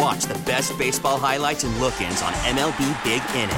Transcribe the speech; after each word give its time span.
And 0.00 0.06
watch 0.06 0.24
the 0.24 0.38
best 0.44 0.76
baseball 0.78 1.18
highlights 1.18 1.64
and 1.64 1.76
look 1.78 2.00
ins 2.00 2.22
on 2.22 2.32
MLB 2.32 3.04
Big 3.04 3.22
Inning. 3.34 3.50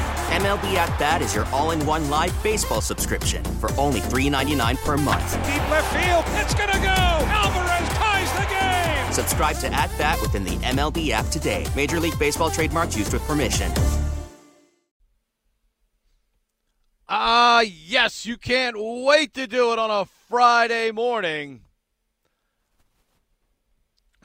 MLB 0.42 0.74
At 0.74 0.98
Bat 0.98 1.23
is 1.23 1.34
your 1.34 1.45
all 1.46 1.70
in 1.70 1.84
one 1.87 2.10
live 2.10 2.34
baseball 2.42 2.80
subscription 2.80 3.45
for 3.60 3.70
only 3.78 4.01
$3.99 4.01 4.84
per 4.84 4.96
month. 4.96 5.32
Deep 5.45 5.70
left 5.70 5.92
field, 5.95 6.24
it's 6.42 6.55
going 6.55 6.70
to 6.70 6.78
go. 6.78 6.88
Alvarez 6.88 7.88
ties 7.91 8.32
the 8.32 8.46
game. 8.51 9.12
Subscribe 9.12 9.56
to 9.59 9.73
At 9.73 9.96
Bat 9.98 10.20
within 10.20 10.45
the 10.45 10.56
MLB 10.66 11.10
app 11.10 11.27
today. 11.27 11.66
Major 11.77 12.01
League 12.01 12.18
Baseball 12.18 12.51
trademarks 12.51 12.96
used 12.96 13.12
with 13.12 13.23
permission. 13.23 13.71
Ah, 17.09 17.59
uh, 17.59 17.60
yes, 17.60 18.24
you 18.24 18.37
can't 18.37 18.77
wait 18.79 19.34
to 19.34 19.46
do 19.46 19.73
it 19.73 19.79
on 19.79 19.90
a 19.90 20.06
Friday 20.29 20.90
morning. 20.90 21.60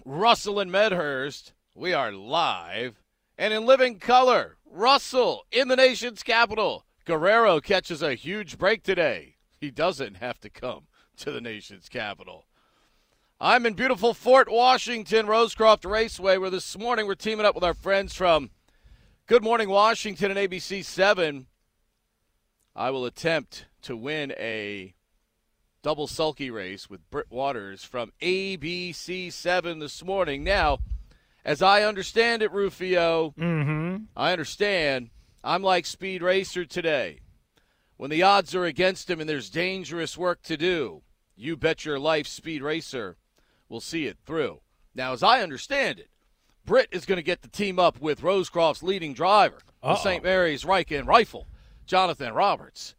Russell 0.06 0.62
and 0.62 0.72
Medhurst, 0.72 1.52
we 1.78 1.94
are 1.94 2.12
live 2.12 3.00
and 3.38 3.54
in 3.54 3.66
living 3.66 4.00
color. 4.00 4.58
Russell 4.66 5.46
in 5.52 5.68
the 5.68 5.76
nation's 5.76 6.24
capital. 6.24 6.86
Guerrero 7.06 7.62
catches 7.62 8.02
a 8.02 8.16
huge 8.16 8.58
break 8.58 8.82
today. 8.82 9.36
He 9.60 9.70
doesn't 9.70 10.16
have 10.16 10.40
to 10.40 10.50
come 10.50 10.88
to 11.18 11.32
the 11.32 11.40
nation's 11.40 11.88
capital. 11.88 12.48
I'm 13.40 13.68
in 13.68 13.74
beautiful 13.74 14.16
Fort 14.16 14.52
Washington, 14.52 15.28
Rosecroft 15.28 15.90
Raceway, 15.90 16.38
where 16.38 16.50
this 16.50 16.76
morning 16.76 17.06
we're 17.06 17.14
teaming 17.14 17.46
up 17.46 17.54
with 17.54 17.64
our 17.64 17.76
friends 17.76 18.16
from 18.16 18.50
Good 19.28 19.44
Morning 19.44 19.70
Washington 19.70 20.36
and 20.36 20.40
ABC 20.40 20.84
7 20.84 21.46
I 22.76 22.90
will 22.90 23.06
attempt 23.06 23.66
to 23.84 23.96
win 23.96 24.34
a 24.38 24.96
double 25.84 26.08
sulky 26.08 26.50
race 26.50 26.90
with 26.90 27.08
Britt 27.12 27.32
Waters 27.32 27.84
from 27.84 28.14
ABC7 28.22 29.80
this 29.80 30.04
morning. 30.04 30.44
Now, 30.44 30.80
as 31.48 31.62
I 31.62 31.84
understand 31.84 32.44
it, 32.44 32.52
Rufio, 32.52 33.34
mm-hmm. 33.40 34.04
I 34.16 34.34
understand 34.34 35.10
I'm 35.44 35.64
like 35.64 35.86
Speed 35.86 36.22
Racer 36.22 36.66
today. 36.66 37.22
When 37.96 38.10
the 38.10 38.22
odds 38.22 38.54
are 38.54 38.66
against 38.66 39.10
him 39.10 39.22
and 39.22 39.30
there's 39.30 39.50
dangerous 39.50 40.18
work 40.18 40.44
to 40.44 40.58
do, 40.58 41.04
you 41.36 41.56
bet 41.56 41.86
your 41.86 41.98
life 41.98 42.28
Speed 42.28 42.62
Racer 42.62 43.16
will 43.70 43.80
see 43.80 44.06
it 44.06 44.18
through. 44.26 44.60
Now, 44.94 45.14
as 45.14 45.24
I 45.24 45.42
understand 45.42 46.00
it, 46.00 46.10
Britt 46.66 46.90
is 46.92 47.06
going 47.06 47.16
to 47.16 47.24
get 47.24 47.42
the 47.42 47.48
team 47.48 47.80
up 47.80 48.02
with 48.02 48.24
Rosecroft's 48.24 48.84
leading 48.84 49.14
driver, 49.14 49.60
the 49.82 49.96
St. 49.96 50.24
Mary's 50.24 50.66
Riken 50.66 51.08
Rifle. 51.08 51.48
Jonathan 51.86 52.34
Roberts, 52.34 52.96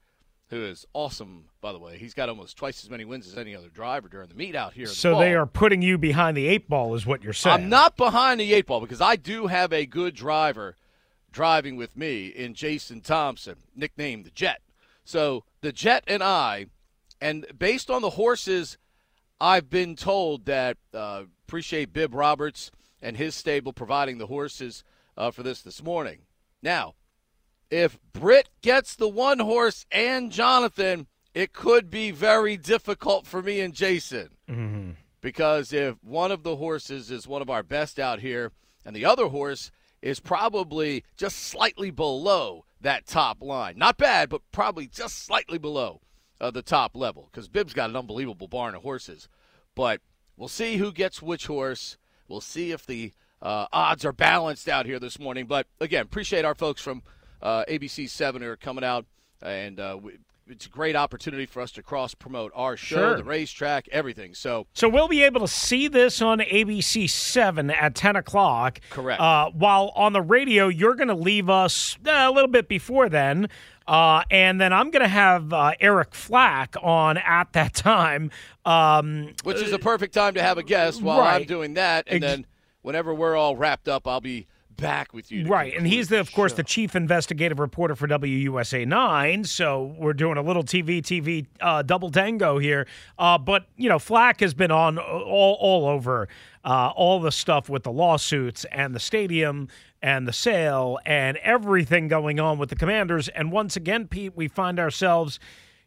who 0.50 0.64
is 0.64 0.86
awesome, 0.94 1.44
by 1.60 1.72
the 1.72 1.78
way. 1.78 1.98
He's 1.98 2.14
got 2.14 2.28
almost 2.28 2.56
twice 2.56 2.82
as 2.82 2.90
many 2.90 3.04
wins 3.04 3.26
as 3.26 3.36
any 3.36 3.54
other 3.54 3.68
driver 3.68 4.08
during 4.08 4.28
the 4.28 4.34
meet 4.34 4.54
out 4.54 4.72
here. 4.72 4.86
So 4.86 5.12
the 5.12 5.20
they 5.20 5.34
are 5.34 5.46
putting 5.46 5.82
you 5.82 5.98
behind 5.98 6.36
the 6.36 6.46
eight 6.46 6.68
ball, 6.68 6.94
is 6.94 7.04
what 7.04 7.22
you're 7.22 7.32
saying. 7.32 7.54
I'm 7.54 7.68
not 7.68 7.96
behind 7.96 8.40
the 8.40 8.52
eight 8.54 8.66
ball 8.66 8.80
because 8.80 9.00
I 9.00 9.16
do 9.16 9.46
have 9.46 9.72
a 9.72 9.84
good 9.86 10.14
driver 10.14 10.76
driving 11.30 11.76
with 11.76 11.96
me 11.96 12.28
in 12.28 12.54
Jason 12.54 13.00
Thompson, 13.00 13.56
nicknamed 13.76 14.24
the 14.24 14.30
Jet. 14.30 14.60
So 15.04 15.44
the 15.60 15.72
Jet 15.72 16.04
and 16.06 16.22
I, 16.22 16.66
and 17.20 17.46
based 17.58 17.90
on 17.90 18.02
the 18.02 18.10
horses, 18.10 18.78
I've 19.40 19.68
been 19.68 19.96
told 19.96 20.46
that 20.46 20.78
uh, 20.94 21.24
appreciate 21.46 21.92
Bib 21.92 22.14
Roberts 22.14 22.70
and 23.02 23.16
his 23.16 23.34
stable 23.34 23.72
providing 23.72 24.18
the 24.18 24.26
horses 24.26 24.82
uh, 25.16 25.30
for 25.30 25.42
this 25.42 25.60
this 25.62 25.82
morning. 25.82 26.20
Now, 26.62 26.94
if 27.70 27.98
Britt 28.12 28.48
gets 28.62 28.96
the 28.96 29.08
one 29.08 29.38
horse 29.38 29.86
and 29.90 30.32
Jonathan, 30.32 31.06
it 31.34 31.52
could 31.52 31.90
be 31.90 32.10
very 32.10 32.56
difficult 32.56 33.26
for 33.26 33.42
me 33.42 33.60
and 33.60 33.74
Jason. 33.74 34.30
Mm-hmm. 34.48 34.90
Because 35.20 35.72
if 35.72 35.96
one 36.02 36.30
of 36.32 36.42
the 36.42 36.56
horses 36.56 37.10
is 37.10 37.26
one 37.26 37.42
of 37.42 37.50
our 37.50 37.62
best 37.62 37.98
out 37.98 38.20
here, 38.20 38.52
and 38.84 38.94
the 38.94 39.04
other 39.04 39.26
horse 39.26 39.70
is 40.00 40.20
probably 40.20 41.04
just 41.16 41.36
slightly 41.36 41.90
below 41.90 42.64
that 42.80 43.06
top 43.06 43.42
line. 43.42 43.76
Not 43.76 43.96
bad, 43.96 44.28
but 44.28 44.42
probably 44.52 44.86
just 44.86 45.18
slightly 45.24 45.58
below 45.58 46.00
uh, 46.40 46.50
the 46.50 46.62
top 46.62 46.96
level. 46.96 47.28
Because 47.30 47.48
Bib's 47.48 47.74
got 47.74 47.90
an 47.90 47.96
unbelievable 47.96 48.48
barn 48.48 48.74
of 48.74 48.82
horses. 48.82 49.28
But 49.74 50.00
we'll 50.36 50.48
see 50.48 50.76
who 50.76 50.92
gets 50.92 51.20
which 51.20 51.46
horse. 51.46 51.98
We'll 52.28 52.40
see 52.40 52.70
if 52.70 52.86
the 52.86 53.12
uh, 53.42 53.66
odds 53.72 54.04
are 54.04 54.12
balanced 54.12 54.68
out 54.68 54.86
here 54.86 55.00
this 55.00 55.18
morning. 55.18 55.46
But 55.46 55.66
again, 55.80 56.02
appreciate 56.02 56.44
our 56.44 56.54
folks 56.54 56.80
from 56.80 57.02
uh, 57.42 57.64
ABC 57.68 58.08
Seven 58.08 58.42
are 58.42 58.56
coming 58.56 58.84
out, 58.84 59.06
and 59.42 59.78
uh, 59.80 59.98
we, 60.00 60.18
it's 60.50 60.64
a 60.66 60.70
great 60.70 60.96
opportunity 60.96 61.44
for 61.44 61.60
us 61.60 61.70
to 61.72 61.82
cross 61.82 62.14
promote 62.14 62.52
our 62.54 62.74
show, 62.76 62.96
Sure. 62.96 63.16
the 63.18 63.24
racetrack, 63.24 63.86
everything. 63.92 64.32
So 64.34 64.66
So 64.72 64.88
we'll 64.88 65.08
be 65.08 65.22
able 65.22 65.40
to 65.42 65.48
see 65.48 65.88
this 65.88 66.22
on 66.22 66.38
ABC 66.40 67.08
7 67.10 67.70
at 67.70 67.94
10 67.94 68.16
o'clock. 68.16 68.80
Correct. 68.90 69.20
Uh, 69.20 69.50
while 69.50 69.92
on 69.94 70.14
the 70.14 70.22
radio, 70.22 70.68
you're 70.68 70.94
going 70.94 71.08
to 71.08 71.14
leave 71.14 71.50
us 71.50 71.98
uh, 72.06 72.10
a 72.10 72.30
little 72.30 72.48
bit 72.50 72.66
before 72.66 73.10
then. 73.10 73.48
Uh, 73.86 74.22
and 74.30 74.58
then 74.60 74.72
I'm 74.72 74.90
going 74.90 75.02
to 75.02 75.08
have 75.08 75.52
uh, 75.52 75.72
Eric 75.80 76.14
Flack 76.14 76.76
on 76.82 77.18
at 77.18 77.52
that 77.52 77.74
time. 77.74 78.30
Um, 78.64 79.34
which 79.44 79.58
is 79.62 79.70
the 79.70 79.78
perfect 79.78 80.12
time 80.14 80.34
to 80.34 80.42
have 80.42 80.56
a 80.58 80.62
guest 80.62 81.00
while 81.02 81.20
I'm 81.20 81.44
doing 81.44 81.74
that, 81.74 82.04
and 82.06 82.22
Ex- 82.22 82.32
then 82.32 82.46
whenever 82.82 83.14
we're 83.14 83.34
all 83.36 83.56
wrapped 83.56 83.88
up, 83.88 84.06
I'll 84.06 84.20
be 84.20 84.46
back 84.78 85.12
with 85.12 85.30
you. 85.30 85.46
Right, 85.46 85.76
and 85.76 85.86
he's 85.86 86.08
the, 86.08 86.18
of 86.18 86.32
course, 86.32 86.54
the 86.54 86.62
chief 86.62 86.96
investigative 86.96 87.58
reporter 87.58 87.94
for 87.94 88.08
WUSA 88.08 88.86
nine. 88.86 89.44
So 89.44 89.94
we're 89.98 90.14
doing 90.14 90.38
a 90.38 90.42
little 90.42 90.64
TV 90.64 91.02
TV 91.02 91.46
uh, 91.60 91.82
double 91.82 92.10
tango 92.10 92.58
here. 92.58 92.86
Uh, 93.18 93.36
but 93.36 93.66
you 93.76 93.90
know, 93.90 93.98
Flack 93.98 94.40
has 94.40 94.54
been 94.54 94.70
on 94.70 94.96
all 94.98 95.58
all 95.60 95.86
over 95.86 96.28
uh, 96.64 96.92
all 96.96 97.20
the 97.20 97.32
stuff 97.32 97.68
with 97.68 97.82
the 97.82 97.92
lawsuits 97.92 98.64
and 98.72 98.94
the 98.94 99.00
stadium 99.00 99.68
and 100.00 100.26
the 100.26 100.32
sale 100.32 100.98
and 101.04 101.36
everything 101.38 102.08
going 102.08 102.40
on 102.40 102.58
with 102.58 102.70
the 102.70 102.76
Commanders. 102.76 103.28
And 103.28 103.52
once 103.52 103.76
again, 103.76 104.06
Pete, 104.06 104.36
we 104.36 104.48
find 104.48 104.78
ourselves. 104.78 105.38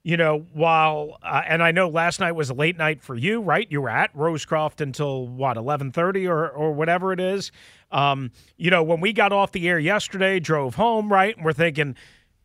You 0.04 0.18
know, 0.18 0.48
while 0.54 1.20
uh, 1.22 1.44
and 1.48 1.62
I 1.62 1.70
know 1.72 1.88
last 1.88 2.20
night 2.20 2.32
was 2.32 2.50
a 2.50 2.56
late 2.56 2.76
night 2.76 3.04
for 3.04 3.16
you, 3.16 3.40
right? 3.40 3.68
You 3.70 3.82
were 3.82 3.90
at 3.90 4.12
Rosecroft 4.16 4.82
until 4.82 5.28
what 5.28 5.58
eleven 5.58 5.92
thirty 5.92 6.26
or 6.28 6.50
or 6.50 6.72
whatever 6.72 7.14
it 7.14 7.20
is. 7.20 7.52
Um, 7.92 8.32
you 8.58 8.70
know, 8.70 8.84
when 8.84 9.02
we 9.02 9.14
got 9.14 9.32
off 9.32 9.52
the 9.52 9.68
air 9.68 9.80
yesterday, 9.80 10.40
drove 10.40 10.76
home, 10.76 11.12
right? 11.12 11.36
And 11.36 11.46
we're 11.46 11.54
thinking, 11.54 11.96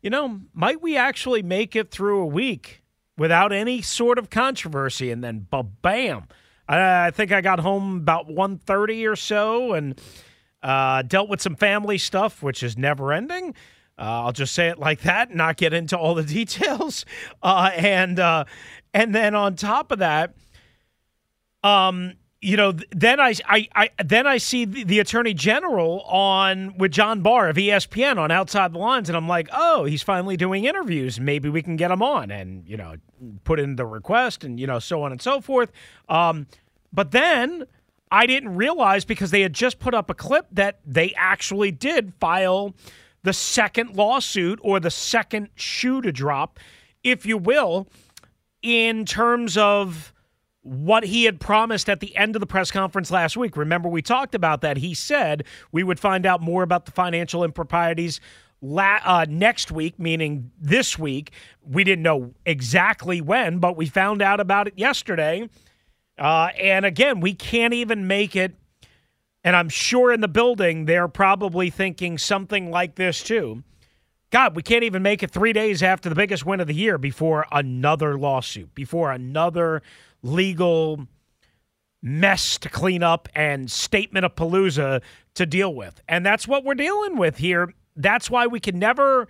you 0.02 0.10
know, 0.10 0.40
might 0.52 0.82
we 0.82 0.96
actually 0.96 1.42
make 1.42 1.76
it 1.76 1.90
through 1.90 2.20
a 2.20 2.26
week 2.26 2.82
without 3.16 3.52
any 3.52 3.82
sort 3.82 4.18
of 4.18 4.30
controversy? 4.30 5.10
And 5.10 5.22
then, 5.22 5.46
ba 5.50 5.62
bam! 5.62 6.24
I, 6.68 7.06
I 7.06 7.10
think 7.10 7.32
I 7.32 7.40
got 7.40 7.60
home 7.60 7.96
about 7.96 8.28
1.30 8.28 9.10
or 9.10 9.16
so, 9.16 9.72
and 9.72 10.00
uh, 10.62 11.02
dealt 11.02 11.28
with 11.28 11.40
some 11.40 11.56
family 11.56 11.98
stuff, 11.98 12.42
which 12.42 12.62
is 12.62 12.76
never 12.76 13.12
ending. 13.12 13.54
Uh, 13.98 14.24
I'll 14.24 14.32
just 14.32 14.54
say 14.54 14.68
it 14.68 14.78
like 14.78 15.02
that, 15.02 15.34
not 15.34 15.56
get 15.56 15.72
into 15.72 15.96
all 15.96 16.14
the 16.14 16.22
details. 16.40 17.04
Uh, 17.42 17.70
and 17.74 18.20
uh, 18.20 18.44
and 18.92 19.14
then 19.14 19.34
on 19.34 19.56
top 19.56 19.90
of 19.90 20.00
that, 20.00 20.34
um, 21.62 22.14
you 22.46 22.56
know, 22.56 22.74
then 22.92 23.18
I, 23.18 23.34
I, 23.44 23.68
I 23.74 23.90
then 24.04 24.24
I 24.24 24.38
see 24.38 24.66
the, 24.66 24.84
the 24.84 25.00
attorney 25.00 25.34
general 25.34 26.02
on 26.02 26.78
with 26.78 26.92
John 26.92 27.20
Barr 27.20 27.48
of 27.48 27.56
ESPN 27.56 28.18
on 28.18 28.30
Outside 28.30 28.72
the 28.72 28.78
Lines, 28.78 29.08
and 29.08 29.16
I'm 29.16 29.26
like, 29.26 29.48
oh, 29.52 29.84
he's 29.84 30.04
finally 30.04 30.36
doing 30.36 30.64
interviews. 30.64 31.18
Maybe 31.18 31.48
we 31.48 31.60
can 31.60 31.74
get 31.74 31.90
him 31.90 32.02
on, 32.02 32.30
and 32.30 32.62
you 32.68 32.76
know, 32.76 32.94
put 33.42 33.58
in 33.58 33.74
the 33.74 33.84
request, 33.84 34.44
and 34.44 34.60
you 34.60 34.68
know, 34.68 34.78
so 34.78 35.02
on 35.02 35.10
and 35.10 35.20
so 35.20 35.40
forth. 35.40 35.72
Um, 36.08 36.46
but 36.92 37.10
then 37.10 37.64
I 38.12 38.26
didn't 38.26 38.54
realize 38.54 39.04
because 39.04 39.32
they 39.32 39.40
had 39.40 39.52
just 39.52 39.80
put 39.80 39.92
up 39.92 40.08
a 40.08 40.14
clip 40.14 40.46
that 40.52 40.78
they 40.86 41.12
actually 41.16 41.72
did 41.72 42.14
file 42.20 42.76
the 43.24 43.32
second 43.32 43.96
lawsuit 43.96 44.60
or 44.62 44.78
the 44.78 44.92
second 44.92 45.48
shoe 45.56 46.00
to 46.00 46.12
drop, 46.12 46.60
if 47.02 47.26
you 47.26 47.38
will, 47.38 47.88
in 48.62 49.04
terms 49.04 49.56
of 49.56 50.12
what 50.66 51.04
he 51.04 51.24
had 51.24 51.38
promised 51.38 51.88
at 51.88 52.00
the 52.00 52.14
end 52.16 52.34
of 52.34 52.40
the 52.40 52.46
press 52.46 52.72
conference 52.72 53.10
last 53.12 53.36
week. 53.36 53.56
Remember, 53.56 53.88
we 53.88 54.02
talked 54.02 54.34
about 54.34 54.62
that. 54.62 54.78
He 54.78 54.94
said 54.94 55.44
we 55.70 55.84
would 55.84 56.00
find 56.00 56.26
out 56.26 56.42
more 56.42 56.64
about 56.64 56.86
the 56.86 56.92
financial 56.92 57.44
improprieties 57.44 58.20
la- 58.60 58.98
uh, 59.04 59.26
next 59.28 59.70
week, 59.70 59.98
meaning 59.98 60.50
this 60.60 60.98
week. 60.98 61.30
We 61.64 61.84
didn't 61.84 62.02
know 62.02 62.34
exactly 62.44 63.20
when, 63.20 63.58
but 63.58 63.76
we 63.76 63.86
found 63.86 64.20
out 64.20 64.40
about 64.40 64.66
it 64.66 64.74
yesterday. 64.76 65.48
Uh, 66.18 66.48
and 66.58 66.84
again, 66.84 67.20
we 67.20 67.32
can't 67.32 67.74
even 67.74 68.08
make 68.08 68.34
it. 68.34 68.54
And 69.44 69.54
I'm 69.54 69.68
sure 69.68 70.12
in 70.12 70.20
the 70.20 70.28
building, 70.28 70.86
they're 70.86 71.06
probably 71.06 71.70
thinking 71.70 72.18
something 72.18 72.72
like 72.72 72.96
this 72.96 73.22
too. 73.22 73.62
God, 74.30 74.56
we 74.56 74.62
can't 74.62 74.82
even 74.82 75.04
make 75.04 75.22
it 75.22 75.30
three 75.30 75.52
days 75.52 75.84
after 75.84 76.08
the 76.08 76.16
biggest 76.16 76.44
win 76.44 76.58
of 76.58 76.66
the 76.66 76.74
year 76.74 76.98
before 76.98 77.46
another 77.52 78.18
lawsuit, 78.18 78.74
before 78.74 79.12
another 79.12 79.82
legal 80.22 81.06
mess 82.02 82.58
to 82.58 82.68
clean 82.68 83.02
up 83.02 83.28
and 83.34 83.70
statement 83.70 84.24
of 84.24 84.34
palooza 84.34 85.02
to 85.34 85.46
deal 85.46 85.74
with. 85.74 86.00
And 86.08 86.24
that's 86.24 86.46
what 86.46 86.64
we're 86.64 86.74
dealing 86.74 87.16
with 87.16 87.38
here. 87.38 87.72
That's 87.96 88.30
why 88.30 88.46
we 88.46 88.60
can 88.60 88.78
never 88.78 89.26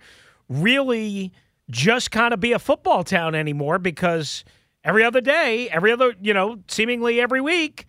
really 0.49 1.31
just 1.69 2.11
kind 2.11 2.33
of 2.33 2.39
be 2.39 2.53
a 2.53 2.59
football 2.59 3.03
town 3.03 3.35
anymore 3.35 3.79
because 3.79 4.43
every 4.83 5.03
other 5.03 5.21
day, 5.21 5.69
every 5.69 5.91
other, 5.91 6.15
you 6.21 6.33
know, 6.33 6.59
seemingly 6.67 7.19
every 7.19 7.41
week, 7.41 7.85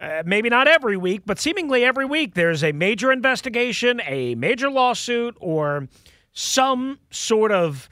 uh, 0.00 0.22
maybe 0.24 0.48
not 0.48 0.66
every 0.66 0.96
week, 0.96 1.22
but 1.26 1.38
seemingly 1.38 1.84
every 1.84 2.06
week, 2.06 2.34
there's 2.34 2.64
a 2.64 2.72
major 2.72 3.12
investigation, 3.12 4.00
a 4.06 4.34
major 4.34 4.70
lawsuit, 4.70 5.36
or 5.40 5.88
some 6.32 6.98
sort 7.10 7.52
of 7.52 7.88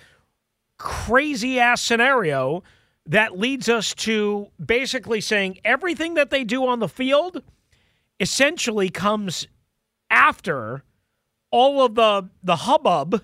crazy 0.79 1.61
ass 1.61 1.83
scenario 1.83 2.63
that 3.09 3.39
leads 3.39 3.69
us 3.69 3.95
to 3.95 4.49
basically 4.65 5.21
saying 5.21 5.59
everything 5.65 6.15
that 6.15 6.31
they 6.31 6.45
do 6.45 6.67
on 6.67 6.79
the 6.79 6.89
field 6.89 7.43
essentially 8.21 8.91
comes 8.91 9.49
after 10.11 10.85
all 11.51 11.83
of 11.83 11.95
the 11.95 12.29
the 12.43 12.57
hubbub 12.57 13.23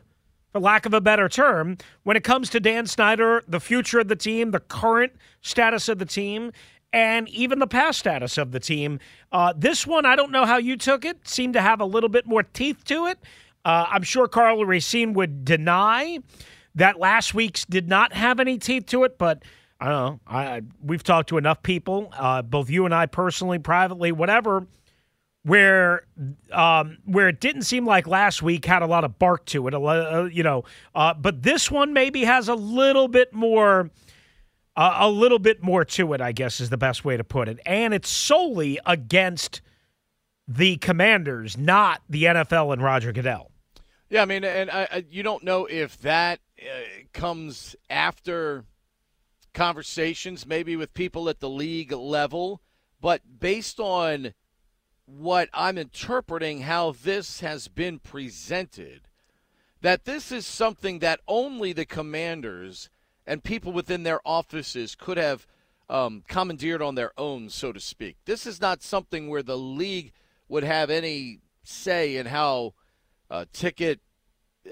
for 0.52 0.60
lack 0.60 0.86
of 0.86 0.94
a 0.94 1.00
better 1.00 1.28
term 1.28 1.76
when 2.04 2.16
it 2.16 2.24
comes 2.24 2.48
to 2.50 2.60
Dan 2.60 2.86
Snyder, 2.86 3.42
the 3.46 3.60
future 3.60 4.00
of 4.00 4.08
the 4.08 4.16
team, 4.16 4.52
the 4.52 4.60
current 4.60 5.12
status 5.42 5.88
of 5.88 5.98
the 5.98 6.06
team, 6.06 6.52
and 6.92 7.28
even 7.28 7.58
the 7.58 7.66
past 7.66 7.98
status 7.98 8.38
of 8.38 8.52
the 8.52 8.60
team. 8.60 9.00
Uh, 9.32 9.52
this 9.56 9.86
one, 9.86 10.06
I 10.06 10.16
don't 10.16 10.30
know 10.30 10.46
how 10.46 10.56
you 10.56 10.76
took 10.76 11.04
it. 11.04 11.26
Seemed 11.26 11.54
to 11.54 11.60
have 11.60 11.80
a 11.80 11.84
little 11.84 12.08
bit 12.08 12.26
more 12.26 12.44
teeth 12.44 12.84
to 12.84 13.06
it. 13.06 13.18
Uh, 13.64 13.86
I'm 13.90 14.04
sure 14.04 14.28
Karl 14.28 14.64
Racine 14.64 15.12
would 15.14 15.44
deny 15.44 16.20
that 16.76 16.98
last 16.98 17.34
week's 17.34 17.64
did 17.64 17.88
not 17.88 18.12
have 18.12 18.40
any 18.40 18.56
teeth 18.58 18.86
to 18.86 19.04
it, 19.04 19.18
but 19.18 19.42
I 19.84 19.88
don't 19.88 20.06
know. 20.06 20.20
I, 20.26 20.62
we've 20.82 21.02
talked 21.02 21.28
to 21.28 21.36
enough 21.36 21.62
people, 21.62 22.10
uh, 22.16 22.40
both 22.40 22.70
you 22.70 22.86
and 22.86 22.94
I 22.94 23.04
personally, 23.04 23.58
privately, 23.58 24.12
whatever, 24.12 24.66
where 25.42 26.06
um, 26.52 26.96
where 27.04 27.28
it 27.28 27.38
didn't 27.38 27.62
seem 27.62 27.84
like 27.84 28.06
last 28.06 28.42
week 28.42 28.64
had 28.64 28.80
a 28.80 28.86
lot 28.86 29.04
of 29.04 29.18
bark 29.18 29.44
to 29.46 29.68
it. 29.68 29.74
Uh, 29.74 30.26
you 30.32 30.42
know, 30.42 30.64
uh, 30.94 31.12
but 31.12 31.42
this 31.42 31.70
one 31.70 31.92
maybe 31.92 32.24
has 32.24 32.48
a 32.48 32.54
little 32.54 33.08
bit 33.08 33.34
more. 33.34 33.90
A 34.76 35.08
little 35.08 35.38
bit 35.38 35.62
more 35.62 35.84
to 35.84 36.14
it, 36.14 36.20
I 36.20 36.32
guess, 36.32 36.60
is 36.60 36.68
the 36.68 36.76
best 36.76 37.04
way 37.04 37.16
to 37.16 37.22
put 37.22 37.48
it. 37.48 37.60
And 37.64 37.94
it's 37.94 38.08
solely 38.08 38.80
against 38.84 39.60
the 40.48 40.78
Commanders, 40.78 41.56
not 41.56 42.02
the 42.08 42.24
NFL 42.24 42.72
and 42.72 42.82
Roger 42.82 43.12
Goodell. 43.12 43.52
Yeah, 44.10 44.22
I 44.22 44.24
mean, 44.24 44.42
and 44.42 44.72
I, 44.72 44.88
I, 44.90 45.04
you 45.08 45.22
don't 45.22 45.44
know 45.44 45.66
if 45.66 45.98
that 45.98 46.40
uh, 46.60 46.64
comes 47.12 47.76
after 47.88 48.64
conversations, 49.54 50.46
maybe 50.46 50.76
with 50.76 50.92
people 50.92 51.28
at 51.28 51.40
the 51.40 51.48
league 51.48 51.92
level, 51.92 52.60
but 53.00 53.22
based 53.40 53.80
on 53.80 54.34
what 55.06 55.48
I'm 55.54 55.78
interpreting 55.78 56.62
how 56.62 56.92
this 56.92 57.40
has 57.40 57.68
been 57.68 57.98
presented, 57.98 59.02
that 59.80 60.04
this 60.04 60.32
is 60.32 60.46
something 60.46 60.98
that 60.98 61.20
only 61.28 61.72
the 61.72 61.84
commanders 61.84 62.88
and 63.26 63.44
people 63.44 63.72
within 63.72 64.02
their 64.02 64.20
offices 64.24 64.94
could 64.94 65.18
have 65.18 65.46
um, 65.88 66.24
commandeered 66.28 66.82
on 66.82 66.94
their 66.94 67.12
own, 67.18 67.50
so 67.50 67.72
to 67.72 67.80
speak. 67.80 68.16
This 68.24 68.46
is 68.46 68.60
not 68.60 68.82
something 68.82 69.28
where 69.28 69.42
the 69.42 69.58
league 69.58 70.12
would 70.48 70.64
have 70.64 70.90
any 70.90 71.40
say 71.62 72.16
in 72.16 72.26
how 72.26 72.74
uh, 73.30 73.44
ticket 73.52 74.00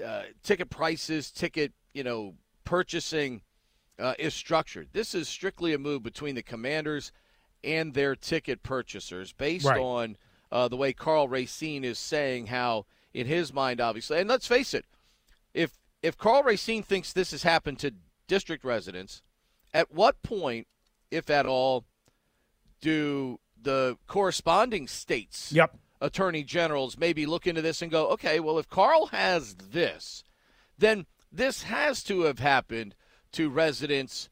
uh, 0.03 0.23
ticket 0.41 0.69
prices, 0.69 1.29
ticket 1.31 1.71
you 1.93 2.03
know 2.03 2.33
purchasing 2.63 3.41
uh, 3.99 4.13
is 4.19 4.33
structured. 4.33 4.89
This 4.93 5.13
is 5.13 5.27
strictly 5.27 5.73
a 5.73 5.77
move 5.77 6.03
between 6.03 6.35
the 6.35 6.43
commanders 6.43 7.11
and 7.63 7.93
their 7.93 8.15
ticket 8.15 8.63
purchasers 8.63 9.31
based 9.31 9.65
right. 9.65 9.79
on 9.79 10.17
uh, 10.51 10.67
the 10.67 10.77
way 10.77 10.93
Karl 10.93 11.27
Racine 11.27 11.83
is 11.83 11.97
saying 11.97 12.47
how, 12.47 12.85
in 13.13 13.25
his 13.25 13.53
mind, 13.53 13.79
obviously, 13.79 14.19
and 14.19 14.29
let's 14.29 14.47
face 14.47 14.73
it, 14.73 14.85
if 15.53 15.77
if 16.01 16.17
Karl 16.17 16.43
Racine 16.43 16.83
thinks 16.83 17.13
this 17.13 17.31
has 17.31 17.43
happened 17.43 17.79
to 17.79 17.93
district 18.27 18.65
residents, 18.65 19.21
at 19.73 19.93
what 19.93 20.21
point, 20.21 20.67
if 21.09 21.29
at 21.29 21.45
all, 21.45 21.85
do 22.81 23.39
the 23.61 23.97
corresponding 24.07 24.87
states 24.87 25.51
yep. 25.53 25.73
attorney 26.01 26.43
generals 26.43 26.97
maybe 26.97 27.25
look 27.25 27.47
into 27.47 27.61
this 27.61 27.81
and 27.81 27.89
go, 27.89 28.07
okay, 28.09 28.39
well, 28.41 28.59
if 28.59 28.67
Karl 28.67 29.07
has 29.07 29.55
this, 29.55 30.23
then 30.77 31.05
this 31.31 31.63
has 31.63 32.03
to 32.03 32.23
have 32.23 32.39
happened 32.39 32.93
to 33.33 33.49
residents 33.49 34.29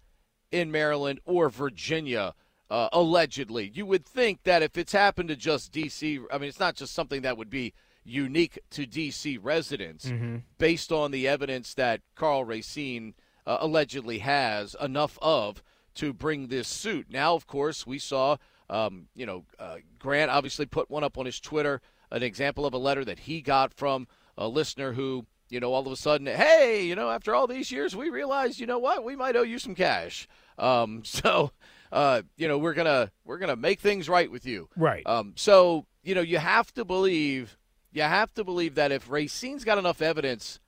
in 0.51 0.71
Maryland 0.71 1.19
or 1.25 1.49
Virginia, 1.49 2.33
uh, 2.69 2.89
allegedly. 2.93 3.71
You 3.73 3.85
would 3.85 4.05
think 4.05 4.43
that 4.43 4.63
if 4.63 4.77
it's 4.77 4.91
happened 4.93 5.29
to 5.29 5.35
just 5.35 5.71
D.C., 5.71 6.19
I 6.31 6.37
mean, 6.37 6.49
it's 6.49 6.59
not 6.59 6.75
just 6.75 6.93
something 6.93 7.21
that 7.21 7.37
would 7.37 7.49
be 7.49 7.73
unique 8.03 8.59
to 8.71 8.85
D.C. 8.85 9.37
residents 9.37 10.05
mm-hmm. 10.05 10.37
based 10.57 10.91
on 10.91 11.11
the 11.11 11.27
evidence 11.27 11.73
that 11.75 12.01
Karl 12.15 12.43
Racine 12.43 13.13
uh, 13.45 13.57
allegedly 13.59 14.19
has 14.19 14.75
enough 14.81 15.17
of 15.21 15.61
to 15.95 16.13
bring 16.13 16.47
this 16.47 16.67
suit. 16.67 17.07
Now, 17.09 17.35
of 17.35 17.47
course, 17.47 17.85
we 17.85 17.99
saw, 17.99 18.37
um, 18.69 19.07
you 19.15 19.25
know, 19.25 19.45
uh, 19.59 19.77
Grant 19.99 20.31
obviously 20.31 20.65
put 20.65 20.89
one 20.89 21.03
up 21.03 21.17
on 21.17 21.25
his 21.25 21.39
Twitter, 21.39 21.81
an 22.11 22.23
example 22.23 22.65
of 22.65 22.73
a 22.73 22.77
letter 22.77 23.03
that 23.05 23.19
he 23.19 23.41
got 23.41 23.73
from 23.73 24.07
a 24.37 24.47
listener 24.47 24.93
who 24.93 25.25
you 25.51 25.59
know, 25.59 25.73
all 25.73 25.85
of 25.85 25.91
a 25.91 25.97
sudden, 25.97 26.25
hey, 26.27 26.85
you 26.85 26.95
know, 26.95 27.11
after 27.11 27.35
all 27.35 27.45
these 27.45 27.71
years, 27.71 27.93
we 27.93 28.09
realized, 28.09 28.57
you 28.57 28.65
know 28.65 28.79
what, 28.79 29.03
we 29.03 29.17
might 29.17 29.35
owe 29.35 29.43
you 29.43 29.59
some 29.59 29.75
cash. 29.75 30.27
Um, 30.57 31.01
so, 31.05 31.51
uh, 31.91 32.21
you 32.37 32.47
know, 32.47 32.57
we're 32.57 32.73
gonna 32.73 33.11
we're 33.25 33.37
gonna 33.37 33.57
make 33.57 33.81
things 33.81 34.07
right 34.07 34.31
with 34.31 34.45
you. 34.45 34.69
Right. 34.77 35.05
Um, 35.05 35.33
so, 35.35 35.85
you 36.03 36.15
know, 36.15 36.21
you 36.21 36.37
have 36.37 36.73
to 36.75 36.85
believe, 36.85 37.57
you 37.91 38.01
have 38.01 38.33
to 38.35 38.45
believe 38.45 38.75
that 38.75 38.93
if 38.93 39.09
Racine's 39.11 39.65
got 39.65 39.77
enough 39.77 40.01
evidence 40.01 40.61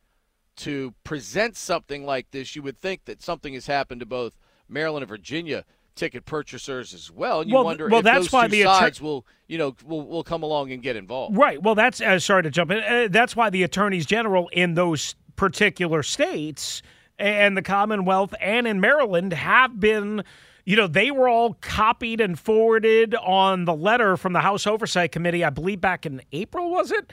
to 0.58 0.94
present 1.06 1.56
something 1.56 2.06
like 2.06 2.30
this, 2.32 2.56
you 2.56 2.62
would 2.62 2.78
think 2.78 3.06
that 3.06 3.24
something 3.24 3.54
has 3.54 3.68
happened 3.68 4.02
to 4.02 4.06
both 4.06 4.38
Maryland 4.68 5.04
and 5.04 5.10
Virginia 5.10 5.64
ticket 5.96 6.26
purchasers 6.26 6.94
as 6.94 7.12
well. 7.12 7.42
And 7.42 7.50
you 7.50 7.56
well, 7.56 7.66
wonder 7.66 7.88
well, 7.88 8.00
if 8.00 8.06
that's 8.06 8.26
those 8.26 8.32
why 8.32 8.48
two 8.48 8.52
the 8.52 8.64
sides 8.64 9.02
will, 9.02 9.26
you 9.48 9.58
know, 9.58 9.76
will, 9.86 10.06
will 10.08 10.24
come 10.24 10.44
along 10.44 10.72
and 10.72 10.82
get 10.82 10.96
involved. 10.96 11.38
Right. 11.38 11.62
Well, 11.62 11.76
that's 11.76 12.02
uh, 12.02 12.20
sorry 12.20 12.44
to 12.44 12.50
jump 12.50 12.72
in. 12.72 12.80
Uh, 12.80 13.08
that's 13.10 13.36
why 13.36 13.50
the 13.50 13.64
attorneys 13.64 14.06
general 14.06 14.50
in 14.50 14.74
those 14.74 15.16
particular 15.36 16.04
states 16.04 16.82
and 17.20 17.56
the 17.56 17.62
Commonwealth 17.62 18.34
and 18.42 18.68
in 18.68 18.82
Maryland 18.82 19.34
have 19.34 19.80
been. 19.80 20.24
You 20.66 20.78
know, 20.78 20.88
they 20.88 21.12
were 21.12 21.28
all 21.28 21.56
copied 21.56 22.22
and 22.22 22.40
forwarded 22.40 23.16
on 23.16 23.66
the 23.66 23.76
letter 23.76 24.16
from 24.16 24.32
the 24.32 24.40
House 24.40 24.66
Oversight 24.66 25.12
Committee, 25.12 25.44
I 25.44 25.50
believe 25.50 25.82
back 25.82 26.06
in 26.06 26.22
April, 26.32 26.72
was 26.72 26.90
it? 26.90 27.12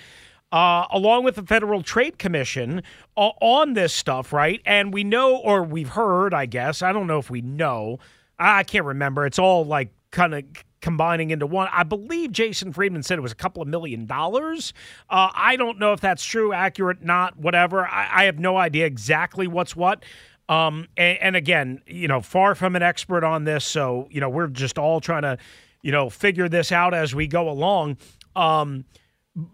Uh, 0.52 0.86
along 0.92 1.24
with 1.24 1.34
the 1.34 1.42
Federal 1.42 1.82
Trade 1.82 2.16
Commission 2.16 2.82
uh, 3.16 3.30
on 3.40 3.72
this 3.74 3.92
stuff, 3.92 4.32
right? 4.32 4.60
And 4.64 4.94
we 4.94 5.02
know, 5.02 5.36
or 5.36 5.64
we've 5.64 5.88
heard, 5.88 6.32
I 6.32 6.46
guess, 6.46 6.80
I 6.80 6.92
don't 6.92 7.08
know 7.08 7.18
if 7.18 7.28
we 7.28 7.40
know, 7.40 7.98
I 8.40 8.64
can't 8.64 8.86
remember. 8.86 9.26
It's 9.26 9.38
all 9.38 9.64
like 9.64 9.92
kind 10.10 10.34
of 10.34 10.44
combining 10.80 11.30
into 11.30 11.46
one. 11.46 11.68
I 11.70 11.82
believe 11.82 12.32
Jason 12.32 12.72
Friedman 12.72 13.02
said 13.02 13.18
it 13.18 13.22
was 13.22 13.32
a 13.32 13.36
couple 13.36 13.62
of 13.62 13.68
million 13.68 14.06
dollars. 14.06 14.72
Uh, 15.08 15.28
I 15.34 15.56
don't 15.56 15.78
know 15.78 15.92
if 15.92 16.00
that's 16.00 16.24
true, 16.24 16.52
accurate, 16.52 17.02
not, 17.02 17.38
whatever. 17.38 17.86
I, 17.86 18.08
I 18.10 18.24
have 18.24 18.38
no 18.38 18.56
idea 18.56 18.86
exactly 18.86 19.46
what's 19.46 19.76
what. 19.76 20.04
Um, 20.48 20.88
and, 20.96 21.18
and, 21.20 21.36
again, 21.36 21.80
you 21.86 22.08
know, 22.08 22.20
far 22.20 22.56
from 22.56 22.74
an 22.74 22.82
expert 22.82 23.22
on 23.22 23.44
this, 23.44 23.64
so 23.64 24.08
you 24.10 24.20
know, 24.20 24.28
we're 24.28 24.48
just 24.48 24.78
all 24.78 25.00
trying 25.00 25.22
to, 25.22 25.38
you 25.82 25.92
know, 25.92 26.10
figure 26.10 26.48
this 26.48 26.72
out 26.72 26.92
as 26.92 27.14
we 27.14 27.28
go 27.28 27.48
along. 27.48 27.98
Um, 28.34 28.84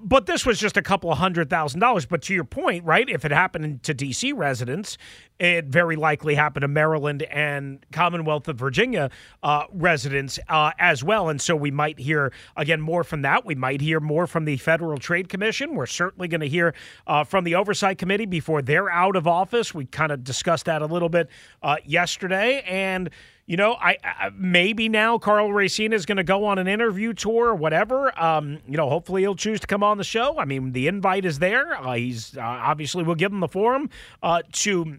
but 0.00 0.26
this 0.26 0.44
was 0.44 0.58
just 0.58 0.76
a 0.76 0.82
couple 0.82 1.10
of 1.10 1.18
hundred 1.18 1.50
thousand 1.50 1.80
dollars. 1.80 2.06
But 2.06 2.22
to 2.22 2.34
your 2.34 2.44
point, 2.44 2.84
right? 2.84 3.08
If 3.08 3.24
it 3.24 3.30
happened 3.30 3.82
to 3.84 3.94
D.C. 3.94 4.32
residents, 4.32 4.98
it 5.38 5.66
very 5.66 5.96
likely 5.96 6.34
happened 6.34 6.62
to 6.62 6.68
Maryland 6.68 7.22
and 7.24 7.84
Commonwealth 7.92 8.48
of 8.48 8.56
Virginia 8.56 9.10
uh, 9.42 9.64
residents 9.72 10.38
uh, 10.48 10.72
as 10.78 11.04
well. 11.04 11.28
And 11.28 11.40
so 11.40 11.54
we 11.54 11.70
might 11.70 11.98
hear 11.98 12.32
again 12.56 12.80
more 12.80 13.04
from 13.04 13.22
that. 13.22 13.44
We 13.44 13.54
might 13.54 13.80
hear 13.80 14.00
more 14.00 14.26
from 14.26 14.44
the 14.44 14.56
Federal 14.56 14.98
Trade 14.98 15.28
Commission. 15.28 15.74
We're 15.74 15.86
certainly 15.86 16.28
going 16.28 16.40
to 16.40 16.48
hear 16.48 16.74
uh, 17.06 17.24
from 17.24 17.44
the 17.44 17.54
Oversight 17.54 17.98
Committee 17.98 18.26
before 18.26 18.62
they're 18.62 18.90
out 18.90 19.16
of 19.16 19.26
office. 19.26 19.74
We 19.74 19.86
kind 19.86 20.10
of 20.12 20.24
discussed 20.24 20.64
that 20.66 20.82
a 20.82 20.86
little 20.86 21.08
bit 21.08 21.28
uh, 21.62 21.76
yesterday, 21.84 22.62
and 22.66 23.10
you 23.46 23.56
know, 23.56 23.74
I, 23.74 23.96
I 24.02 24.30
maybe 24.36 24.88
now 24.88 25.18
Karl 25.18 25.52
Racine 25.52 25.92
is 25.92 26.04
going 26.04 26.16
to 26.16 26.24
go 26.24 26.44
on 26.44 26.58
an 26.58 26.66
interview 26.66 27.12
tour 27.12 27.48
or 27.48 27.54
whatever. 27.54 28.18
Um, 28.20 28.58
you 28.66 28.76
know, 28.76 28.88
hopefully 28.88 29.22
he'll 29.22 29.36
choose 29.36 29.60
to 29.60 29.66
come 29.68 29.84
on 29.84 29.98
the 29.98 30.04
show. 30.04 30.38
I 30.38 30.44
mean, 30.44 30.72
the 30.72 30.88
invite 30.88 31.24
is 31.24 31.38
there. 31.38 31.76
Uh, 31.76 31.94
he's 31.94 32.36
uh, 32.36 32.42
obviously 32.42 33.04
we'll 33.04 33.14
give 33.14 33.32
him 33.32 33.40
the 33.40 33.48
forum 33.48 33.88
uh, 34.22 34.42
to 34.52 34.98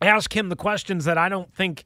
ask 0.00 0.34
him 0.36 0.48
the 0.48 0.56
questions 0.56 1.04
that 1.06 1.18
I 1.18 1.28
don't 1.28 1.52
think 1.52 1.82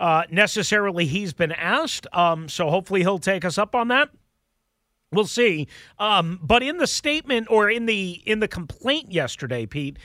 uh, 0.00 0.24
necessarily 0.30 1.06
he's 1.06 1.32
been 1.32 1.52
asked. 1.52 2.08
Um, 2.12 2.48
so 2.48 2.68
hopefully 2.68 3.02
he'll 3.02 3.20
take 3.20 3.44
us 3.44 3.58
up 3.58 3.76
on 3.76 3.88
that. 3.88 4.10
We'll 5.12 5.26
see. 5.26 5.68
Um, 5.98 6.40
but 6.42 6.62
in 6.64 6.78
the 6.78 6.86
statement 6.86 7.46
or 7.50 7.70
in 7.70 7.86
the 7.86 8.22
in 8.24 8.40
the 8.40 8.48
complaint 8.48 9.12
yesterday, 9.12 9.66
Pete, 9.66 9.98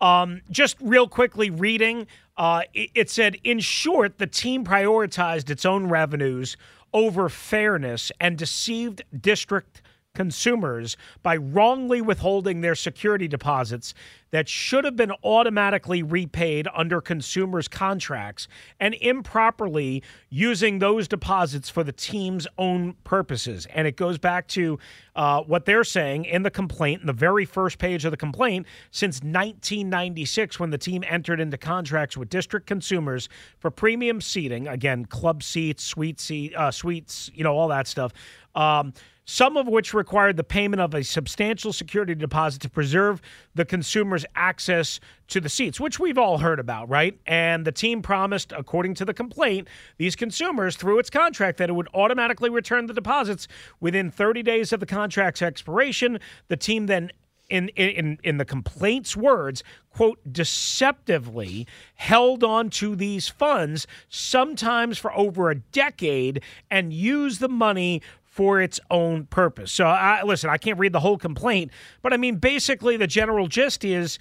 um, 0.00 0.40
just 0.50 0.76
real 0.80 1.08
quickly 1.08 1.50
reading, 1.50 2.06
uh, 2.36 2.62
it, 2.72 2.90
it 2.94 3.10
said, 3.10 3.36
in 3.44 3.60
short, 3.60 4.18
the 4.18 4.26
team 4.26 4.64
prioritized 4.64 5.50
its 5.50 5.64
own 5.64 5.88
revenues 5.88 6.56
over 6.92 7.28
fairness 7.28 8.10
and 8.20 8.36
deceived 8.36 9.02
district 9.20 9.82
consumers 10.20 10.98
by 11.22 11.34
wrongly 11.34 12.02
withholding 12.02 12.60
their 12.60 12.74
security 12.74 13.26
deposits 13.26 13.94
that 14.32 14.48
should 14.48 14.84
have 14.84 14.94
been 14.94 15.12
automatically 15.24 16.02
repaid 16.02 16.68
under 16.74 17.00
consumers' 17.00 17.68
contracts 17.68 18.46
and 18.78 18.94
improperly 19.00 20.02
using 20.28 20.78
those 20.78 21.08
deposits 21.08 21.68
for 21.68 21.82
the 21.82 21.92
team's 21.92 22.46
own 22.58 22.94
purposes. 23.02 23.66
And 23.74 23.86
it 23.86 23.96
goes 23.96 24.18
back 24.18 24.46
to 24.48 24.78
uh, 25.16 25.42
what 25.42 25.64
they're 25.64 25.84
saying 25.84 26.26
in 26.26 26.42
the 26.42 26.50
complaint, 26.50 27.00
in 27.00 27.06
the 27.06 27.12
very 27.12 27.44
first 27.44 27.78
page 27.78 28.04
of 28.04 28.10
the 28.10 28.16
complaint, 28.16 28.66
since 28.90 29.16
1996, 29.16 30.60
when 30.60 30.70
the 30.70 30.78
team 30.78 31.02
entered 31.08 31.40
into 31.40 31.56
contracts 31.56 32.16
with 32.16 32.28
district 32.28 32.66
consumers 32.66 33.28
for 33.58 33.70
premium 33.70 34.20
seating, 34.20 34.68
again, 34.68 35.04
club 35.06 35.42
seats, 35.42 35.82
suite 35.82 36.20
seat, 36.20 36.54
uh, 36.54 36.70
suites, 36.70 37.30
you 37.34 37.42
know, 37.42 37.56
all 37.56 37.68
that 37.68 37.88
stuff. 37.88 38.12
Um, 38.54 38.92
some 39.30 39.56
of 39.56 39.68
which 39.68 39.94
required 39.94 40.36
the 40.36 40.42
payment 40.42 40.80
of 40.80 40.92
a 40.92 41.04
substantial 41.04 41.72
security 41.72 42.16
deposit 42.16 42.60
to 42.62 42.68
preserve 42.68 43.22
the 43.54 43.64
consumer's 43.64 44.26
access 44.34 44.98
to 45.28 45.40
the 45.40 45.48
seats, 45.48 45.78
which 45.78 46.00
we've 46.00 46.18
all 46.18 46.38
heard 46.38 46.58
about, 46.58 46.88
right? 46.88 47.16
And 47.26 47.64
the 47.64 47.70
team 47.70 48.02
promised, 48.02 48.50
according 48.50 48.94
to 48.94 49.04
the 49.04 49.14
complaint, 49.14 49.68
these 49.98 50.16
consumers 50.16 50.74
through 50.74 50.98
its 50.98 51.10
contract 51.10 51.58
that 51.58 51.68
it 51.68 51.74
would 51.74 51.86
automatically 51.94 52.50
return 52.50 52.86
the 52.86 52.92
deposits 52.92 53.46
within 53.78 54.10
30 54.10 54.42
days 54.42 54.72
of 54.72 54.80
the 54.80 54.86
contract's 54.86 55.42
expiration. 55.42 56.18
The 56.48 56.56
team 56.56 56.86
then 56.86 57.12
in, 57.50 57.68
in 57.70 58.18
in 58.22 58.38
the 58.38 58.44
complaint's 58.44 59.16
words, 59.16 59.62
quote, 59.92 60.20
deceptively 60.30 61.66
held 61.96 62.44
on 62.44 62.70
to 62.70 62.94
these 62.94 63.28
funds, 63.28 63.86
sometimes 64.08 64.98
for 64.98 65.12
over 65.16 65.50
a 65.50 65.56
decade, 65.56 66.42
and 66.70 66.92
used 66.92 67.40
the 67.40 67.48
money 67.48 68.02
for 68.40 68.58
its 68.58 68.80
own 68.90 69.26
purpose. 69.26 69.70
So, 69.70 69.84
I, 69.84 70.22
listen, 70.22 70.48
I 70.48 70.56
can't 70.56 70.78
read 70.78 70.94
the 70.94 71.00
whole 71.00 71.18
complaint, 71.18 71.72
but 72.00 72.14
I 72.14 72.16
mean, 72.16 72.36
basically, 72.36 72.96
the 72.96 73.06
general 73.06 73.48
gist 73.48 73.84
is 73.84 74.18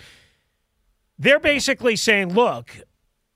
they're 1.17 1.39
basically 1.39 1.95
saying, 1.95 2.33
look, 2.33 2.75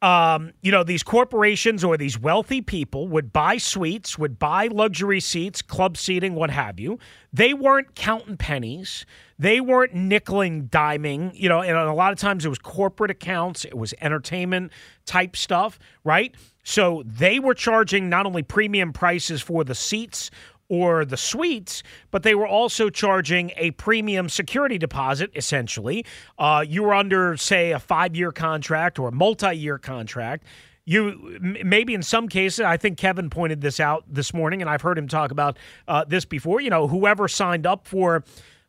um, 0.01 0.51
you 0.61 0.73
know, 0.73 0.83
these 0.83 1.01
corporations 1.01 1.85
or 1.85 1.95
these 1.95 2.19
wealthy 2.19 2.61
people 2.61 3.07
would 3.07 3.31
buy 3.31 3.55
suites, 3.55 4.19
would 4.19 4.37
buy 4.37 4.67
luxury 4.67 5.21
seats, 5.21 5.61
club 5.61 5.95
seating, 5.95 6.35
what 6.35 6.49
have 6.49 6.81
you. 6.81 6.99
They 7.31 7.53
weren't 7.53 7.95
counting 7.95 8.35
pennies. 8.35 9.05
They 9.39 9.61
weren't 9.61 9.93
nickeling, 9.93 10.69
diming. 10.69 11.31
You 11.33 11.47
know, 11.47 11.61
and 11.61 11.77
a 11.77 11.93
lot 11.93 12.11
of 12.11 12.19
times 12.19 12.45
it 12.45 12.49
was 12.49 12.59
corporate 12.59 13.11
accounts, 13.11 13.63
it 13.63 13.77
was 13.77 13.93
entertainment 14.01 14.73
type 15.05 15.37
stuff, 15.37 15.79
right? 16.03 16.35
So 16.63 17.03
they 17.05 17.39
were 17.39 17.53
charging 17.53 18.09
not 18.09 18.25
only 18.25 18.43
premium 18.43 18.91
prices 18.93 19.41
for 19.41 19.63
the 19.63 19.75
seats 19.75 20.31
or 20.69 21.05
the 21.05 21.17
suites, 21.17 21.83
but 22.11 22.23
they 22.23 22.35
were 22.35 22.47
also 22.47 22.89
charging 22.89 23.51
a 23.57 23.71
premium 23.71 24.29
security 24.29 24.77
deposit, 24.77 25.31
essentially. 25.35 26.05
Uh, 26.37 26.63
you 26.67 26.83
were 26.83 26.93
under, 26.93 27.37
say, 27.37 27.71
a 27.71 27.79
five 27.79 28.15
year 28.15 28.31
contract 28.31 28.99
or 28.99 29.09
a 29.09 29.11
multi 29.11 29.55
year 29.55 29.77
contract. 29.77 30.45
You 30.85 31.39
maybe 31.41 31.93
in 31.93 32.03
some 32.03 32.27
cases, 32.27 32.59
I 32.59 32.75
think 32.75 32.97
Kevin 32.97 33.29
pointed 33.29 33.61
this 33.61 33.79
out 33.79 34.03
this 34.07 34.33
morning, 34.33 34.61
and 34.61 34.69
I've 34.69 34.81
heard 34.81 34.97
him 34.97 35.07
talk 35.07 35.31
about 35.31 35.57
uh, 35.87 36.03
this 36.05 36.25
before. 36.25 36.59
You 36.59 36.69
know, 36.69 36.87
whoever 36.87 37.27
signed 37.27 37.65
up 37.65 37.87
for 37.87 38.23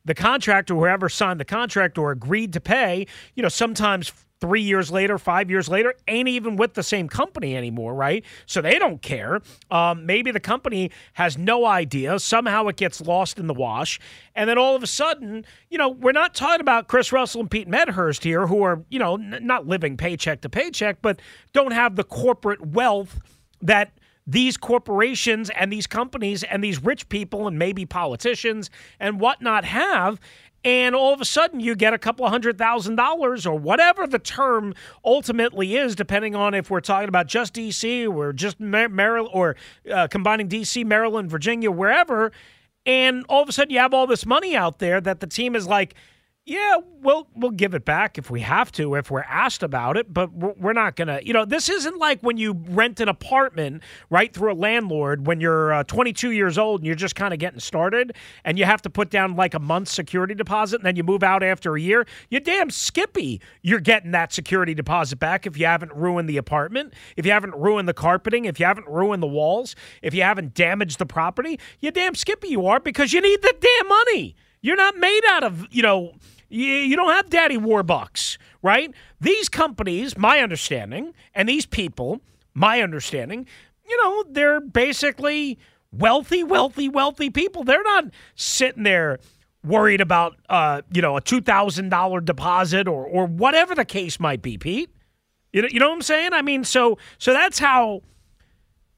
the 0.05 0.15
contract 0.15 0.71
or 0.71 0.75
whoever 0.75 1.09
signed 1.09 1.41
the 1.41 1.45
contract 1.45 1.99
or 1.99 2.13
agreed 2.13 2.53
to 2.53 2.61
pay, 2.61 3.07
you 3.35 3.43
know, 3.43 3.49
sometimes 3.49 4.13
three 4.41 4.63
years 4.63 4.91
later, 4.91 5.19
five 5.19 5.51
years 5.51 5.69
later, 5.69 5.95
ain't 6.09 6.29
even 6.29 6.57
with 6.57 6.75
the 6.75 6.83
same 6.83 7.09
company 7.09 7.57
anymore, 7.57 7.95
right? 7.95 8.25
So 8.47 8.61
they 8.61 8.79
don't 8.79 9.01
care. 9.01 9.41
Um, 9.71 10.07
maybe 10.07 10.31
the 10.31 10.41
company 10.41 10.91
has 11.15 11.39
no 11.39 11.65
idea. 11.67 12.19
Somehow 12.19 12.67
it 12.69 12.77
gets 12.77 13.01
lost 13.01 13.39
in 13.39 13.47
the 13.47 13.55
wash. 13.55 13.99
And 14.35 14.49
then 14.49 14.59
all 14.59 14.77
of 14.77 14.83
a 14.83 14.87
sudden, 14.87 15.45
you 15.71 15.79
know, 15.79 15.89
we're 15.89 16.13
not 16.13 16.35
talking 16.35 16.61
about 16.61 16.89
Chris 16.89 17.13
Russell 17.13 17.41
and 17.41 17.51
Pete 17.51 17.69
Medhurst 17.69 18.23
here, 18.23 18.47
who 18.47 18.63
are, 18.63 18.83
you 18.91 18.99
know, 18.99 19.15
n- 19.15 19.39
not 19.43 19.67
living 19.67 19.97
paycheck 19.97 20.41
to 20.43 20.49
paycheck, 20.49 21.01
but 21.01 21.21
don't 21.53 21.73
have 21.73 21.97
the 21.97 22.05
corporate 22.05 22.67
wealth 22.67 23.21
that 23.63 23.93
these 24.27 24.57
corporations 24.57 25.51
and 25.51 25.73
these 25.73 25.87
companies 25.87 26.43
and 26.45 26.65
these 26.65 26.83
rich 26.83 27.09
people 27.09 27.47
and 27.47 27.59
maybe 27.59 27.85
politicians 27.85 28.71
and 28.99 29.21
whatnot 29.21 29.65
have 29.65 30.19
and 30.65 30.95
all 30.95 31.13
of 31.13 31.21
a 31.21 31.25
sudden 31.25 31.61
you 31.61 31.75
get 31.75 31.93
a 31.93 31.99
couple 31.99 32.25
of 32.25 32.33
hundred 32.33 32.57
thousand 32.57 32.97
dollars 32.97 33.47
or 33.47 33.59
whatever 33.59 34.07
the 34.07 34.19
term 34.19 34.75
ultimately 35.05 35.77
is, 35.77 35.95
depending 35.95 36.35
on 36.35 36.55
if 36.55 36.71
we're 36.71 36.81
talking 36.81 37.09
about 37.09 37.27
just 37.27 37.55
DC 37.55 38.09
or 38.09 38.33
just 38.33 38.59
Maryland 38.59 39.29
or 39.33 39.57
uh, 39.93 40.09
combining 40.09 40.49
DC, 40.49 40.85
Maryland, 40.85 41.31
Virginia, 41.31 41.71
wherever. 41.71 42.33
And 42.87 43.25
all 43.29 43.43
of 43.43 43.49
a 43.49 43.53
sudden 43.53 43.71
you 43.71 43.79
have 43.79 43.93
all 43.95 44.07
this 44.07 44.25
money 44.25 44.57
out 44.57 44.79
there 44.79 45.01
that 45.01 45.21
the 45.21 45.27
team 45.27 45.55
is 45.55 45.67
like, 45.67 45.95
yeah, 46.47 46.77
we'll 47.01 47.27
we'll 47.35 47.53
give 47.53 47.73
it 47.73 47.87
back 47.87 48.19
if 48.19 48.31
we 48.31 48.43
have 48.43 48.71
to, 48.73 48.97
if 48.97 49.11
we're 49.11 49.23
asked 49.23 49.63
about 49.63 49.97
it. 49.97 50.13
But 50.13 50.31
we're 50.35 50.75
not 50.75 50.95
gonna. 50.95 51.21
You 51.23 51.33
know, 51.33 51.47
this 51.47 51.71
isn't 51.71 51.97
like 51.97 52.21
when 52.21 52.37
you 52.37 52.53
rent 52.69 53.01
an 53.01 53.09
apartment 53.09 53.83
right 54.11 54.31
through 54.31 54.53
a 54.53 54.55
landlord 54.55 55.27
when 55.27 55.41
you're 55.41 55.73
uh, 55.73 55.85
22 55.85 56.33
years 56.33 56.59
old 56.59 56.81
and 56.81 56.87
you're 56.87 56.97
just 56.97 57.15
kind 57.15 57.33
of 57.33 57.41
getting 57.41 57.61
started, 57.61 58.15
and 58.45 58.59
you 58.59 58.67
have 58.67 58.83
to 58.83 58.91
put 58.91 59.09
down 59.09 59.37
like 59.37 59.55
a 59.55 59.59
month's 59.59 59.93
security 59.93 60.35
deposit, 60.35 60.77
and 60.77 60.85
then 60.85 60.97
you 60.97 61.03
move 61.03 61.23
out 61.23 61.43
after 61.43 61.77
a 61.77 61.81
year. 61.81 62.07
You 62.29 62.41
damn 62.41 62.69
skippy, 62.69 63.41
you're 63.63 63.81
getting 63.81 64.11
that 64.11 64.31
security 64.31 64.75
deposit 64.75 65.19
back 65.19 65.47
if 65.47 65.57
you 65.57 65.65
haven't 65.65 65.95
ruined 65.95 66.29
the 66.29 66.37
apartment, 66.37 66.93
if 67.17 67.25
you 67.25 67.33
haven't 67.33 67.55
ruined 67.55 67.89
the 67.89 67.95
carpeting, 67.95 68.45
if 68.45 68.61
you 68.61 68.67
haven't 68.67 68.87
ruined 68.87 69.23
the 69.23 69.29
walls, 69.29 69.75
if 70.03 70.13
you 70.13 70.23
haven't 70.23 70.53
damaged 70.53 70.99
the 70.99 71.07
property. 71.07 71.59
You 71.81 71.91
damn 71.91 72.15
skippy 72.15 72.49
you 72.49 72.67
are 72.67 72.81
because 72.81 73.15
you 73.15 73.23
need 73.23 73.41
the 73.41 73.55
damn 73.59 73.89
money. 73.89 74.37
You're 74.61 74.77
not 74.77 74.97
made 74.97 75.21
out 75.29 75.45
of 75.45 75.67
you 75.71 75.83
know 75.83 76.15
you, 76.49 76.65
you 76.65 76.97
don't 76.97 77.13
have 77.13 77.31
daddy 77.31 77.59
warbucks, 77.59 78.39
right? 78.63 78.93
These 79.21 79.49
companies, 79.49 80.17
my 80.17 80.41
understanding, 80.41 81.15
and 81.35 81.49
these 81.49 81.67
people, 81.67 82.21
my 82.55 82.81
understanding, 82.81 83.47
you 83.89 84.03
know, 84.03 84.25
they're 84.31 84.61
basically 84.61 85.59
wealthy, 85.93 86.43
wealthy, 86.43 86.89
wealthy 86.89 87.31
people. 87.31 87.65
They're 87.65 87.83
not 87.83 88.07
sitting 88.35 88.83
there 88.83 89.19
worried 89.65 90.01
about, 90.01 90.37
uh, 90.49 90.83
you 90.93 91.03
know, 91.03 91.17
a 91.17 91.21
two 91.21 91.41
thousand 91.41 91.89
dollar 91.89 92.21
deposit 92.21 92.87
or 92.87 93.05
or 93.05 93.27
whatever 93.27 93.75
the 93.75 93.85
case 93.85 94.21
might 94.21 94.43
be, 94.43 94.59
Pete. 94.59 94.91
You 95.53 95.63
know, 95.63 95.69
you 95.71 95.81
know 95.81 95.89
what 95.89 95.95
I'm 95.95 96.03
saying? 96.03 96.33
I 96.33 96.43
mean, 96.43 96.65
so 96.65 96.99
so 97.19 97.33
that's 97.33 97.59
how 97.59 98.03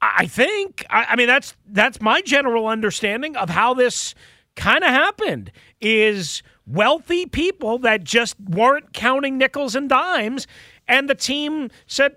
I 0.00 0.26
think. 0.26 0.84
I, 0.90 1.06
I 1.10 1.16
mean, 1.16 1.26
that's 1.26 1.54
that's 1.68 2.00
my 2.00 2.20
general 2.22 2.66
understanding 2.66 3.36
of 3.36 3.50
how 3.50 3.74
this 3.74 4.14
kind 4.54 4.82
of 4.82 4.90
happened. 4.90 5.52
Is 5.80 6.42
wealthy 6.66 7.26
people 7.26 7.78
that 7.78 8.04
just 8.04 8.38
weren't 8.40 8.92
counting 8.92 9.38
nickels 9.38 9.74
and 9.74 9.88
dimes. 9.88 10.46
And 10.88 11.08
the 11.08 11.14
team 11.14 11.70
said, 11.86 12.16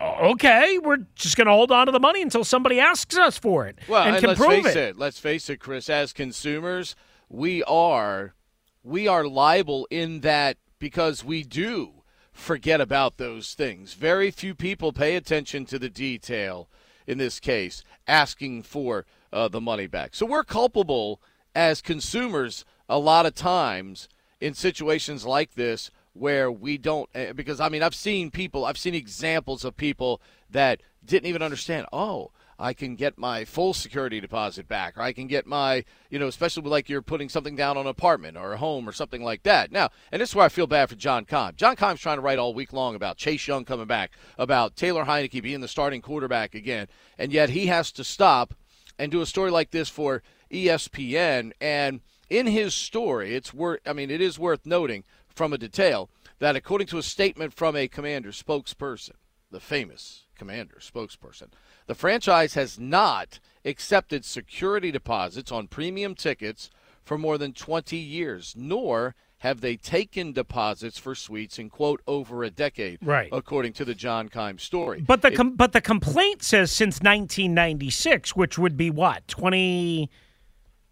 okay, 0.00 0.78
we're 0.78 1.06
just 1.14 1.36
going 1.36 1.46
to 1.46 1.52
hold 1.52 1.70
on 1.70 1.86
to 1.86 1.92
the 1.92 2.00
money 2.00 2.22
until 2.22 2.44
somebody 2.44 2.80
asks 2.80 3.16
us 3.16 3.38
for 3.38 3.66
it 3.66 3.78
well, 3.88 4.04
and, 4.04 4.16
and 4.16 4.20
can 4.20 4.28
let's 4.28 4.40
prove 4.40 4.64
face 4.64 4.76
it. 4.76 4.76
it. 4.76 4.98
Let's 4.98 5.18
face 5.18 5.50
it, 5.50 5.60
Chris. 5.60 5.90
As 5.90 6.12
consumers, 6.12 6.96
we 7.28 7.62
are 7.64 8.34
we 8.82 9.08
are 9.08 9.26
liable 9.26 9.86
in 9.90 10.20
that 10.20 10.56
because 10.78 11.24
we 11.24 11.42
do 11.42 12.02
forget 12.32 12.80
about 12.80 13.16
those 13.16 13.54
things. 13.54 13.94
Very 13.94 14.30
few 14.30 14.54
people 14.54 14.92
pay 14.92 15.16
attention 15.16 15.66
to 15.66 15.78
the 15.78 15.88
detail 15.88 16.68
in 17.06 17.18
this 17.18 17.40
case, 17.40 17.82
asking 18.06 18.62
for 18.62 19.06
uh, 19.32 19.48
the 19.48 19.60
money 19.60 19.86
back. 19.86 20.14
So 20.14 20.26
we're 20.26 20.44
culpable 20.44 21.20
as 21.54 21.80
consumers 21.80 22.64
a 22.88 22.98
lot 22.98 23.26
of 23.26 23.34
times 23.34 24.08
in 24.40 24.54
situations 24.54 25.24
like 25.24 25.54
this 25.54 25.90
where 26.12 26.50
we 26.50 26.78
don't 26.78 27.08
eh, 27.14 27.32
because 27.32 27.60
I 27.60 27.68
mean 27.68 27.82
I've 27.82 27.94
seen 27.94 28.30
people 28.30 28.64
I've 28.64 28.78
seen 28.78 28.94
examples 28.94 29.64
of 29.64 29.76
people 29.76 30.20
that 30.50 30.80
didn't 31.04 31.26
even 31.26 31.42
understand 31.42 31.86
oh 31.92 32.30
I 32.58 32.72
can 32.72 32.96
get 32.96 33.18
my 33.18 33.44
full 33.44 33.74
security 33.74 34.20
deposit 34.20 34.66
back, 34.66 34.96
or 34.96 35.02
I 35.02 35.12
can 35.12 35.26
get 35.26 35.46
my, 35.46 35.84
you 36.08 36.18
know, 36.18 36.26
especially 36.26 36.68
like 36.68 36.88
you're 36.88 37.02
putting 37.02 37.28
something 37.28 37.54
down 37.54 37.76
on 37.76 37.84
an 37.84 37.90
apartment 37.90 38.36
or 38.36 38.52
a 38.52 38.56
home 38.56 38.88
or 38.88 38.92
something 38.92 39.22
like 39.22 39.42
that. 39.42 39.70
Now, 39.70 39.90
and 40.10 40.22
this 40.22 40.30
is 40.30 40.34
where 40.34 40.46
I 40.46 40.48
feel 40.48 40.66
bad 40.66 40.88
for 40.88 40.94
John 40.94 41.24
Keim. 41.26 41.52
John 41.56 41.76
Keim's 41.76 42.00
trying 42.00 42.16
to 42.16 42.22
write 42.22 42.38
all 42.38 42.54
week 42.54 42.72
long 42.72 42.94
about 42.94 43.18
Chase 43.18 43.46
Young 43.46 43.64
coming 43.64 43.86
back, 43.86 44.12
about 44.38 44.76
Taylor 44.76 45.04
Heinicke 45.04 45.42
being 45.42 45.60
the 45.60 45.68
starting 45.68 46.00
quarterback 46.00 46.54
again, 46.54 46.88
and 47.18 47.32
yet 47.32 47.50
he 47.50 47.66
has 47.66 47.92
to 47.92 48.04
stop 48.04 48.54
and 48.98 49.12
do 49.12 49.20
a 49.20 49.26
story 49.26 49.50
like 49.50 49.70
this 49.70 49.90
for 49.90 50.22
ESPN. 50.50 51.52
And 51.60 52.00
in 52.28 52.46
his 52.46 52.74
story, 52.74 53.34
it's 53.34 53.54
worth, 53.54 53.80
I 53.86 53.92
mean, 53.92 54.10
it 54.10 54.20
is 54.20 54.38
worth 54.38 54.66
noting 54.66 55.04
from 55.28 55.52
a 55.52 55.58
detail 55.58 56.10
that 56.38 56.56
according 56.56 56.86
to 56.88 56.98
a 56.98 57.02
statement 57.02 57.52
from 57.52 57.76
a 57.76 57.88
commander 57.88 58.30
spokesperson, 58.30 59.12
the 59.50 59.60
famous 59.60 60.24
commander 60.36 60.78
spokesperson, 60.80 61.48
the 61.86 61.94
franchise 61.94 62.54
has 62.54 62.78
not 62.78 63.38
accepted 63.64 64.24
security 64.24 64.90
deposits 64.90 65.50
on 65.52 65.68
premium 65.68 66.14
tickets 66.14 66.70
for 67.04 67.16
more 67.16 67.38
than 67.38 67.52
20 67.52 67.96
years, 67.96 68.54
nor 68.56 69.14
have 69.38 69.60
they 69.60 69.76
taken 69.76 70.32
deposits 70.32 70.98
for 70.98 71.14
suites 71.14 71.58
in 71.58 71.70
quote 71.70 72.00
over 72.06 72.42
a 72.42 72.50
decade, 72.50 72.98
right? 73.02 73.28
According 73.30 73.74
to 73.74 73.84
the 73.84 73.94
John 73.94 74.28
Keim 74.28 74.58
story. 74.58 75.02
But 75.06 75.22
the 75.22 75.30
com- 75.30 75.54
but 75.54 75.72
the 75.72 75.80
complaint 75.80 76.42
says 76.42 76.70
since 76.72 76.96
1996, 76.96 78.34
which 78.34 78.58
would 78.58 78.76
be 78.76 78.90
what 78.90 79.36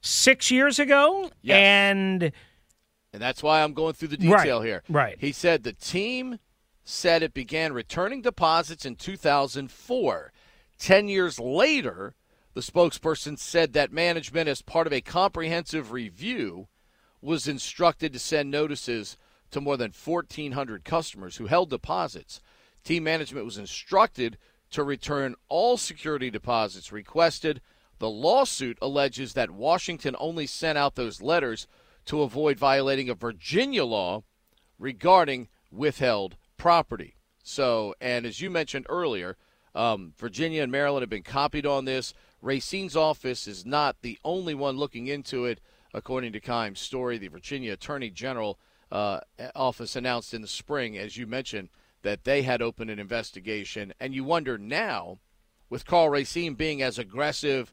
26 0.05 0.51
years 0.51 0.79
ago, 0.79 1.31
yes. 1.41 1.57
and 1.57 2.23
and 2.23 3.23
that's 3.23 3.43
why 3.43 3.63
I'm 3.63 3.73
going 3.73 3.95
through 3.95 4.09
the 4.09 4.19
detail 4.19 4.59
right, 4.59 4.67
here. 4.67 4.83
Right. 4.87 5.17
He 5.19 5.33
said 5.33 5.63
the 5.63 5.73
team 5.73 6.39
said 6.85 7.23
it 7.23 7.33
began 7.33 7.73
returning 7.73 8.21
deposits 8.21 8.85
in 8.85 8.97
2004. 8.97 10.33
Ten 10.79 11.09
years 11.09 11.41
later, 11.41 12.15
the 12.53 12.61
spokesperson 12.61 13.39
said 13.39 13.73
that 13.73 13.93
management, 13.93 14.49
as 14.49 14.61
part 14.61 14.87
of 14.87 14.93
a 14.93 15.01
comprehensive 15.01 15.91
review, 15.91 16.69
was 17.23 17.49
instructed 17.49 18.13
to 18.13 18.19
send 18.19 18.51
notices 18.51 19.17
to 19.53 19.61
more 19.61 19.79
than 19.79 19.93
1,400 19.93 20.85
customers 20.85 21.37
who 21.37 21.47
held 21.47 21.71
deposits. 21.71 22.43
Team 22.83 23.05
management 23.05 23.47
was 23.47 23.57
instructed 23.57 24.37
to 24.71 24.83
return 24.83 25.35
all 25.49 25.79
security 25.79 26.31
deposits 26.31 26.93
requested. 26.93 27.63
The 27.99 28.11
lawsuit 28.11 28.79
alleges 28.83 29.35
that 29.35 29.51
Washington 29.51 30.17
only 30.19 30.47
sent 30.47 30.79
out 30.79 30.95
those 30.95 31.23
letters 31.23 31.67
to 32.07 32.23
avoid 32.23 32.59
violating 32.59 33.09
a 33.09 33.15
Virginia 33.15 33.85
law 33.85 34.23
regarding 34.79 35.49
withheld 35.71 36.37
property. 36.57 37.17
So, 37.43 37.95
and 38.01 38.27
as 38.27 38.41
you 38.41 38.51
mentioned 38.51 38.87
earlier, 38.89 39.37
um, 39.75 40.13
Virginia 40.19 40.63
and 40.63 40.73
Maryland 40.73 41.03
have 41.03 41.11
been 41.11 41.23
copied 41.23 41.67
on 41.67 41.85
this. 41.85 42.15
Racine's 42.41 42.97
office 42.97 43.47
is 43.47 43.65
not 43.65 43.97
the 44.03 44.19
only 44.25 44.55
one 44.55 44.77
looking 44.77 45.07
into 45.07 45.45
it. 45.45 45.61
According 45.93 46.33
to 46.33 46.41
Keim's 46.41 46.81
story, 46.81 47.19
the 47.19 47.29
Virginia 47.29 47.73
Attorney 47.73 48.11
General 48.11 48.59
uh, 48.91 49.21
office 49.55 49.97
announced 49.97 50.35
in 50.35 50.43
the 50.43 50.49
spring, 50.49 50.99
as 50.99 51.17
you 51.17 51.27
mentioned, 51.27 51.69
that 52.03 52.25
they 52.25 52.43
had 52.43 52.61
opened 52.61 52.91
an 52.91 52.99
investigation. 52.99 53.95
And 54.01 54.15
you 54.15 54.25
wonder 54.25 54.59
now, 54.59 55.19
with 55.71 55.87
Karl 55.87 56.09
Racine 56.09 56.55
being 56.55 56.83
as 56.83 56.99
aggressive 56.99 57.73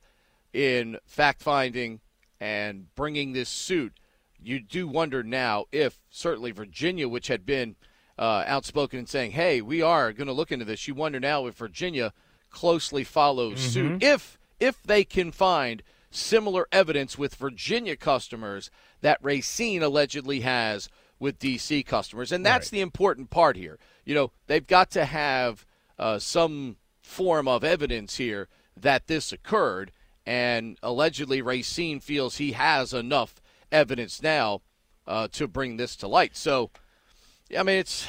in 0.53 0.97
fact 1.05 1.41
finding 1.41 2.01
and 2.39 2.93
bringing 2.95 3.33
this 3.33 3.49
suit, 3.49 3.93
you 4.41 4.59
do 4.59 4.87
wonder 4.87 5.23
now 5.23 5.65
if 5.71 5.99
certainly 6.09 6.51
Virginia, 6.51 7.07
which 7.07 7.27
had 7.27 7.45
been 7.45 7.75
uh, 8.17 8.43
outspoken 8.47 8.99
and 8.99 9.09
saying, 9.09 9.31
"Hey, 9.31 9.61
we 9.61 9.81
are 9.81 10.13
going 10.13 10.27
to 10.27 10.33
look 10.33 10.51
into 10.51 10.65
this," 10.65 10.87
you 10.87 10.95
wonder 10.95 11.19
now 11.19 11.45
if 11.45 11.55
Virginia 11.55 12.13
closely 12.49 13.03
follows 13.03 13.59
mm-hmm. 13.59 13.69
suit 13.69 14.03
if 14.03 14.37
if 14.59 14.81
they 14.83 15.03
can 15.03 15.31
find 15.31 15.81
similar 16.11 16.67
evidence 16.71 17.17
with 17.17 17.35
Virginia 17.35 17.95
customers 17.95 18.69
that 19.01 19.17
Racine 19.21 19.81
allegedly 19.81 20.41
has 20.41 20.89
with 21.19 21.39
DC 21.39 21.85
customers. 21.85 22.31
And 22.31 22.45
that's 22.45 22.67
right. 22.67 22.71
the 22.71 22.81
important 22.81 23.29
part 23.29 23.55
here. 23.55 23.79
You 24.05 24.15
know, 24.15 24.31
they've 24.47 24.65
got 24.65 24.91
to 24.91 25.05
have 25.05 25.65
uh, 25.97 26.19
some 26.19 26.77
form 27.01 27.47
of 27.47 27.63
evidence 27.63 28.17
here 28.17 28.49
that 28.75 29.07
this 29.07 29.31
occurred. 29.31 29.91
And 30.25 30.77
allegedly, 30.83 31.41
Racine 31.41 31.99
feels 31.99 32.37
he 32.37 32.51
has 32.51 32.93
enough 32.93 33.41
evidence 33.71 34.21
now 34.21 34.61
uh, 35.07 35.27
to 35.31 35.47
bring 35.47 35.77
this 35.77 35.95
to 35.97 36.07
light. 36.07 36.35
So, 36.35 36.69
I 37.57 37.63
mean, 37.63 37.77
it's. 37.77 38.07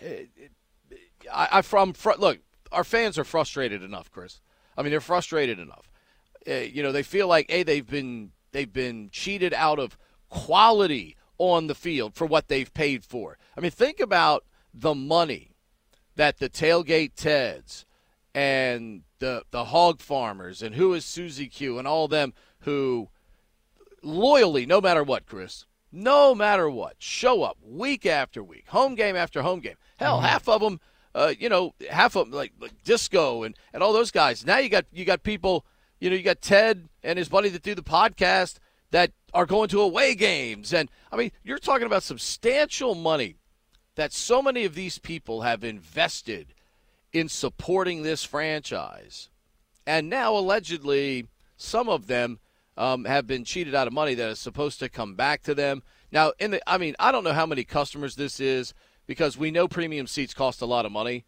It, 0.00 0.28
it, 0.36 0.52
I, 1.32 1.48
I 1.52 1.62
from 1.62 1.92
fr- 1.92 2.12
look, 2.18 2.38
our 2.70 2.84
fans 2.84 3.18
are 3.18 3.24
frustrated 3.24 3.82
enough, 3.82 4.10
Chris. 4.10 4.40
I 4.76 4.82
mean, 4.82 4.90
they're 4.90 5.00
frustrated 5.00 5.58
enough. 5.58 5.90
Uh, 6.46 6.54
you 6.54 6.82
know, 6.82 6.92
they 6.92 7.02
feel 7.02 7.26
like 7.26 7.46
a 7.48 7.62
they've 7.62 7.86
been 7.86 8.32
they've 8.52 8.72
been 8.72 9.08
cheated 9.10 9.54
out 9.54 9.78
of 9.78 9.98
quality 10.28 11.16
on 11.38 11.66
the 11.66 11.74
field 11.74 12.14
for 12.14 12.26
what 12.26 12.48
they've 12.48 12.72
paid 12.72 13.04
for. 13.04 13.38
I 13.56 13.60
mean, 13.60 13.70
think 13.70 13.98
about 13.98 14.44
the 14.72 14.94
money 14.94 15.56
that 16.16 16.38
the 16.38 16.48
tailgate 16.48 17.14
Teds 17.14 17.85
and 18.36 19.00
the 19.18 19.42
the 19.50 19.64
hog 19.64 20.00
farmers 20.00 20.60
and 20.60 20.74
who 20.74 20.92
is 20.92 21.06
Susie 21.06 21.46
Q 21.48 21.78
and 21.78 21.88
all 21.88 22.06
them 22.06 22.34
who 22.60 23.08
loyally, 24.02 24.66
no 24.66 24.78
matter 24.78 25.02
what, 25.02 25.24
Chris, 25.24 25.64
no 25.90 26.34
matter 26.34 26.68
what, 26.68 26.96
show 26.98 27.42
up 27.42 27.56
week 27.64 28.04
after 28.04 28.44
week, 28.44 28.68
home 28.68 28.94
game 28.94 29.16
after 29.16 29.40
home 29.40 29.60
game. 29.60 29.76
Hell, 29.96 30.18
mm-hmm. 30.18 30.26
half 30.26 30.48
of 30.50 30.60
them, 30.60 30.80
uh, 31.14 31.32
you 31.38 31.48
know, 31.48 31.72
half 31.90 32.14
of 32.14 32.26
them 32.26 32.38
like, 32.38 32.52
like 32.60 32.74
Disco 32.84 33.42
and, 33.42 33.56
and 33.72 33.82
all 33.82 33.94
those 33.94 34.10
guys. 34.10 34.44
Now 34.44 34.58
you 34.58 34.68
got 34.68 34.84
you 34.92 35.06
got 35.06 35.22
people 35.22 35.64
you 35.98 36.10
know, 36.10 36.16
you 36.16 36.22
got 36.22 36.42
Ted 36.42 36.90
and 37.02 37.18
his 37.18 37.30
buddy 37.30 37.48
that 37.48 37.62
do 37.62 37.74
the 37.74 37.82
podcast 37.82 38.56
that 38.90 39.12
are 39.32 39.46
going 39.46 39.70
to 39.70 39.80
away 39.80 40.14
games. 40.14 40.74
And 40.74 40.90
I 41.10 41.16
mean, 41.16 41.32
you're 41.42 41.58
talking 41.58 41.86
about 41.86 42.02
substantial 42.02 42.94
money 42.94 43.36
that 43.94 44.12
so 44.12 44.42
many 44.42 44.66
of 44.66 44.74
these 44.74 44.98
people 44.98 45.40
have 45.40 45.64
invested 45.64 46.52
in 47.18 47.28
supporting 47.28 48.02
this 48.02 48.24
franchise. 48.24 49.30
And 49.86 50.10
now, 50.10 50.36
allegedly, 50.36 51.26
some 51.56 51.88
of 51.88 52.08
them 52.08 52.40
um, 52.76 53.04
have 53.06 53.26
been 53.26 53.44
cheated 53.44 53.74
out 53.74 53.86
of 53.86 53.92
money 53.92 54.14
that 54.14 54.28
is 54.28 54.38
supposed 54.38 54.78
to 54.80 54.88
come 54.88 55.14
back 55.14 55.42
to 55.44 55.54
them. 55.54 55.82
Now, 56.12 56.32
in 56.38 56.50
the, 56.50 56.70
I 56.70 56.76
mean, 56.76 56.94
I 56.98 57.12
don't 57.12 57.24
know 57.24 57.32
how 57.32 57.46
many 57.46 57.64
customers 57.64 58.16
this 58.16 58.38
is 58.38 58.74
because 59.06 59.38
we 59.38 59.50
know 59.50 59.66
premium 59.66 60.06
seats 60.06 60.34
cost 60.34 60.60
a 60.60 60.66
lot 60.66 60.84
of 60.84 60.92
money. 60.92 61.24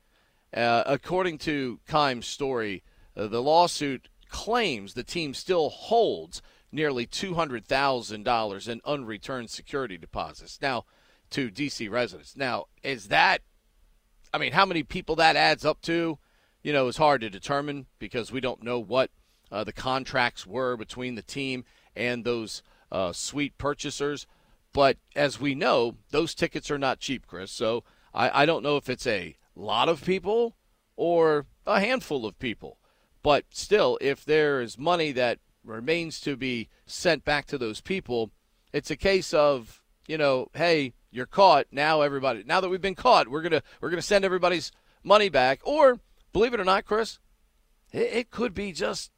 Uh, 0.52 0.82
according 0.86 1.38
to 1.38 1.80
Keim's 1.88 2.26
story, 2.26 2.82
uh, 3.16 3.26
the 3.26 3.42
lawsuit 3.42 4.08
claims 4.28 4.94
the 4.94 5.04
team 5.04 5.32
still 5.32 5.70
holds 5.70 6.42
nearly 6.70 7.06
$200,000 7.06 8.68
in 8.68 8.80
unreturned 8.84 9.48
security 9.48 9.96
deposits 9.96 10.58
now 10.60 10.84
to 11.30 11.50
DC 11.50 11.90
residents. 11.90 12.36
Now, 12.36 12.66
is 12.82 13.08
that 13.08 13.40
I 14.32 14.38
mean, 14.38 14.52
how 14.52 14.66
many 14.66 14.82
people 14.82 15.16
that 15.16 15.36
adds 15.36 15.64
up 15.64 15.80
to, 15.82 16.18
you 16.62 16.72
know, 16.72 16.88
is 16.88 16.96
hard 16.96 17.20
to 17.22 17.30
determine 17.30 17.86
because 17.98 18.32
we 18.32 18.40
don't 18.40 18.62
know 18.62 18.78
what 18.78 19.10
uh, 19.50 19.64
the 19.64 19.72
contracts 19.72 20.46
were 20.46 20.76
between 20.76 21.14
the 21.14 21.22
team 21.22 21.64
and 21.96 22.24
those 22.24 22.62
uh, 22.92 23.12
suite 23.12 23.56
purchasers. 23.58 24.26
But 24.72 24.98
as 25.16 25.40
we 25.40 25.54
know, 25.54 25.96
those 26.10 26.34
tickets 26.34 26.70
are 26.70 26.78
not 26.78 27.00
cheap, 27.00 27.26
Chris. 27.26 27.50
So 27.50 27.84
I, 28.14 28.42
I 28.42 28.46
don't 28.46 28.62
know 28.62 28.76
if 28.76 28.88
it's 28.88 29.06
a 29.06 29.36
lot 29.54 29.88
of 29.88 30.04
people 30.04 30.56
or 30.96 31.46
a 31.66 31.80
handful 31.80 32.26
of 32.26 32.38
people. 32.38 32.78
But 33.22 33.46
still, 33.50 33.98
if 34.00 34.24
there 34.24 34.60
is 34.60 34.78
money 34.78 35.12
that 35.12 35.38
remains 35.64 36.20
to 36.20 36.36
be 36.36 36.68
sent 36.86 37.24
back 37.24 37.46
to 37.46 37.58
those 37.58 37.80
people, 37.80 38.30
it's 38.72 38.90
a 38.90 38.96
case 38.96 39.34
of, 39.34 39.82
you 40.06 40.18
know, 40.18 40.48
hey, 40.54 40.92
you're 41.10 41.26
caught. 41.26 41.66
Now 41.70 42.02
everybody 42.02 42.44
now 42.44 42.60
that 42.60 42.68
we've 42.68 42.80
been 42.80 42.94
caught, 42.94 43.28
we're 43.28 43.42
gonna 43.42 43.62
we're 43.80 43.90
gonna 43.90 44.02
send 44.02 44.24
everybody's 44.24 44.72
money 45.02 45.28
back. 45.28 45.60
Or 45.64 46.00
believe 46.32 46.54
it 46.54 46.60
or 46.60 46.64
not, 46.64 46.84
Chris, 46.84 47.18
it, 47.92 48.10
it 48.12 48.30
could 48.30 48.54
be 48.54 48.72
just 48.72 49.10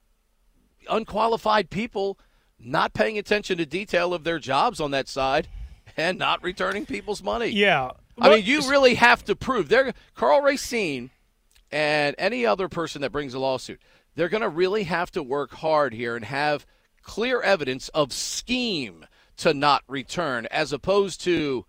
unqualified 0.88 1.70
people 1.70 2.18
not 2.58 2.92
paying 2.94 3.18
attention 3.18 3.58
to 3.58 3.66
detail 3.66 4.12
of 4.12 4.24
their 4.24 4.38
jobs 4.38 4.80
on 4.80 4.90
that 4.90 5.08
side 5.08 5.48
and 5.96 6.18
not 6.18 6.42
returning 6.42 6.86
people's 6.86 7.22
money. 7.22 7.48
Yeah. 7.48 7.90
I 8.18 8.28
mean, 8.28 8.44
you 8.44 8.68
really 8.68 8.96
have 8.96 9.24
to 9.24 9.36
prove. 9.36 9.70
There, 9.70 9.94
Karl 10.14 10.42
Racine 10.42 11.10
and 11.72 12.14
any 12.18 12.44
other 12.44 12.68
person 12.68 13.00
that 13.00 13.12
brings 13.12 13.32
a 13.32 13.38
lawsuit, 13.38 13.80
they're 14.14 14.28
going 14.28 14.42
to 14.42 14.48
really 14.48 14.82
have 14.84 15.10
to 15.12 15.22
work 15.22 15.52
hard 15.52 15.94
here 15.94 16.16
and 16.16 16.24
have 16.26 16.66
clear 17.02 17.40
evidence 17.40 17.88
of 17.90 18.12
scheme 18.12 19.06
to 19.38 19.54
not 19.54 19.82
return 19.88 20.46
as 20.50 20.72
opposed 20.72 21.22
to 21.22 21.64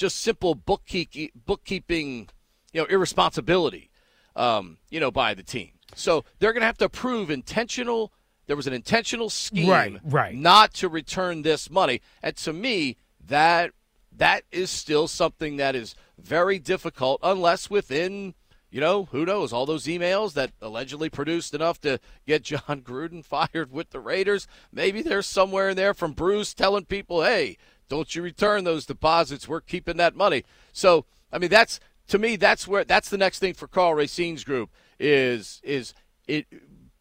just 0.00 0.20
simple 0.20 0.54
bookkeeping, 0.54 1.30
bookkeeping 1.46 2.28
you 2.72 2.80
know, 2.80 2.86
irresponsibility, 2.86 3.90
um, 4.34 4.78
you 4.88 4.98
know, 4.98 5.10
by 5.10 5.34
the 5.34 5.42
team. 5.42 5.72
So 5.94 6.24
they're 6.38 6.52
going 6.52 6.62
to 6.62 6.66
have 6.66 6.78
to 6.78 6.88
prove 6.88 7.30
intentional. 7.30 8.12
There 8.46 8.56
was 8.56 8.66
an 8.66 8.72
intentional 8.72 9.28
scheme, 9.28 9.68
right, 9.68 10.00
right. 10.02 10.34
not 10.34 10.72
to 10.74 10.88
return 10.88 11.42
this 11.42 11.70
money. 11.70 12.00
And 12.22 12.34
to 12.38 12.52
me, 12.52 12.96
that 13.26 13.72
that 14.16 14.44
is 14.50 14.70
still 14.70 15.06
something 15.06 15.56
that 15.56 15.76
is 15.76 15.94
very 16.18 16.58
difficult, 16.58 17.20
unless 17.22 17.70
within 17.70 18.34
you 18.70 18.80
know, 18.80 19.06
who 19.06 19.24
knows? 19.24 19.52
All 19.52 19.66
those 19.66 19.86
emails 19.86 20.34
that 20.34 20.52
allegedly 20.62 21.10
produced 21.10 21.54
enough 21.54 21.80
to 21.80 21.98
get 22.26 22.44
John 22.44 22.60
Gruden 22.84 23.24
fired 23.24 23.72
with 23.72 23.90
the 23.90 23.98
Raiders. 23.98 24.46
Maybe 24.72 25.02
there's 25.02 25.26
somewhere 25.26 25.70
in 25.70 25.76
there 25.76 25.92
from 25.92 26.12
Bruce 26.12 26.54
telling 26.54 26.84
people, 26.84 27.24
hey, 27.24 27.56
don't 27.90 28.14
you 28.14 28.22
return 28.22 28.64
those 28.64 28.86
deposits. 28.86 29.46
We're 29.46 29.60
keeping 29.60 29.98
that 29.98 30.16
money. 30.16 30.44
So, 30.72 31.04
I 31.30 31.38
mean, 31.38 31.50
that's 31.50 31.78
to 32.08 32.18
me, 32.18 32.36
that's 32.36 32.66
where 32.66 32.84
that's 32.84 33.10
the 33.10 33.18
next 33.18 33.40
thing 33.40 33.52
for 33.52 33.68
Karl 33.68 33.94
Racine's 33.94 34.44
group 34.44 34.70
is 34.98 35.60
is 35.62 35.92
it 36.26 36.46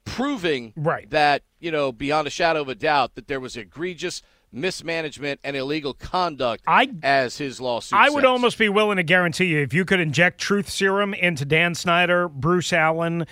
proving 0.04 0.74
right. 0.76 1.10
that 1.10 1.44
you 1.60 1.72
know 1.72 1.92
beyond 1.92 2.28
a 2.28 2.32
shadow 2.32 2.62
of 2.62 2.70
a 2.70 2.76
doubt 2.76 3.16
that 3.16 3.28
there 3.28 3.40
was 3.40 3.56
egregious 3.56 4.22
mismanagement 4.52 5.40
and 5.44 5.56
illegal 5.56 5.94
conduct 5.94 6.64
I, 6.66 6.90
as 7.04 7.38
his 7.38 7.62
lawsuit. 7.62 8.00
I 8.00 8.10
would 8.10 8.26
almost 8.26 8.58
be 8.58 8.68
willing 8.68 8.98
to 8.98 9.04
guarantee 9.04 9.46
you 9.46 9.60
if 9.60 9.74
you 9.74 9.86
could 9.86 10.00
inject 10.00 10.42
truth 10.42 10.70
serum 10.70 11.14
into 11.14 11.46
Dan 11.46 11.76
Snyder, 11.76 12.28
Bruce 12.28 12.74
Allen, 12.74 13.28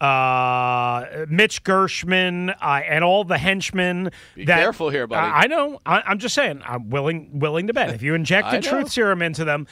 uh, 0.00 1.26
Mitch 1.28 1.62
Gershman, 1.62 2.50
uh, 2.50 2.80
and 2.86 3.04
all 3.04 3.24
the 3.24 3.38
henchmen. 3.38 4.10
Be 4.34 4.46
that, 4.46 4.58
careful 4.58 4.90
here, 4.90 5.06
buddy. 5.06 5.20
I, 5.20 5.42
I 5.42 5.46
know. 5.46 5.78
I, 5.84 6.02
I'm 6.06 6.18
just 6.18 6.34
saying. 6.34 6.62
I'm 6.64 6.90
willing 6.90 7.38
willing 7.38 7.66
to 7.66 7.72
bet 7.72 7.90
if 7.90 8.02
you 8.02 8.14
injected 8.14 8.62
truth 8.64 8.90
serum 8.90 9.22
into 9.22 9.44
them, 9.44 9.66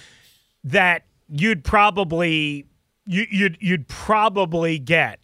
that 0.64 1.04
you'd 1.28 1.64
probably 1.64 2.66
you, 3.06 3.26
you'd 3.30 3.56
you'd 3.60 3.88
probably 3.88 4.78
get. 4.78 5.20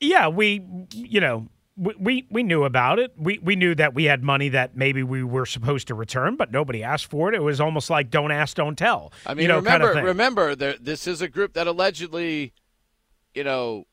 Yeah, 0.00 0.28
we 0.28 0.64
you 0.92 1.20
know 1.20 1.48
we, 1.76 1.94
we 1.98 2.26
we 2.30 2.42
knew 2.42 2.64
about 2.64 2.98
it. 2.98 3.12
We 3.16 3.38
we 3.38 3.56
knew 3.56 3.74
that 3.74 3.94
we 3.94 4.04
had 4.04 4.22
money 4.22 4.50
that 4.50 4.76
maybe 4.76 5.02
we 5.02 5.22
were 5.22 5.46
supposed 5.46 5.88
to 5.88 5.94
return, 5.94 6.36
but 6.36 6.52
nobody 6.52 6.82
asked 6.82 7.06
for 7.06 7.28
it. 7.28 7.34
It 7.34 7.42
was 7.42 7.60
almost 7.60 7.88
like 7.88 8.10
don't 8.10 8.30
ask, 8.30 8.56
don't 8.56 8.76
tell. 8.76 9.12
I 9.24 9.34
mean, 9.34 9.42
you 9.42 9.48
know, 9.48 9.56
remember, 9.56 9.86
kind 9.86 9.98
of 10.00 10.04
remember, 10.04 10.54
there, 10.54 10.76
this 10.80 11.06
is 11.06 11.22
a 11.22 11.28
group 11.28 11.54
that 11.54 11.66
allegedly, 11.66 12.52
you 13.34 13.44
know, 13.44 13.86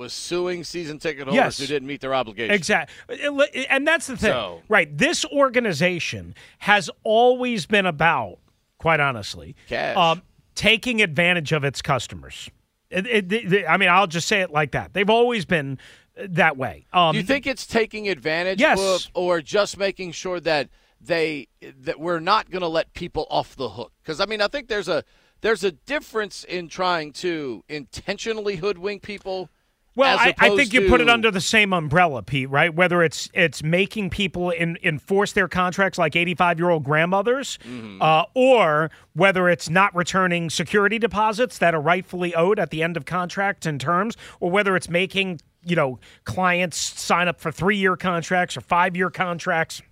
was 0.00 0.12
suing 0.12 0.64
season 0.64 0.98
ticket 0.98 1.24
holders 1.28 1.34
Yes. 1.36 1.58
who 1.58 1.66
didn't 1.66 1.86
meet 1.86 2.00
their 2.00 2.14
obligations. 2.14 2.56
Exactly. 2.56 3.66
And 3.68 3.86
that's 3.86 4.06
the 4.08 4.16
thing. 4.16 4.32
So- 4.32 4.62
Right. 4.68 4.96
This 4.96 5.24
organization 5.26 6.34
has 6.60 6.90
always 7.04 7.66
been 7.66 7.86
about, 7.86 8.38
quite 8.78 8.98
honestly. 8.98 9.54
Um, 9.70 10.22
taking 10.54 11.00
advantage 11.02 11.52
of 11.52 11.62
its 11.64 11.82
customers. 11.82 12.50
It, 12.90 13.06
it, 13.06 13.32
it- 13.52 13.66
I 13.68 13.76
mean, 13.76 13.88
I'll 13.90 14.06
just 14.06 14.26
say 14.26 14.40
it 14.40 14.50
like 14.50 14.72
that. 14.72 14.94
They've 14.94 15.08
always 15.10 15.44
been 15.44 15.78
that 16.16 16.56
way. 16.56 16.86
Um, 16.92 17.12
Do 17.12 17.18
you 17.18 17.24
think 17.24 17.46
it's 17.46 17.66
taking 17.66 18.08
advantage 18.08 18.58
Yes. 18.60 18.80
of, 18.80 19.10
or 19.14 19.40
just 19.42 19.78
making 19.78 20.12
sure 20.12 20.40
that 20.40 20.68
they 21.00 21.46
that 21.82 21.98
we're 22.00 22.20
not 22.20 22.50
going 22.50 22.60
to 22.62 22.68
let 22.68 22.92
people 22.94 23.26
off 23.30 23.54
the 23.54 23.68
hook? 23.70 23.92
Because 24.02 24.18
I 24.20 24.26
mean, 24.26 24.40
I 24.42 24.48
think 24.48 24.68
there's 24.68 24.88
a 24.88 25.04
there's 25.40 25.64
a 25.64 25.72
difference 25.72 26.44
in 26.44 26.68
trying 26.68 27.12
to 27.14 27.64
intentionally 27.68 28.56
hoodwink 28.56 29.02
people. 29.02 29.48
Well, 29.96 30.16
I, 30.18 30.34
I 30.38 30.56
think 30.56 30.72
you 30.72 30.88
put 30.88 31.00
it 31.00 31.10
under 31.10 31.30
the 31.30 31.40
same 31.40 31.72
umbrella, 31.72 32.22
Pete. 32.22 32.48
Right? 32.48 32.72
Whether 32.72 33.02
it's 33.02 33.28
it's 33.34 33.62
making 33.62 34.10
people 34.10 34.50
in, 34.50 34.78
enforce 34.82 35.32
their 35.32 35.48
contracts 35.48 35.98
like 35.98 36.14
eighty-five-year-old 36.14 36.84
grandmothers, 36.84 37.58
Mm-hmm. 37.64 38.00
uh, 38.00 38.24
or 38.34 38.90
whether 39.14 39.48
it's 39.48 39.68
not 39.68 39.94
returning 39.94 40.48
security 40.48 40.98
deposits 40.98 41.58
that 41.58 41.74
are 41.74 41.80
rightfully 41.80 42.34
owed 42.34 42.58
at 42.58 42.70
the 42.70 42.82
end 42.82 42.96
of 42.96 43.04
contracts 43.04 43.66
and 43.66 43.80
terms, 43.80 44.16
or 44.38 44.50
whether 44.50 44.76
it's 44.76 44.88
making 44.88 45.40
you 45.64 45.76
know 45.76 45.98
clients 46.24 46.78
sign 46.78 47.28
up 47.28 47.40
for 47.40 47.50
three-year 47.50 47.96
contracts 47.96 48.56
or 48.56 48.60
five-year 48.60 49.10
contracts 49.10 49.82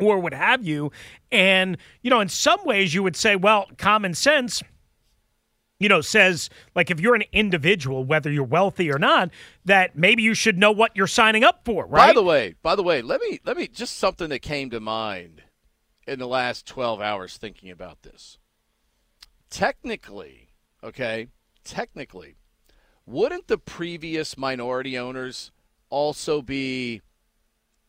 or 0.00 0.18
what 0.18 0.32
have 0.32 0.64
you. 0.64 0.90
And, 1.30 1.76
you 2.00 2.10
know, 2.10 2.20
in 2.20 2.28
some 2.28 2.64
ways 2.64 2.94
you 2.94 3.02
would 3.02 3.14
say, 3.14 3.36
well, 3.36 3.68
common 3.76 4.14
sense, 4.14 4.62
you 5.82 5.88
know, 5.88 6.00
says, 6.00 6.48
like, 6.76 6.90
if 6.90 7.00
you're 7.00 7.16
an 7.16 7.24
individual, 7.32 8.04
whether 8.04 8.30
you're 8.30 8.44
wealthy 8.44 8.90
or 8.90 8.98
not, 8.98 9.30
that 9.64 9.96
maybe 9.96 10.22
you 10.22 10.32
should 10.32 10.56
know 10.56 10.70
what 10.70 10.92
you're 10.94 11.08
signing 11.08 11.42
up 11.42 11.64
for, 11.64 11.86
right? 11.86 12.08
By 12.08 12.12
the 12.12 12.22
way, 12.22 12.54
by 12.62 12.76
the 12.76 12.82
way, 12.82 13.02
let 13.02 13.20
me 13.20 13.40
let 13.44 13.56
me 13.56 13.66
just 13.66 13.98
something 13.98 14.28
that 14.28 14.40
came 14.40 14.70
to 14.70 14.80
mind 14.80 15.42
in 16.06 16.18
the 16.18 16.28
last 16.28 16.66
12 16.66 17.00
hours 17.00 17.36
thinking 17.36 17.70
about 17.70 18.02
this. 18.02 18.38
Technically, 19.50 20.50
okay, 20.84 21.28
technically, 21.64 22.36
wouldn't 23.04 23.48
the 23.48 23.58
previous 23.58 24.38
minority 24.38 24.96
owners 24.96 25.50
also 25.90 26.42
be 26.42 27.02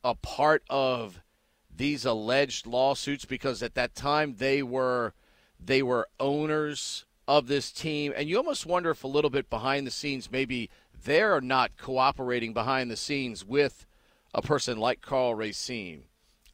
a 0.03 0.15
part 0.15 0.63
of 0.69 1.21
these 1.75 2.06
alleged 2.06 2.65
lawsuits 2.65 3.25
because 3.25 3.63
at 3.63 3.75
that 3.75 3.95
time 3.95 4.36
they 4.38 4.62
were 4.63 5.13
they 5.60 5.82
were 5.82 6.08
owners 6.19 7.06
of 7.27 7.47
this 7.47 7.71
team 7.71 8.13
and 8.15 8.27
you 8.27 8.38
almost 8.38 8.65
wonder 8.65 8.91
if 8.91 9.03
a 9.03 9.07
little 9.07 9.29
bit 9.29 9.49
behind 9.49 9.88
the 9.88 9.91
scenes 9.91 10.31
maybe 10.31 10.69
they're 11.03 11.41
not 11.41 11.77
cooperating 11.77 12.53
behind 12.53 12.91
the 12.91 12.97
scenes 12.97 13.45
with 13.45 13.86
a 14.33 14.41
person 14.41 14.77
like 14.77 15.01
Karl 15.01 15.36
Racine 15.36 16.03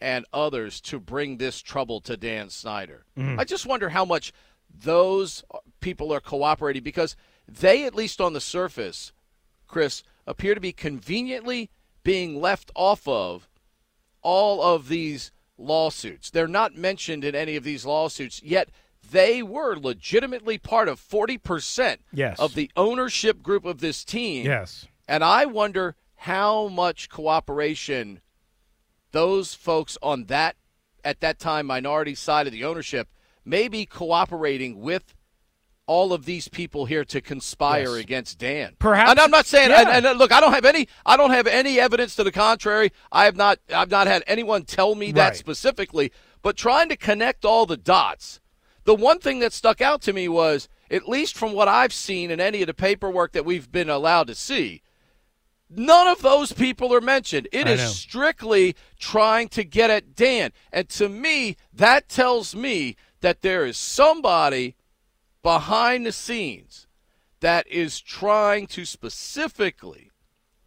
and 0.01 0.25
others 0.31 0.79
to 0.81 0.99
bring 0.99 1.37
this 1.37 1.61
trouble 1.61 1.99
to 2.01 2.15
Dan 2.15 2.49
Snyder. 2.49 3.05
Mm-hmm. 3.17 3.39
I 3.39 3.43
just 3.43 3.65
wonder 3.65 3.89
how 3.89 4.05
much 4.05 4.31
those 4.69 5.43
people 5.79 6.13
are 6.13 6.21
cooperating 6.21 6.83
because 6.83 7.15
they 7.47 7.85
at 7.85 7.95
least 7.95 8.21
on 8.21 8.33
the 8.33 8.41
surface 8.41 9.11
Chris 9.67 10.03
appear 10.27 10.55
to 10.55 10.61
be 10.61 10.71
conveniently 10.71 11.69
being 12.03 12.39
left 12.39 12.71
off 12.75 13.07
of 13.07 13.47
all 14.21 14.61
of 14.61 14.87
these 14.87 15.31
lawsuits. 15.57 16.29
They're 16.29 16.47
not 16.47 16.75
mentioned 16.75 17.23
in 17.23 17.35
any 17.35 17.55
of 17.55 17.63
these 17.63 17.85
lawsuits, 17.85 18.41
yet 18.43 18.69
they 19.11 19.41
were 19.43 19.75
legitimately 19.77 20.57
part 20.57 20.87
of 20.87 20.99
40% 20.99 21.97
Yes. 22.13 22.39
of 22.39 22.53
the 22.55 22.69
ownership 22.75 23.41
group 23.41 23.65
of 23.65 23.79
this 23.79 24.03
team. 24.03 24.45
Yes. 24.45 24.85
And 25.07 25.23
I 25.23 25.45
wonder 25.45 25.95
how 26.15 26.67
much 26.67 27.09
cooperation 27.09 28.21
those 29.11 29.53
folks 29.53 29.97
on 30.03 30.25
that 30.25 30.55
at 31.03 31.21
that 31.21 31.39
time 31.39 31.65
minority 31.65 32.13
side 32.13 32.45
of 32.45 32.53
the 32.53 32.63
ownership 32.63 33.07
may 33.45 33.67
be 33.67 33.85
cooperating 33.85 34.79
with 34.79 35.15
all 35.87 36.13
of 36.13 36.25
these 36.25 36.47
people 36.47 36.85
here 36.85 37.03
to 37.03 37.19
conspire 37.19 37.95
Yes. 37.95 38.03
against 38.03 38.37
Dan. 38.37 38.75
Perhaps- 38.77 39.09
and 39.11 39.19
I'm 39.19 39.31
not 39.31 39.47
saying. 39.47 39.71
yeah. 39.71 39.89
And, 39.97 40.05
and 40.05 40.19
look, 40.19 40.31
I 40.31 40.39
don't 40.39 40.53
have 40.53 40.65
any. 40.65 40.87
I 41.03 41.17
don't 41.17 41.31
have 41.31 41.47
any 41.47 41.79
evidence 41.79 42.15
to 42.17 42.23
the 42.23 42.31
contrary. 42.31 42.91
I 43.11 43.25
have 43.25 43.35
not. 43.35 43.57
I've 43.73 43.89
not 43.89 44.05
had 44.05 44.23
anyone 44.27 44.65
tell 44.65 44.93
me 44.93 45.11
that 45.13 45.29
Right. 45.29 45.35
specifically. 45.35 46.11
But 46.43 46.55
trying 46.57 46.89
to 46.89 46.95
connect 46.95 47.43
all 47.43 47.65
the 47.65 47.75
dots, 47.77 48.39
the 48.89 48.95
one 48.95 49.19
thing 49.19 49.37
that 49.37 49.53
stuck 49.53 49.81
out 49.81 50.01
to 50.01 50.13
me 50.13 50.27
was, 50.27 50.67
at 50.89 51.07
least 51.07 51.37
from 51.37 51.53
what 51.53 51.67
I've 51.67 51.93
seen 51.93 52.31
in 52.31 52.39
any 52.39 52.61
of 52.61 52.65
the 52.65 52.73
paperwork 52.73 53.33
that 53.33 53.45
we've 53.45 53.71
been 53.71 53.87
allowed 53.87 54.25
to 54.29 54.33
see, 54.33 54.81
none 55.69 56.07
of 56.07 56.23
those 56.23 56.53
people 56.53 56.91
are 56.95 56.99
mentioned. 56.99 57.47
It 57.51 57.67
I 57.67 57.73
is 57.73 57.81
know. 57.81 57.87
strictly 57.89 58.75
trying 58.97 59.47
to 59.49 59.63
get 59.63 59.91
at 59.91 60.15
Dan. 60.15 60.53
And 60.73 60.89
to 60.89 61.07
me, 61.07 61.55
that 61.71 62.09
tells 62.09 62.55
me 62.55 62.95
that 63.21 63.43
there 63.43 63.63
is 63.63 63.77
somebody 63.77 64.75
behind 65.43 66.07
the 66.07 66.11
scenes 66.11 66.87
that 67.41 67.67
is 67.67 68.01
trying 68.01 68.65
to 68.69 68.85
specifically, 68.85 70.09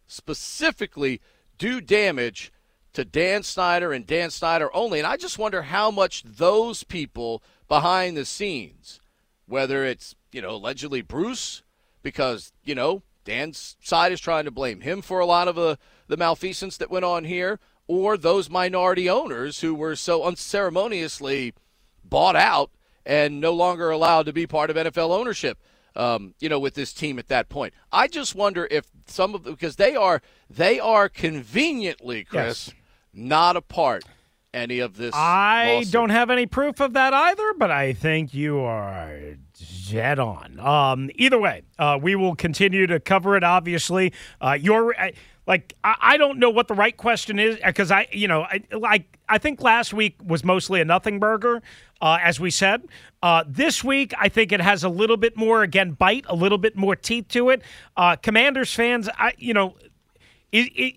specifically 0.07 1.19
do 1.57 1.81
damage 1.81 2.53
to 2.93 3.03
Dan 3.03 3.43
Snyder 3.43 3.91
and 3.91 4.07
Dan 4.07 4.29
Snyder 4.29 4.73
only. 4.73 4.99
And 4.99 5.07
I 5.07 5.17
just 5.17 5.37
wonder 5.37 5.63
how 5.63 5.91
much 5.91 6.23
those 6.23 6.85
people 6.85 7.43
behind 7.67 8.15
the 8.17 8.25
scenes, 8.25 8.99
whether 9.47 9.85
it's, 9.85 10.15
you 10.31 10.41
know, 10.41 10.51
allegedly 10.51 11.01
Bruce, 11.01 11.63
because, 12.01 12.51
you 12.63 12.75
know, 12.75 13.03
Dan's 13.25 13.77
side 13.81 14.11
is 14.11 14.19
trying 14.19 14.45
to 14.45 14.51
blame 14.51 14.81
him 14.81 15.01
for 15.01 15.19
a 15.19 15.25
lot 15.25 15.47
of 15.47 15.55
the, 15.55 15.77
the 16.07 16.17
malfeasance 16.17 16.77
that 16.77 16.91
went 16.91 17.05
on 17.05 17.23
here, 17.23 17.59
or 17.87 18.17
those 18.17 18.49
minority 18.49 19.09
owners 19.09 19.59
who 19.61 19.73
were 19.75 19.95
so 19.95 20.23
unceremoniously 20.23 21.53
bought 22.03 22.35
out 22.35 22.71
and 23.05 23.39
no 23.39 23.51
longer 23.53 23.89
allowed 23.89 24.25
to 24.25 24.33
be 24.33 24.47
part 24.47 24.69
of 24.69 24.75
NFL 24.75 25.09
ownership. 25.11 25.57
Um, 25.95 26.33
you 26.39 26.49
know, 26.49 26.57
with 26.59 26.73
this 26.73 26.91
team 26.91 27.19
at 27.19 27.27
that 27.27 27.49
point, 27.49 27.73
I 27.91 28.07
just 28.07 28.33
wonder 28.33 28.67
if 28.71 28.87
some 29.05 29.35
of 29.35 29.43
because 29.43 29.75
they 29.75 29.95
are 29.95 30.23
they 30.49 30.79
are 30.79 31.07
conveniently, 31.07 32.23
Chris, 32.23 32.69
Yes. 32.69 32.73
not 33.13 33.55
a 33.55 33.61
part 33.61 34.03
any 34.53 34.79
of 34.79 34.95
this. 34.97 35.13
I 35.15 35.75
lawsuit. 35.75 35.91
don't 35.93 36.09
have 36.09 36.29
any 36.29 36.45
proof 36.45 36.79
of 36.79 36.93
that 36.93 37.13
either, 37.13 37.53
but 37.57 37.71
I 37.71 37.93
think 37.93 38.33
you 38.33 38.59
are 38.59 39.19
dead 39.89 40.19
on. 40.19 40.59
Um, 40.59 41.09
either 41.15 41.39
way, 41.39 41.63
uh, 41.79 41.97
we 42.01 42.15
will 42.15 42.35
continue 42.35 42.87
to 42.87 42.99
cover 42.99 43.35
it. 43.35 43.43
Obviously, 43.43 44.13
uh, 44.41 44.57
your 44.59 44.95
I- 44.99 45.13
like 45.45 45.73
I, 45.83 45.95
I 45.99 46.17
don't 46.17 46.39
know 46.39 46.49
what 46.49 46.67
the 46.67 46.73
right 46.73 46.95
question 46.95 47.37
is 47.37 47.57
because 47.65 47.91
I, 47.91 48.07
you 48.11 48.27
know, 48.27 48.43
I 48.43 48.63
like 48.71 49.17
I 49.27 49.37
think 49.37 49.61
last 49.61 49.93
week 49.93 50.15
was 50.23 50.43
mostly 50.43 50.79
a 50.79 50.85
nothing 50.85 51.19
burger, 51.19 51.61
uh, 52.01 52.17
as 52.21 52.39
we 52.39 52.49
said. 52.49 52.83
Uh, 53.21 53.43
this 53.47 53.83
week, 53.83 54.13
I 54.19 54.29
think 54.29 54.51
it 54.51 54.61
has 54.61 54.83
a 54.83 54.89
little 54.89 55.17
bit 55.17 55.35
more 55.35 55.61
again 55.63 55.91
bite, 55.91 56.25
a 56.29 56.35
little 56.35 56.57
bit 56.57 56.75
more 56.77 56.95
teeth 56.95 57.27
to 57.29 57.49
it. 57.49 57.61
Uh, 57.97 58.15
Commanders 58.15 58.73
fans, 58.73 59.09
I, 59.17 59.33
you 59.37 59.53
know, 59.53 59.75
it, 60.51 60.71
it, 60.75 60.95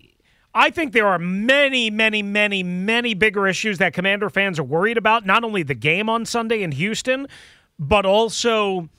I 0.57 0.71
think 0.71 0.91
there 0.91 1.05
are 1.05 1.19
many, 1.19 1.91
many, 1.91 2.23
many, 2.23 2.63
many 2.63 3.13
bigger 3.13 3.47
issues 3.47 3.77
that 3.77 3.93
Commander 3.93 4.27
fans 4.27 4.57
are 4.57 4.63
worried 4.63 4.97
about. 4.97 5.23
Not 5.23 5.43
only 5.43 5.61
the 5.61 5.75
game 5.75 6.09
on 6.09 6.25
Sunday 6.25 6.63
in 6.63 6.71
Houston, 6.71 7.27
but 7.77 8.07
also 8.07 8.89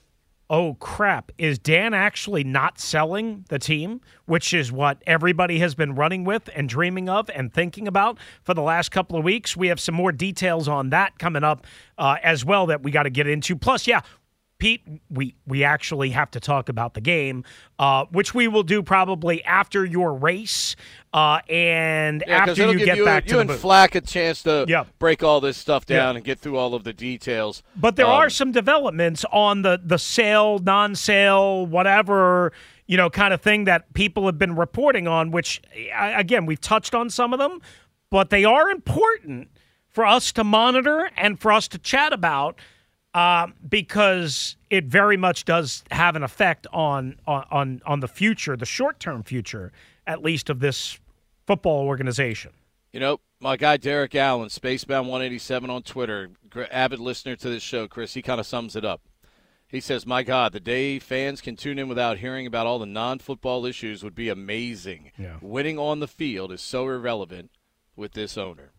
oh 0.51 0.75
crap, 0.75 1.33
is 1.37 1.59
Dan 1.59 1.93
actually 1.93 2.45
not 2.45 2.79
selling 2.79 3.45
the 3.49 3.59
team, 3.59 4.01
which 4.27 4.55
is 4.55 4.71
what 4.73 5.03
everybody 5.05 5.59
has 5.59 5.75
been 5.75 5.95
running 5.95 6.25
with 6.25 6.49
and 6.55 6.69
dreaming 6.69 7.09
of 7.09 7.29
and 7.35 7.53
thinking 7.53 7.87
about 7.89 8.19
for 8.45 8.55
the 8.55 8.63
last 8.63 8.91
couple 8.91 9.19
of 9.19 9.25
weeks? 9.25 9.57
We 9.57 9.67
have 9.67 9.81
some 9.81 9.97
more 9.97 10.13
details 10.13 10.69
on 10.69 10.91
that 10.91 11.19
coming 11.19 11.45
up 11.45 11.67
uh, 11.99 12.19
as 12.23 12.45
well 12.45 12.67
that 12.67 12.85
we 12.85 12.93
got 12.93 13.03
to 13.03 13.11
get 13.11 13.27
into. 13.27 13.57
Plus, 13.57 13.87
yeah, 13.87 14.01
Pete, 14.59 14.83
we 15.09 15.37
we 15.47 15.63
actually 15.63 16.11
have 16.11 16.33
to 16.33 16.41
talk 16.41 16.69
about 16.69 16.95
the 16.95 17.01
game, 17.01 17.45
uh, 17.79 18.05
which 18.11 18.35
we 18.35 18.49
will 18.49 18.65
do 18.65 18.83
probably 18.83 19.43
after 19.45 19.85
your 19.85 20.13
race 20.13 20.75
uh, 21.13 21.39
and 21.49 22.25
Yeah, 22.27 22.39
after 22.39 22.73
you 22.73 22.85
get 22.85 22.97
you, 22.97 23.05
back 23.05 23.25
you 23.25 23.29
to 23.31 23.35
the 23.37 23.41
and 23.43 23.49
booth. 23.51 23.61
Flack 23.61 23.95
a 23.95 24.01
chance 24.01 24.43
to 24.43 24.65
Yep. 24.69 24.89
break 24.99 25.23
all 25.23 25.41
this 25.41 25.57
stuff 25.57 25.87
down 25.87 26.15
Yeah. 26.15 26.17
and 26.17 26.25
get 26.25 26.41
through 26.41 26.57
all 26.57 26.75
of 26.75 26.83
the 26.83 26.93
details. 26.93 27.63
But 27.77 27.95
there 27.95 28.07
Um, 28.07 28.13
are 28.13 28.29
some 28.29 28.51
developments 28.51 29.25
on 29.33 29.63
the 29.63 29.81
the 29.83 29.99
sale, 29.99 30.59
non-sale, 30.59 31.65
whatever 31.67 32.53
you 32.87 32.97
know, 32.97 33.11
kind 33.11 33.35
of 33.35 33.41
thing 33.43 33.65
that 33.65 33.93
people 33.93 34.25
have 34.27 34.39
been 34.39 34.57
reporting 34.57 35.07
on. 35.07 35.31
Which 35.31 35.63
again, 35.97 36.47
we've 36.47 36.61
touched 36.61 36.97
on 36.97 37.11
some 37.11 37.33
of 37.33 37.39
them, 37.39 37.61
but 38.11 38.31
they 38.31 38.45
are 38.45 38.71
important 38.71 39.51
for 39.89 40.05
us 40.05 40.33
to 40.33 40.43
monitor 40.43 41.11
and 41.17 41.39
for 41.39 41.53
us 41.53 41.69
to 41.69 41.79
chat 41.79 42.13
about 42.13 42.59
uh, 43.19 43.49
because 43.69 44.57
it 44.71 44.85
very 44.85 45.17
much 45.17 45.45
does 45.45 45.83
have 45.91 46.15
an 46.15 46.23
effect 46.23 46.69
on 46.73 47.19
on 47.27 47.83
on, 47.85 47.99
the 47.99 48.07
future, 48.07 48.57
the 48.57 48.65
short-term 48.65 49.25
future, 49.25 49.73
at 50.07 50.23
least 50.23 50.49
of 50.49 50.61
this 50.61 51.01
football 51.45 51.85
organization. 51.85 52.53
You 52.93 53.01
know, 53.01 53.21
my 53.41 53.57
guy 53.57 53.77
Derek 53.77 54.15
Allen, 54.15 54.51
Spacebound187 54.51 55.69
on 55.69 55.83
Twitter, 55.83 56.31
avid 56.71 57.01
listener 57.01 57.35
to 57.35 57.49
this 57.49 57.63
show, 57.63 57.89
Chris, 57.89 58.15
he 58.15 58.23
kind 58.23 58.39
of 58.39 58.47
sums 58.47 58.77
it 58.77 58.85
up. 58.85 59.01
He 59.67 59.81
says, 59.81 60.07
My 60.07 60.23
God, 60.23 60.53
the 60.53 60.61
day 60.61 61.01
fans 61.01 61.41
can 61.41 61.57
tune 61.57 61.81
in 61.81 61.89
without 61.89 62.19
hearing 62.19 62.47
about 62.47 62.69
all 62.69 62.79
the 62.79 62.87
non 62.87 63.19
football 63.19 63.67
issues 63.67 64.05
would 64.05 64.15
be 64.15 64.29
amazing. 64.29 65.11
Yeah. 65.19 65.39
Winning 65.43 65.77
on 65.77 65.99
the 65.99 66.07
field 66.07 66.53
is 66.53 66.61
so 66.61 66.89
irrelevant 66.89 67.51
with 67.97 68.13
this 68.13 68.39
owner. 68.39 68.71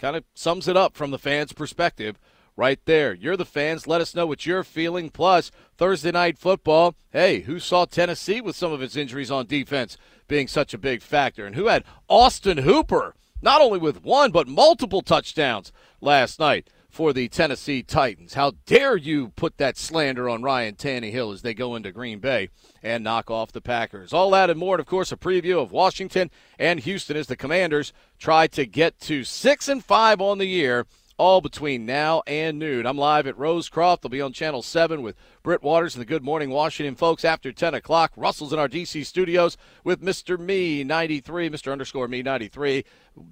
Kind 0.00 0.16
of 0.16 0.24
sums 0.34 0.66
it 0.66 0.76
up 0.76 0.96
from 0.96 1.12
the 1.12 1.18
fans' 1.18 1.52
perspective 1.52 2.18
right 2.58 2.80
there. 2.86 3.14
You're 3.14 3.36
the 3.36 3.44
fans. 3.44 3.86
Let 3.86 4.00
us 4.00 4.16
know 4.16 4.26
what 4.26 4.44
you're 4.44 4.64
feeling. 4.64 5.10
Plus, 5.10 5.52
Thursday 5.78 6.10
night 6.10 6.36
football. 6.36 6.96
Hey, 7.12 7.42
who 7.42 7.60
saw 7.60 7.84
Tennessee 7.84 8.40
with 8.40 8.56
some 8.56 8.72
of 8.72 8.82
its 8.82 8.96
injuries 8.96 9.30
on 9.30 9.46
defense 9.46 9.96
being 10.26 10.48
such 10.48 10.74
a 10.74 10.78
big 10.78 11.00
factor? 11.00 11.46
And 11.46 11.54
who 11.54 11.68
had 11.68 11.84
Austin 12.08 12.58
Hooper, 12.58 13.14
not 13.40 13.62
only 13.62 13.78
with 13.78 14.02
one, 14.02 14.32
but 14.32 14.48
multiple 14.48 15.02
touchdowns 15.02 15.72
last 16.00 16.40
night 16.40 16.68
for 16.90 17.12
the 17.12 17.28
Tennessee 17.28 17.84
Titans? 17.84 18.34
How 18.34 18.54
dare 18.66 18.96
you 18.96 19.28
put 19.36 19.56
that 19.58 19.76
slander 19.76 20.28
on 20.28 20.42
Ryan 20.42 20.74
Tannehill 20.74 21.32
as 21.32 21.42
they 21.42 21.54
go 21.54 21.76
into 21.76 21.92
Green 21.92 22.18
Bay 22.18 22.48
and 22.82 23.04
knock 23.04 23.30
off 23.30 23.52
the 23.52 23.60
Packers? 23.60 24.12
All 24.12 24.32
that 24.32 24.50
and 24.50 24.58
more, 24.58 24.74
and 24.74 24.80
of 24.80 24.86
course, 24.86 25.12
a 25.12 25.16
preview 25.16 25.62
of 25.62 25.70
Washington 25.70 26.28
and 26.58 26.80
Houston 26.80 27.16
as 27.16 27.28
the 27.28 27.36
Commanders 27.36 27.92
try 28.18 28.48
to 28.48 28.66
get 28.66 28.98
to 29.02 29.22
six 29.22 29.68
and 29.68 29.84
five 29.84 30.20
on 30.20 30.38
the 30.38 30.46
year 30.46 30.86
all 31.18 31.40
between 31.40 31.84
now 31.84 32.22
and 32.26 32.58
noon. 32.58 32.86
I'm 32.86 32.96
live 32.96 33.26
at 33.26 33.36
Rosecroft. 33.36 33.98
I'll 34.04 34.08
be 34.08 34.20
on 34.20 34.32
Channel 34.32 34.62
7 34.62 35.02
with 35.02 35.16
Britt 35.42 35.62
Waters 35.62 35.94
and 35.94 36.00
the 36.00 36.06
Good 36.06 36.22
Morning 36.22 36.48
Washington 36.50 36.94
folks 36.94 37.24
after 37.24 37.52
10 37.52 37.74
o'clock. 37.74 38.12
Russell's 38.16 38.52
in 38.52 38.58
our 38.58 38.68
D.C. 38.68 39.02
studios 39.02 39.56
with 39.82 40.00
Mr. 40.00 40.38
Me 40.38 40.84
93, 40.84 41.50
Mr. 41.50 41.72
underscore 41.72 42.06
Me 42.06 42.22
93. 42.22 42.84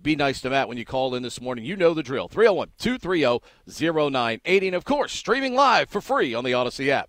Be 0.02 0.16
nice 0.16 0.40
to 0.40 0.50
Matt 0.50 0.68
when 0.68 0.78
you 0.78 0.84
call 0.84 1.14
in 1.14 1.22
this 1.22 1.40
morning. 1.40 1.64
You 1.64 1.76
know 1.76 1.94
the 1.94 2.02
drill. 2.02 2.26
301 2.26 2.72
230 2.76 3.40
0980. 4.02 4.66
And 4.66 4.76
of 4.76 4.84
course, 4.84 5.12
streaming 5.12 5.54
live 5.54 5.88
for 5.88 6.00
free 6.00 6.34
on 6.34 6.44
the 6.44 6.54
Odyssey 6.54 6.90
app. 6.90 7.08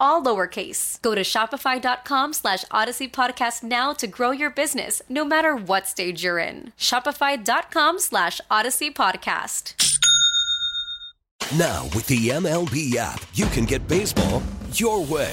all 0.00 0.22
lowercase. 0.22 1.00
Go 1.02 1.14
to 1.14 1.22
shopify.com 1.22 2.32
slash 2.32 2.64
odyssey 2.70 3.08
podcast 3.08 3.62
now 3.62 3.92
to 3.92 4.06
grow 4.06 4.30
your 4.30 4.50
business, 4.50 5.02
no 5.08 5.24
matter 5.24 5.54
what 5.56 5.86
stage 5.86 6.22
you're 6.24 6.38
in. 6.38 6.72
Shopify.com 6.78 7.98
slash 7.98 8.40
odyssey 8.50 8.90
podcast. 8.90 9.74
Now, 11.58 11.84
with 11.94 12.06
the 12.06 12.28
MLB 12.28 12.96
app, 12.96 13.22
you 13.34 13.46
can 13.46 13.64
get 13.64 13.86
baseball 13.86 14.42
your 14.72 15.04
way. 15.04 15.32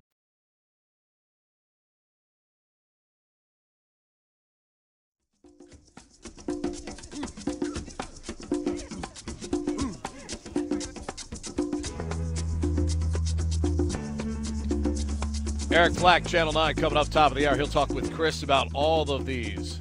Eric 15.73 15.93
Flack, 15.93 16.25
Channel 16.27 16.51
9, 16.51 16.75
coming 16.75 16.97
up 16.97 17.07
top 17.07 17.31
of 17.31 17.37
the 17.37 17.47
hour. 17.47 17.55
He'll 17.55 17.65
talk 17.65 17.91
with 17.91 18.13
Chris 18.13 18.43
about 18.43 18.67
all 18.73 19.09
of 19.09 19.25
these 19.25 19.79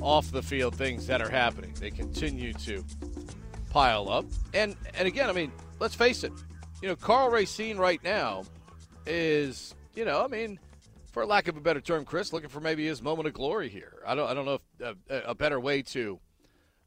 off 0.00 0.32
the 0.32 0.42
field 0.42 0.74
things 0.74 1.06
that 1.06 1.22
are 1.22 1.28
happening. 1.28 1.72
they 1.78 1.92
continue 1.92 2.52
to 2.54 2.84
pile 3.70 4.10
up. 4.10 4.24
And 4.52 4.74
and 4.94 5.06
again, 5.06 5.30
I 5.30 5.34
mean, 5.34 5.52
let's 5.78 5.94
face 5.94 6.24
it, 6.24 6.32
you 6.82 6.88
know, 6.88 6.96
Karl 6.96 7.30
Racine 7.30 7.78
right 7.78 8.02
now 8.02 8.42
is, 9.06 9.72
you 9.94 10.04
know, 10.04 10.24
I 10.24 10.26
mean, 10.26 10.58
for 11.12 11.24
lack 11.24 11.46
of 11.46 11.56
a 11.56 11.60
better 11.60 11.80
term, 11.80 12.04
Chris, 12.04 12.32
looking 12.32 12.48
for 12.48 12.60
maybe 12.60 12.84
his 12.84 13.00
moment 13.00 13.28
of 13.28 13.34
glory 13.34 13.68
here. 13.68 14.02
I 14.04 14.16
don't 14.16 14.28
I 14.28 14.34
don't 14.34 14.44
know 14.44 14.58
if 14.80 14.96
a, 15.08 15.30
a 15.30 15.34
better 15.36 15.60
way 15.60 15.82
to 15.82 16.18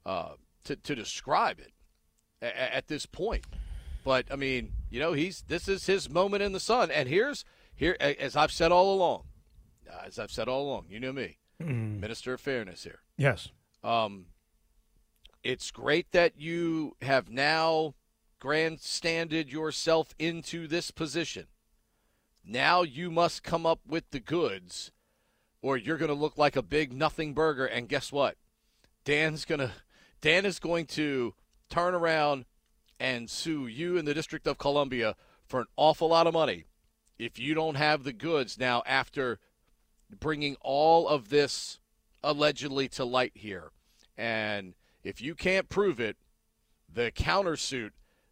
uh, 0.06 0.34
to 0.66 0.76
to 0.76 0.96
describe 0.96 1.60
it 1.60 1.72
at, 2.42 2.56
at 2.56 2.88
this 2.90 3.06
point. 3.06 3.46
But 4.04 4.26
I 4.30 4.36
mean, 4.36 4.74
you 4.90 5.00
know, 5.00 5.14
he's 5.14 5.46
this 5.48 5.70
is 5.70 5.86
his 5.86 6.10
moment 6.10 6.44
in 6.44 6.52
the 6.52 6.60
sun. 6.60 6.92
And 6.92 7.08
here's 7.08 7.46
here 7.76 7.98
as 8.00 8.36
I've 8.36 8.52
said 8.52 8.72
all 8.72 8.94
along, 8.94 9.24
as 10.06 10.18
I've 10.18 10.32
said 10.32 10.48
all 10.48 10.64
along, 10.64 10.86
you 10.90 11.00
know 11.00 11.14
me, 11.14 11.38
mm. 11.62 12.00
Minister 12.00 12.34
of 12.34 12.42
Fairness 12.42 12.84
here. 12.84 13.00
Yes. 13.18 13.50
Um, 13.84 14.28
it's 15.44 15.70
great 15.72 16.12
that 16.12 16.40
you 16.40 16.96
have 17.02 17.30
now 17.30 17.94
grandstanded 18.40 19.52
yourself 19.52 20.16
into 20.18 20.68
this 20.68 20.92
position. 20.92 21.48
Now 22.44 22.84
you 22.84 23.12
must 23.12 23.44
come 23.44 23.66
up 23.66 23.80
with 23.88 24.10
the 24.12 24.20
goods, 24.20 24.92
or 25.62 25.78
you're 25.78 25.98
going 25.98 26.10
to 26.10 26.16
look 26.16 26.38
like 26.38 26.56
a 26.56 26.62
big 26.62 26.94
nothing 26.94 27.34
burger. 27.34 27.66
And 27.66 27.90
guess 27.90 28.12
what? 28.12 28.38
Dan's 29.04 29.46
going 29.46 29.60
to 29.60 29.72
Dan 30.22 30.46
is 30.46 30.60
going 30.60 30.88
to 30.88 31.36
turn 31.70 31.94
around 31.94 32.46
and 33.00 33.30
sue 33.30 33.68
you 33.68 33.98
in 33.98 34.06
the 34.06 34.14
District 34.14 34.48
of 34.48 34.58
Columbia 34.58 35.16
for 35.46 35.60
an 35.60 35.68
awful 35.76 36.08
lot 36.08 36.28
of 36.28 36.34
money 36.34 36.66
if 37.18 37.40
you 37.40 37.54
don't 37.54 37.76
have 37.76 38.04
the 38.04 38.14
goods 38.14 38.58
now 38.60 38.84
after 38.86 39.40
bringing 40.20 40.56
all 40.62 41.08
of 41.08 41.30
this 41.30 41.80
allegedly 42.24 42.88
to 42.90 43.06
light 43.06 43.32
here. 43.36 43.72
And 44.18 44.74
if 45.04 45.22
you 45.22 45.36
can't 45.36 45.70
prove 45.70 46.00
it, 46.00 46.18
the 46.92 47.12
countersuit 47.12 47.92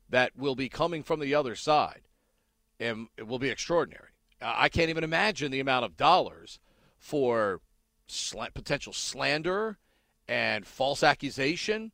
that 0.10 0.32
will 0.36 0.56
be 0.56 0.69
coming 0.69 1.04
from 1.04 1.19
the 1.19 1.36
other 1.36 1.56
side 1.56 2.02
and 2.80 3.08
it 3.17 3.28
will 3.28 3.39
be 3.39 3.50
extraordinary. 3.50 4.10
I 4.41 4.69
can't 4.69 4.89
even 4.89 5.04
imagine 5.04 5.52
the 5.52 5.60
amount 5.60 5.86
of 5.86 5.96
dollars 5.96 6.60
for 6.98 7.62
sl- 8.08 8.43
potential 8.54 8.93
slander 8.93 9.78
and 10.28 10.65
false 10.65 11.04
accusation 11.04 11.91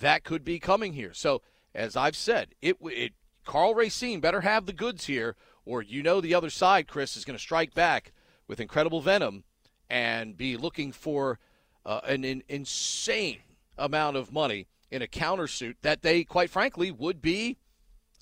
that 0.00 0.24
could 0.24 0.44
be 0.44 0.58
coming 0.58 0.94
here. 0.94 1.12
So, 1.12 1.42
as 1.74 1.96
I've 1.96 2.16
said, 2.16 2.54
it, 2.60 2.76
it 2.82 3.12
Karl 3.44 3.74
Racine 3.74 4.20
better 4.20 4.42
have 4.42 4.66
the 4.66 4.72
goods 4.72 5.06
here, 5.06 5.36
or 5.64 5.82
you 5.82 6.02
know 6.02 6.20
the 6.20 6.34
other 6.34 6.50
side, 6.50 6.88
Chris, 6.88 7.16
is 7.16 7.24
going 7.24 7.36
to 7.36 7.42
strike 7.42 7.74
back 7.74 8.12
with 8.46 8.60
incredible 8.60 9.00
venom 9.00 9.44
and 9.88 10.36
be 10.36 10.56
looking 10.56 10.92
for 10.92 11.38
uh, 11.84 12.00
an, 12.06 12.24
an 12.24 12.42
insane 12.48 13.38
amount 13.78 14.16
of 14.16 14.32
money 14.32 14.66
in 14.90 15.02
a 15.02 15.06
countersuit 15.06 15.76
that 15.82 16.02
they, 16.02 16.24
quite 16.24 16.50
frankly, 16.50 16.90
would 16.90 17.22
be, 17.22 17.56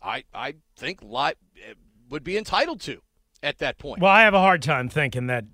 I 0.02 0.24
I 0.34 0.54
think, 0.76 1.02
li- 1.02 1.34
would 2.08 2.24
be 2.24 2.36
entitled 2.36 2.80
to 2.82 3.00
at 3.42 3.58
that 3.58 3.78
point. 3.78 4.00
Well, 4.00 4.12
I 4.12 4.22
have 4.22 4.34
a 4.34 4.40
hard 4.40 4.62
time 4.62 4.88
thinking 4.88 5.26
that 5.26 5.44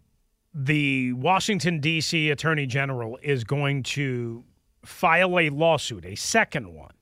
the 0.53 1.12
Washington 1.12 1.81
D.C. 1.81 2.31
Attorney 2.31 2.66
General 2.66 3.18
is 3.22 3.44
going 3.44 3.83
to 3.83 4.44
file 4.85 5.38
a 5.38 5.51
lawsuit, 5.51 6.05
a 6.05 6.14
second 6.14 6.72
one, 6.75 6.94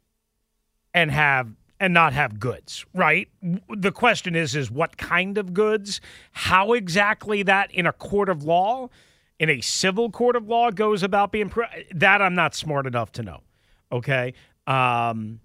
and 0.93 1.11
have 1.11 1.53
and 1.85 1.93
not 1.93 2.15
have 2.15 2.41
goods, 2.41 2.87
right? 2.95 3.29
The 3.69 3.93
question 3.93 4.35
is 4.35 4.57
is 4.57 4.71
what 4.71 4.97
kind 4.97 5.37
of 5.37 5.53
goods? 5.53 6.01
How 6.33 6.73
exactly 6.73 7.43
that 7.43 7.71
in 7.73 7.87
a 7.87 7.93
court 7.93 8.31
of 8.31 8.43
law, 8.43 8.89
in 9.39 9.51
a 9.51 9.61
civil 9.61 10.11
court 10.11 10.35
of 10.35 10.49
law 10.49 10.71
goes 10.71 11.03
about 11.03 11.31
being 11.31 11.53
that 11.95 12.23
I'm 12.23 12.35
not 12.35 12.55
smart 12.55 12.87
enough 12.87 13.13
to 13.13 13.23
know. 13.23 13.41
Okay? 13.93 14.33
Um 14.67 15.41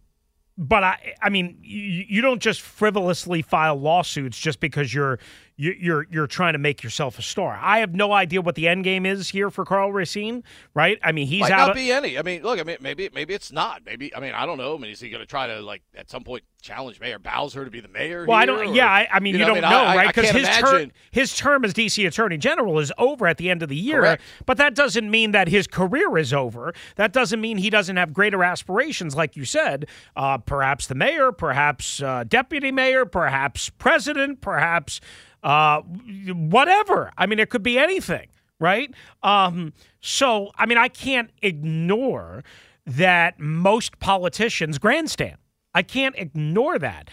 but 0.58 0.84
I, 0.84 1.16
I 1.22 1.30
mean, 1.30 1.58
you, 1.62 2.06
you, 2.10 2.22
don't 2.22 2.42
just 2.42 2.60
frivolously 2.60 3.42
file 3.42 3.80
lawsuits 3.80 4.38
just 4.38 4.60
because 4.60 4.94
you're 4.94 5.18
you're 5.60 6.08
you're 6.10 6.28
trying 6.28 6.54
to 6.54 6.60
make 6.60 6.84
yourself 6.84 7.20
a 7.20 7.22
star. 7.22 7.60
I 7.62 7.80
have 7.80 7.94
no 7.94 8.14
idea 8.14 8.42
what 8.42 8.56
the 8.56 8.68
end 8.68 8.86
game 8.86 9.06
is 9.06 9.30
here 9.30 9.50
for 9.50 9.66
Karl 9.66 9.92
Racine, 9.92 10.44
right? 10.74 10.98
I 11.04 11.12
mean, 11.12 11.28
he's 11.28 11.42
Might 11.42 11.52
out. 11.52 11.68
Not 11.68 11.76
be 11.76 11.92
any. 11.92 12.18
I 12.18 12.22
mean, 12.22 12.44
look. 12.44 12.60
I 12.60 12.64
mean, 12.64 12.78
maybe 12.80 13.10
maybe 13.14 13.34
it's 13.34 13.52
not. 13.52 13.82
Maybe 13.86 14.16
I 14.16 14.22
mean, 14.22 14.32
I 14.32 14.46
don't 14.46 14.58
know. 14.58 14.76
I 14.76 14.78
mean, 14.78 14.92
is 14.92 15.02
he 15.02 15.10
going 15.10 15.20
to 15.20 15.28
try 15.28 15.48
to 15.48 15.60
like 15.62 15.82
at 15.96 16.10
some 16.10 16.24
point 16.24 16.44
challenge 16.62 17.02
Mayor 17.02 17.20
Bowser 17.20 17.66
to 17.66 17.72
be 17.72 17.82
the 17.82 17.90
mayor? 17.90 18.26
Well, 18.26 18.38
here, 18.38 18.42
I 18.42 18.46
don't. 18.46 18.70
or, 18.70 18.74
yeah, 18.74 18.88
I, 18.88 19.08
I 19.12 19.20
mean, 19.20 19.34
you, 19.36 19.42
you 19.42 19.48
know, 19.48 19.56
don't 19.56 19.70
know, 19.70 19.84
I 19.84 19.96
right? 19.96 20.16
Because 20.16 20.30
his 20.30 20.48
term 20.48 20.92
his 21.12 21.36
term 21.36 21.66
as 21.66 21.74
DC 21.74 22.08
Attorney 22.08 22.38
General 22.38 22.80
is 22.80 22.94
over 22.98 23.28
at 23.28 23.38
the 23.38 23.50
end 23.50 23.62
of 23.62 23.68
the 23.68 23.76
year. 23.76 24.00
Correct. 24.00 24.22
But 24.46 24.58
that 24.58 24.76
doesn't 24.76 25.12
mean 25.12 25.32
that 25.32 25.50
his 25.50 25.68
career 25.68 26.18
is 26.18 26.34
over. 26.34 26.74
That 26.96 27.12
doesn't 27.12 27.42
mean 27.42 27.58
he 27.58 27.70
doesn't 27.70 27.98
have 27.98 28.14
greater 28.14 28.46
aspirations, 28.46 29.14
like 29.14 29.36
you 29.36 29.44
said. 29.44 29.88
Uh, 30.16 30.38
perhaps 30.38 30.88
the 30.88 30.96
mayor, 30.96 31.34
perhaps 31.34 32.02
uh, 32.02 32.24
deputy 32.26 32.72
mayor, 32.72 33.06
perhaps 33.06 33.70
president, 33.70 34.40
perhaps 34.40 35.02
uh, 35.44 35.82
whatever. 35.82 37.12
I 37.18 37.26
mean, 37.26 37.40
it 37.40 37.50
could 37.50 37.64
be 37.64 37.78
anything, 37.78 38.28
right? 38.60 38.94
Um, 39.24 39.74
so, 40.02 40.52
I 40.58 40.66
mean, 40.66 40.78
I 40.78 40.88
can't 40.88 41.30
ignore 41.42 42.44
that 42.86 43.40
most 43.40 44.00
politicians 44.00 44.78
grandstand. 44.78 45.38
I 45.74 45.84
can't 45.84 46.16
ignore 46.18 46.80
that. 46.80 47.10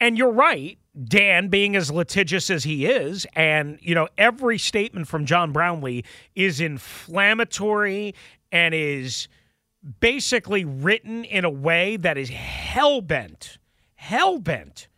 And 0.00 0.16
you're 0.16 0.32
right, 0.32 0.78
Dan 1.04 1.48
being 1.48 1.76
as 1.76 1.90
litigious 1.90 2.50
as 2.50 2.64
he 2.64 2.86
is, 2.86 3.26
and 3.34 3.78
you 3.82 3.94
know, 3.94 4.08
every 4.16 4.58
statement 4.58 5.08
from 5.08 5.26
John 5.26 5.52
Brownlee 5.52 6.04
is 6.34 6.60
inflammatory 6.60 8.14
and 8.50 8.74
is 8.74 9.28
basically 10.00 10.64
written 10.64 11.24
in 11.24 11.44
a 11.44 11.50
way 11.50 11.96
that 11.96 12.16
is 12.16 12.30
hell 12.30 13.02
bent, 13.02 13.58
hell 13.94 14.38
bent 14.38 14.88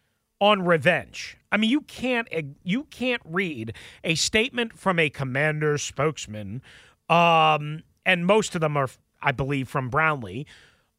on 0.43 0.61
revenge. 0.65 1.39
I 1.53 1.57
mean, 1.57 1.71
you 1.71 1.83
can't 1.83 2.27
you 2.65 2.85
can't 2.85 3.23
read 3.25 3.75
a 4.03 4.17
statement 4.17 4.77
from 4.77 4.99
a 4.99 5.09
commander 5.09 5.79
spokesman, 5.79 6.63
um, 7.09 7.85
and 8.05 8.27
most 8.27 8.57
of 8.57 8.61
them 8.61 8.77
are, 8.77 8.89
I 9.23 9.31
believe, 9.31 9.69
from 9.69 9.89
Brownlee. 9.89 10.47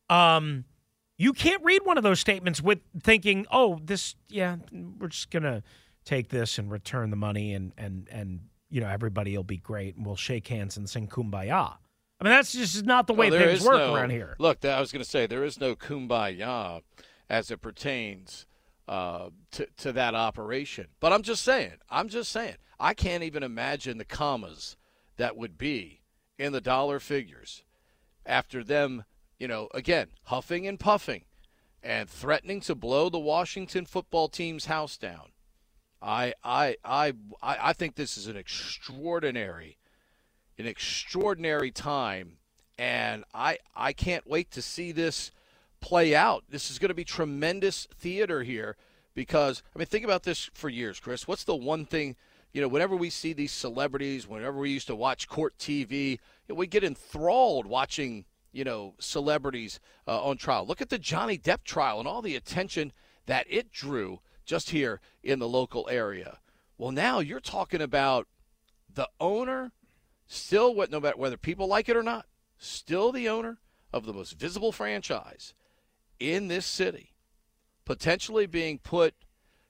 Um, 0.09 0.63
you 1.17 1.33
can't 1.33 1.61
read 1.61 1.81
one 1.83 1.97
of 1.97 2.03
those 2.03 2.21
statements 2.21 2.61
with 2.61 2.79
thinking, 3.01 3.45
"Oh, 3.51 3.79
this, 3.83 4.15
yeah, 4.29 4.55
we're 4.71 5.09
just 5.09 5.29
gonna 5.29 5.61
take 6.05 6.29
this 6.29 6.57
and 6.57 6.71
return 6.71 7.09
the 7.09 7.17
money, 7.17 7.53
and 7.53 7.73
and 7.77 8.07
and 8.09 8.47
you 8.69 8.79
know 8.79 8.87
everybody 8.87 9.35
will 9.35 9.43
be 9.43 9.57
great, 9.57 9.97
and 9.97 10.05
we'll 10.05 10.15
shake 10.15 10.47
hands 10.47 10.77
and 10.77 10.89
sing 10.89 11.09
kumbaya." 11.09 11.73
I 12.21 12.23
mean, 12.23 12.31
that's 12.31 12.53
just 12.53 12.85
not 12.85 13.07
the 13.07 13.13
way 13.13 13.29
things 13.29 13.65
work 13.65 13.79
no, 13.79 13.93
around 13.93 14.11
here. 14.11 14.37
Look, 14.39 14.63
I 14.63 14.79
was 14.79 14.93
going 14.93 15.03
to 15.03 15.09
say 15.09 15.27
there 15.27 15.43
is 15.43 15.59
no 15.59 15.75
kumbaya 15.75 16.81
as 17.29 17.51
it 17.51 17.57
pertains 17.57 18.45
uh, 18.87 19.29
to 19.51 19.67
to 19.77 19.91
that 19.93 20.15
operation. 20.15 20.87
But 20.99 21.13
I'm 21.13 21.23
just 21.23 21.43
saying, 21.43 21.73
I'm 21.89 22.09
just 22.09 22.31
saying, 22.31 22.55
I 22.79 22.93
can't 22.93 23.23
even 23.23 23.43
imagine 23.43 23.97
the 23.97 24.05
commas 24.05 24.75
that 25.17 25.37
would 25.37 25.57
be 25.57 26.01
in 26.37 26.51
the 26.51 26.61
dollar 26.61 26.99
figures 26.99 27.63
after 28.25 28.63
them, 28.63 29.05
you 29.39 29.47
know, 29.47 29.69
again 29.73 30.07
huffing 30.23 30.67
and 30.67 30.79
puffing 30.79 31.25
and 31.81 32.09
threatening 32.09 32.61
to 32.61 32.75
blow 32.75 33.09
the 33.09 33.19
Washington 33.19 33.85
football 33.85 34.27
team's 34.27 34.65
house 34.65 34.97
down. 34.97 35.31
I 36.01 36.33
I 36.43 36.75
I 36.83 37.13
I 37.41 37.73
think 37.73 37.95
this 37.95 38.17
is 38.17 38.27
an 38.27 38.35
extraordinary, 38.35 39.77
an 40.57 40.65
extraordinary 40.65 41.71
time, 41.71 42.37
and 42.77 43.23
I 43.33 43.59
I 43.75 43.93
can't 43.93 44.27
wait 44.27 44.51
to 44.51 44.61
see 44.61 44.91
this 44.91 45.31
play 45.83 46.15
out. 46.15 46.45
This 46.49 46.71
is 46.71 46.79
going 46.79 46.89
to 46.89 46.95
be 46.95 47.03
tremendous 47.03 47.89
theater 47.99 48.41
here 48.41 48.77
because, 49.13 49.61
I 49.75 49.79
mean, 49.79 49.85
think 49.85 50.05
about 50.05 50.23
this 50.23 50.49
for 50.53 50.69
years, 50.69 50.97
Chris. 50.97 51.27
What's 51.27 51.43
the 51.43 51.57
one 51.57 51.85
thing, 51.85 52.15
you 52.53 52.61
know, 52.61 52.69
whenever 52.69 52.95
we 52.95 53.09
see 53.09 53.33
these 53.33 53.51
celebrities, 53.51 54.25
whenever 54.25 54.57
we 54.57 54.69
used 54.69 54.87
to 54.87 54.95
watch 54.95 55.27
court 55.27 55.57
TV, 55.59 56.19
we 56.47 56.67
get 56.67 56.85
enthralled 56.85 57.65
watching, 57.65 58.23
you 58.53 58.63
know, 58.63 58.93
celebrities 58.97 59.81
uh, 60.07 60.23
on 60.23 60.37
trial. 60.37 60.65
Look 60.65 60.81
at 60.81 60.87
the 60.87 60.97
Johnny 60.97 61.37
Depp 61.37 61.65
trial 61.65 61.99
and 61.99 62.07
all 62.07 62.21
the 62.21 62.37
attention 62.37 62.93
that 63.25 63.45
it 63.49 63.69
drew 63.69 64.21
just 64.45 64.69
here 64.69 65.01
in 65.21 65.39
the 65.39 65.49
local 65.49 65.89
area. 65.91 66.39
Well, 66.77 66.91
now 66.91 67.19
you're 67.19 67.41
talking 67.41 67.81
about 67.81 68.29
the 68.91 69.09
owner, 69.19 69.73
still, 70.27 70.73
what, 70.73 70.89
no 70.89 71.01
matter 71.01 71.17
whether 71.17 71.35
people 71.35 71.67
like 71.67 71.89
it 71.89 71.97
or 71.97 72.03
not, 72.03 72.25
still 72.57 73.11
the 73.11 73.27
owner 73.27 73.57
of 73.91 74.05
the 74.05 74.13
most 74.13 74.39
visible 74.39 74.71
franchise 74.71 75.53
in 76.19 76.47
this 76.47 76.65
city 76.65 77.13
potentially 77.85 78.45
being 78.45 78.79
put, 78.79 79.13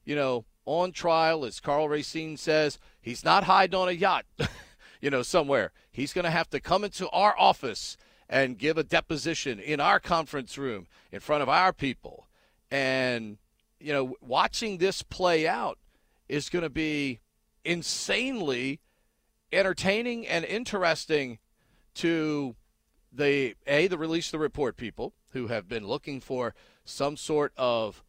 you 0.06 0.16
know, 0.16 0.46
on 0.66 0.92
trial, 0.92 1.46
as 1.46 1.60
Karl 1.60 1.90
Racine 1.90 2.38
says, 2.38 2.80
he's 3.02 3.24
not 3.24 3.44
hiding 3.44 3.76
on 3.76 3.90
a 3.90 3.92
yacht, 3.92 4.26
you 5.02 5.10
know, 5.10 5.22
somewhere. 5.22 5.72
He's 5.92 6.14
going 6.14 6.26
to 6.26 6.32
have 6.32 6.50
to 6.52 6.60
come 6.60 6.84
into 6.84 7.10
our 7.10 7.38
office 7.38 7.98
and 8.30 8.58
give 8.58 8.78
a 8.78 8.84
deposition 8.84 9.60
in 9.60 9.80
our 9.80 10.00
conference 10.00 10.58
room 10.58 10.88
in 11.12 11.20
front 11.20 11.44
of 11.44 11.50
our 11.50 11.74
people. 11.74 12.28
And, 12.72 13.38
you 13.80 13.92
know, 13.92 14.16
watching 14.22 14.78
this 14.78 15.04
play 15.04 15.48
out 15.48 15.78
is 16.30 16.50
going 16.50 16.64
to 16.64 16.70
be 16.70 17.20
insanely 17.66 18.80
entertaining 19.52 20.26
and 20.26 20.46
interesting 20.46 21.40
to 21.96 22.56
the 23.14 23.56
a 23.68 23.88
the 23.88 23.98
release 23.98 24.32
the 24.32 24.40
report 24.40 24.76
people 24.78 25.14
who 25.32 25.48
have 25.48 25.68
been 25.68 25.86
looking 25.86 26.20
for 26.20 26.54
some 26.86 27.16
sort 27.16 27.54
of 27.58 28.04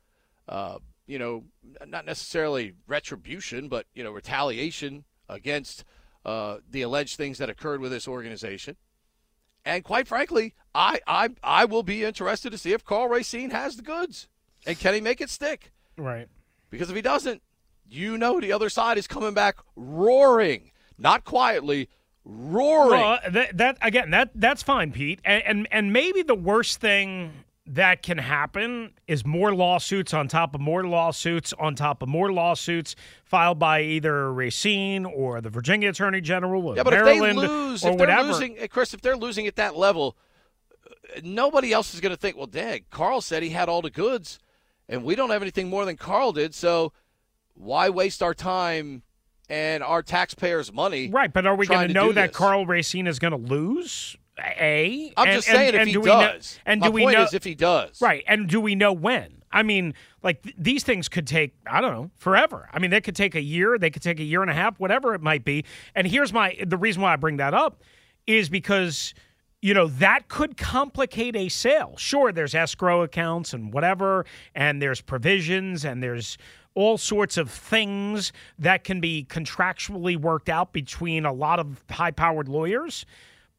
uh, 0.49 0.79
you 1.07 1.19
know 1.19 1.45
not 1.87 2.05
necessarily 2.07 2.73
retribution 2.87 3.69
but 3.69 3.87
you 3.95 4.03
know 4.03 4.11
retaliation 4.11 5.05
against 5.29 5.85
uh, 6.25 6.59
the 6.71 6.83
alleged 6.83 7.17
things 7.17 7.39
that 7.39 7.51
occurred 7.51 7.81
with 7.81 7.91
this 7.93 8.09
organization 8.09 8.77
and 9.65 9.85
quite 9.85 10.09
frankly 10.09 10.55
I, 10.75 11.01
I 11.07 11.29
I 11.43 11.65
will 11.67 11.83
be 11.83 12.03
interested 12.05 12.51
to 12.51 12.59
see 12.59 12.73
if 12.73 12.85
Karl 12.85 13.09
Racine 13.09 13.51
has 13.51 13.77
the 13.77 13.83
goods 13.83 14.29
and 14.67 14.79
can 14.79 14.95
he 14.95 15.01
make 15.01 15.21
it 15.21 15.29
stick 15.31 15.71
Right. 15.99 16.29
because 16.71 16.89
if 16.91 16.97
he 16.97 17.03
doesn't 17.03 17.43
you 17.87 18.17
know 18.17 18.41
the 18.41 18.53
other 18.53 18.71
side 18.71 18.97
is 18.97 19.07
coming 19.07 19.35
back 19.35 19.57
roaring 19.77 20.71
not 20.97 21.25
quietly 21.25 21.89
roaring 22.25 23.01
Well, 23.01 23.19
that, 23.31 23.57
that 23.57 23.79
again, 23.83 24.11
that 24.11 24.31
that's 24.35 24.63
fine, 24.63 24.93
Pete. 24.93 25.21
And, 25.25 25.43
and 25.45 25.69
and 25.71 25.93
maybe 25.93 26.23
the 26.23 26.35
worst 26.35 26.81
thing 26.81 27.33
that 27.67 28.03
can 28.03 28.19
happen 28.19 28.93
is 29.09 29.25
more 29.25 29.55
lawsuits 29.55 30.13
on 30.13 30.29
top 30.29 30.55
of 30.55 30.61
more 30.61 30.85
lawsuits 30.85 31.55
on 31.59 31.75
top 31.75 32.03
of 32.03 32.09
more 32.09 32.31
lawsuits 32.31 32.95
filed 33.25 33.59
by 33.59 33.81
either 33.81 34.31
Racine 34.33 35.07
or 35.07 35.41
the 35.41 35.49
Virginia 35.49 35.89
Attorney 35.89 36.21
General 36.21 36.67
or 36.67 36.77
Yeah, 36.77 36.83
but 36.83 36.93
Maryland 36.93 37.39
if 37.39 37.43
they 37.43 37.49
lose, 37.49 37.85
or 37.85 37.93
if 37.93 37.97
they're 37.97 38.07
whatever. 38.07 38.29
losing, 38.29 38.59
eh, 38.59 38.67
Chris, 38.67 38.93
if 38.93 39.01
they're 39.01 39.17
losing 39.17 39.47
at 39.47 39.57
that 39.57 39.77
level, 39.77 40.15
nobody 41.23 41.73
else 41.73 41.95
is 41.95 42.01
going 42.01 42.15
to 42.15 42.21
think, 42.21 42.37
well, 42.37 42.47
dang, 42.47 42.85
Karl 42.91 43.23
said 43.23 43.43
he 43.43 43.49
had 43.51 43.71
all 43.71 43.81
the 43.81 43.91
goods, 43.91 44.39
and 44.87 45.03
we 45.03 45.15
don't 45.15 45.31
have 45.31 45.41
anything 45.41 45.71
more 45.71 45.87
than 45.87 45.97
Karl 45.97 46.33
did, 46.33 46.55
so 46.55 46.93
why 47.55 47.89
waste 47.89 48.23
our 48.23 48.35
time 48.35 49.04
and 49.49 49.83
our 49.83 50.03
taxpayers' 50.03 50.73
money? 50.73 51.11
right, 51.11 51.33
but 51.33 51.47
are 51.47 51.55
we 51.57 51.67
going 51.67 51.89
to 51.89 51.95
know 51.95 52.13
that 52.13 52.29
this? 52.29 52.37
Karl 52.37 52.67
Racine 52.67 53.07
is 53.07 53.19
going 53.19 53.33
to 53.33 53.37
lose? 53.37 54.17
A. 54.39 55.13
I'm 55.17 55.29
And- 55.29 55.35
just 55.37 55.47
saying 55.47 55.75
and 55.75 55.83
if 55.83 55.87
he 55.87 55.93
do 55.93 56.01
we 56.01 56.07
know- 56.11 56.21
does. 56.21 56.59
and 56.67 56.81
My 56.81 56.87
do 56.89 56.93
we 56.93 57.03
point 57.03 57.17
know 57.19 57.25
is 57.25 57.35
if 57.35 57.45
he 57.45 57.55
does. 57.55 58.01
Right. 58.01 58.25
And 58.27 58.49
do 58.49 58.61
we 58.61 58.75
know 58.75 58.93
when? 58.93 59.43
I 59.53 59.63
mean, 59.63 59.95
like 60.25 60.43
th- 60.43 60.57
these 60.59 60.83
things 60.83 61.09
could 61.09 61.29
take, 61.29 61.55
I 61.71 61.81
don't 61.81 61.93
know, 61.93 62.11
forever. 62.17 62.69
I 62.73 62.81
mean, 62.81 62.91
they 62.91 63.01
could 63.01 63.15
take 63.15 63.37
a 63.37 63.41
year, 63.41 63.79
they 63.79 63.91
could 63.91 64.03
take 64.03 64.19
a 64.19 64.25
year 64.25 64.43
and 64.43 64.51
a 64.51 64.55
half, 64.55 64.81
whatever 64.81 65.15
it 65.15 65.21
might 65.21 65.45
be. 65.45 65.65
And 65.95 66.09
here's 66.09 66.33
my 66.33 66.57
the 66.67 66.77
reason 66.77 67.03
why 67.03 67.13
I 67.13 67.17
bring 67.17 67.37
that 67.37 67.55
up 67.55 67.83
is 68.27 68.49
because 68.49 69.15
you 69.63 69.73
know, 69.73 69.87
that 69.87 70.29
could 70.29 70.59
complicate 70.59 71.35
a 71.37 71.49
sale. 71.49 71.95
Sure, 71.97 72.33
there's 72.33 72.55
escrow 72.55 73.01
accounts 73.03 73.55
and 73.55 73.73
whatever, 73.73 74.27
and 74.55 74.83
there's 74.83 75.01
provisions 75.01 75.87
and 75.87 76.03
there's 76.03 76.37
all 76.75 76.99
sorts 76.99 77.37
of 77.37 77.51
things 77.51 78.33
that 78.59 78.85
can 78.85 79.01
be 79.01 79.25
contractually 79.29 80.17
worked 80.17 80.49
out 80.49 80.73
between 80.73 81.25
a 81.25 81.33
lot 81.33 81.59
of 81.59 81.83
high-powered 81.91 82.49
lawyers. 82.49 83.07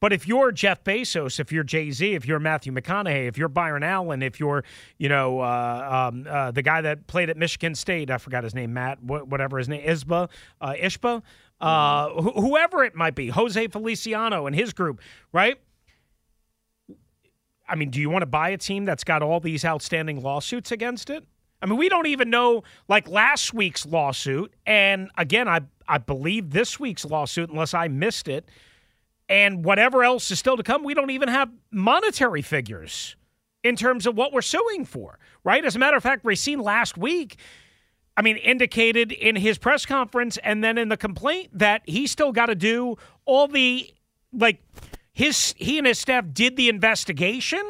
But 0.02 0.12
if 0.12 0.28
you're 0.28 0.52
Jeff 0.52 0.84
Bezos, 0.84 1.40
if 1.40 1.52
you're 1.52 1.64
Jay 1.64 1.90
Z, 1.90 2.14
if 2.14 2.28
you're 2.28 2.40
Matthew 2.40 2.74
McConaughey, 2.74 3.28
if 3.28 3.38
you're 3.38 3.48
Byron 3.48 3.82
Allen, 3.82 4.22
if 4.22 4.40
you're, 4.40 4.64
you 4.98 5.08
know, 5.08 5.40
uh, 5.40 6.10
um, 6.12 6.28
uh, 6.30 6.52
the 6.52 6.62
guy 6.62 6.82
that 6.82 7.08
played 7.08 7.30
at 7.30 7.38
Michigan 7.38 7.74
State, 7.74 8.12
I 8.12 8.18
forgot 8.18 8.44
his 8.44 8.54
name, 8.54 8.74
Matt, 8.74 9.00
wh- 9.00 9.28
whatever 9.28 9.58
his 9.58 9.70
name, 9.70 9.88
Isba, 9.88 10.30
uh, 10.60 10.74
Ishba, 10.74 11.24
uh, 11.62 12.10
wh- 12.10 12.36
whoever 12.36 12.84
it 12.84 12.94
might 12.94 13.16
be, 13.16 13.30
Jose 13.30 13.68
Feliciano 13.70 14.46
and 14.46 14.56
his 14.56 14.74
group, 14.74 15.00
right? 15.32 15.58
I 17.68 17.76
mean, 17.76 17.90
do 17.90 18.00
you 18.00 18.10
want 18.10 18.22
to 18.22 18.28
buy 18.28 18.50
a 18.50 18.58
team 18.58 18.86
that's 18.86 19.06
got 19.06 19.24
all 19.24 19.40
these 19.40 19.64
outstanding 19.64 20.22
lawsuits 20.22 20.72
against 20.72 21.10
it? 21.10 21.24
I 21.62 21.66
mean, 21.68 21.78
we 21.78 21.90
don't 21.90 22.08
even 22.08 22.30
know 22.30 22.64
like 22.88 23.08
last 23.08 23.54
week's 23.54 23.86
lawsuit, 23.86 24.54
and 24.66 25.10
again, 25.18 25.48
I 25.48 25.62
I 25.88 25.98
believe 25.98 26.52
this 26.52 26.80
week's 26.80 27.06
lawsuit, 27.06 27.50
unless 27.50 27.74
I 27.74 27.88
missed 27.88 28.28
it, 28.28 28.50
and 29.30 29.64
whatever 29.64 30.04
else 30.04 30.30
is 30.32 30.40
still 30.40 30.58
to 30.58 30.64
come. 30.64 30.84
We 30.84 30.94
don't 30.94 31.12
even 31.12 31.30
have 31.30 31.50
monetary 31.72 32.42
figures 32.42 33.16
in 33.64 33.76
terms 33.76 34.06
of 34.06 34.16
what 34.16 34.32
we're 34.32 34.42
suing 34.42 34.86
for, 34.86 35.18
right? 35.44 35.66
As 35.66 35.76
a 35.76 35.80
matter 35.80 35.98
of 35.98 36.04
fact, 36.04 36.24
Racine 36.24 36.60
last 36.60 36.98
week, 36.98 37.38
I 38.16 38.22
mean, 38.22 38.38
indicated 38.38 39.12
in 39.12 39.36
his 39.36 39.58
press 39.58 39.86
conference 39.86 40.38
and 40.38 40.64
then 40.64 40.78
in 40.78 40.90
the 40.90 40.98
complaint 40.98 41.50
that 41.58 41.82
he 41.86 42.08
still 42.08 42.32
got 42.32 42.46
to 42.48 42.56
do 42.56 42.96
all 43.26 43.48
the 43.48 43.92
like 44.32 44.62
his 45.14 45.56
he 45.58 45.78
and 45.78 45.88
his 45.88 45.98
staff 45.98 46.26
did 46.32 46.58
the 46.58 46.70
investigation 46.70 47.64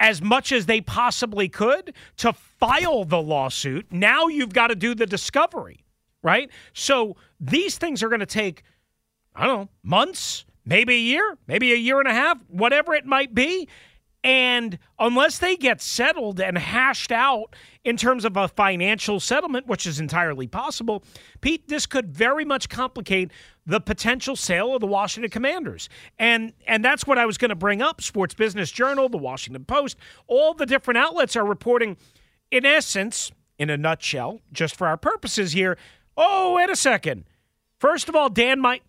as 0.00 0.20
much 0.20 0.50
as 0.50 0.66
they 0.66 0.80
possibly 0.80 1.48
could 1.48 1.94
to 2.16 2.32
file 2.62 3.04
the 3.04 3.20
lawsuit. 3.20 3.90
Now 3.90 4.28
you've 4.28 4.52
got 4.52 4.68
to 4.68 4.76
do 4.76 4.94
the 4.94 5.04
discovery, 5.04 5.84
right? 6.22 6.48
So 6.72 7.16
these 7.40 7.76
things 7.76 8.04
are 8.04 8.08
going 8.08 8.20
to 8.20 8.26
take, 8.26 8.62
I 9.34 9.48
don't 9.48 9.62
know, 9.62 9.68
months, 9.82 10.44
maybe 10.64 10.94
a 10.94 10.98
year, 10.98 11.38
maybe 11.48 11.72
a 11.72 11.76
year 11.76 11.98
and 11.98 12.06
a 12.06 12.14
half, 12.14 12.38
whatever 12.46 12.94
it 12.94 13.04
might 13.04 13.34
be. 13.34 13.68
And 14.22 14.78
unless 15.00 15.38
they 15.38 15.56
get 15.56 15.80
settled 15.80 16.40
and 16.40 16.56
hashed 16.56 17.10
out 17.10 17.56
in 17.82 17.96
terms 17.96 18.24
of 18.24 18.36
a 18.36 18.46
financial 18.46 19.18
settlement, 19.18 19.66
which 19.66 19.84
is 19.84 19.98
entirely 19.98 20.46
possible, 20.46 21.02
Pete, 21.40 21.66
this 21.66 21.86
could 21.86 22.14
very 22.14 22.44
much 22.44 22.68
complicate 22.68 23.32
the 23.66 23.80
potential 23.80 24.36
sale 24.36 24.76
of 24.76 24.80
the 24.80 24.86
Washington 24.86 25.32
Commanders. 25.32 25.88
And 26.20 26.52
and 26.68 26.84
that's 26.84 27.04
what 27.08 27.18
I 27.18 27.26
was 27.26 27.38
going 27.38 27.48
to 27.48 27.56
bring 27.56 27.82
up. 27.82 28.00
Sports 28.00 28.34
Business 28.34 28.70
Journal, 28.70 29.08
the 29.08 29.18
Washington 29.18 29.64
Post, 29.64 29.96
all 30.28 30.54
the 30.54 30.66
different 30.66 30.98
outlets 30.98 31.34
are 31.34 31.44
reporting 31.44 31.96
in 32.52 32.64
essence, 32.66 33.32
in 33.58 33.70
a 33.70 33.76
nutshell, 33.76 34.40
just 34.52 34.76
for 34.76 34.86
our 34.86 34.96
purposes 34.96 35.52
here. 35.52 35.76
Oh, 36.16 36.54
wait 36.54 36.70
a 36.70 36.76
second. 36.76 37.24
First 37.78 38.08
of 38.08 38.14
all, 38.14 38.28
Dan 38.28 38.60
might 38.60 38.82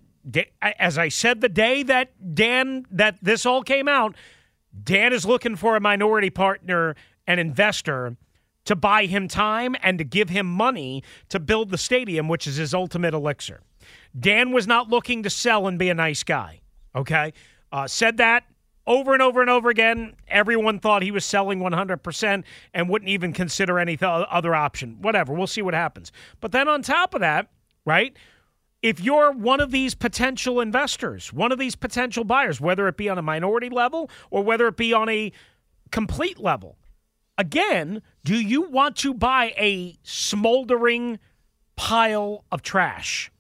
as 0.61 0.97
I 0.97 1.09
said 1.09 1.41
the 1.41 1.49
day 1.49 1.83
that 1.83 2.35
Dan 2.35 2.85
that 2.91 3.17
this 3.21 3.45
all 3.45 3.63
came 3.63 3.87
out, 3.87 4.15
Dan 4.83 5.11
is 5.11 5.25
looking 5.25 5.55
for 5.55 5.75
a 5.75 5.81
minority 5.81 6.29
partner 6.29 6.95
and 7.27 7.39
investor 7.39 8.15
to 8.65 8.75
buy 8.75 9.05
him 9.05 9.27
time 9.27 9.75
and 9.83 9.97
to 9.97 10.05
give 10.05 10.29
him 10.29 10.45
money 10.45 11.03
to 11.27 11.39
build 11.39 11.71
the 11.71 11.77
stadium, 11.77 12.29
which 12.29 12.47
is 12.47 12.55
his 12.55 12.73
ultimate 12.73 13.13
elixir. 13.13 13.61
Dan 14.17 14.51
was 14.51 14.65
not 14.65 14.89
looking 14.89 15.23
to 15.23 15.29
sell 15.29 15.67
and 15.67 15.77
be 15.77 15.89
a 15.89 15.93
nice 15.93 16.23
guy. 16.23 16.61
Okay, 16.95 17.33
uh, 17.71 17.87
said 17.87 18.17
that 18.17 18.45
over 18.85 19.13
and 19.13 19.21
over 19.21 19.41
and 19.41 19.49
over 19.49 19.69
again. 19.69 20.15
Everyone 20.27 20.79
thought 20.79 21.01
he 21.01 21.11
was 21.11 21.25
selling 21.25 21.59
100% 21.59 22.43
and 22.73 22.89
wouldn't 22.89 23.09
even 23.09 23.33
consider 23.33 23.79
any 23.79 23.97
th- 23.97 24.25
other 24.29 24.53
option. 24.55 25.01
Whatever, 25.01 25.33
we'll 25.33 25.47
see 25.47 25.61
what 25.61 25.73
happens. 25.73 26.11
But 26.39 26.51
then 26.51 26.67
on 26.67 26.81
top 26.81 27.13
of 27.13 27.21
that, 27.21 27.49
right? 27.85 28.15
if 28.83 28.99
you're 28.99 29.31
one 29.31 29.61
of 29.61 29.71
these 29.71 29.95
potential 29.95 30.59
investors, 30.59 31.31
one 31.31 31.53
of 31.53 31.57
these 31.57 31.75
potential 31.75 32.25
buyers, 32.25 32.59
whether 32.59 32.87
it 32.89 32.97
be 32.97 33.07
on 33.07 33.17
a 33.17 33.21
minority 33.21 33.69
level 33.69 34.11
or 34.29 34.43
whether 34.43 34.67
it 34.67 34.75
be 34.75 34.93
on 34.93 35.07
a 35.07 35.31
complete 35.89 36.37
level, 36.37 36.77
again, 37.37 38.01
do 38.25 38.35
you 38.35 38.69
want 38.69 38.97
to 38.97 39.13
buy 39.13 39.53
a 39.57 39.97
smoldering 40.03 41.17
pile 41.77 42.43
of 42.51 42.61
trash? 42.61 43.31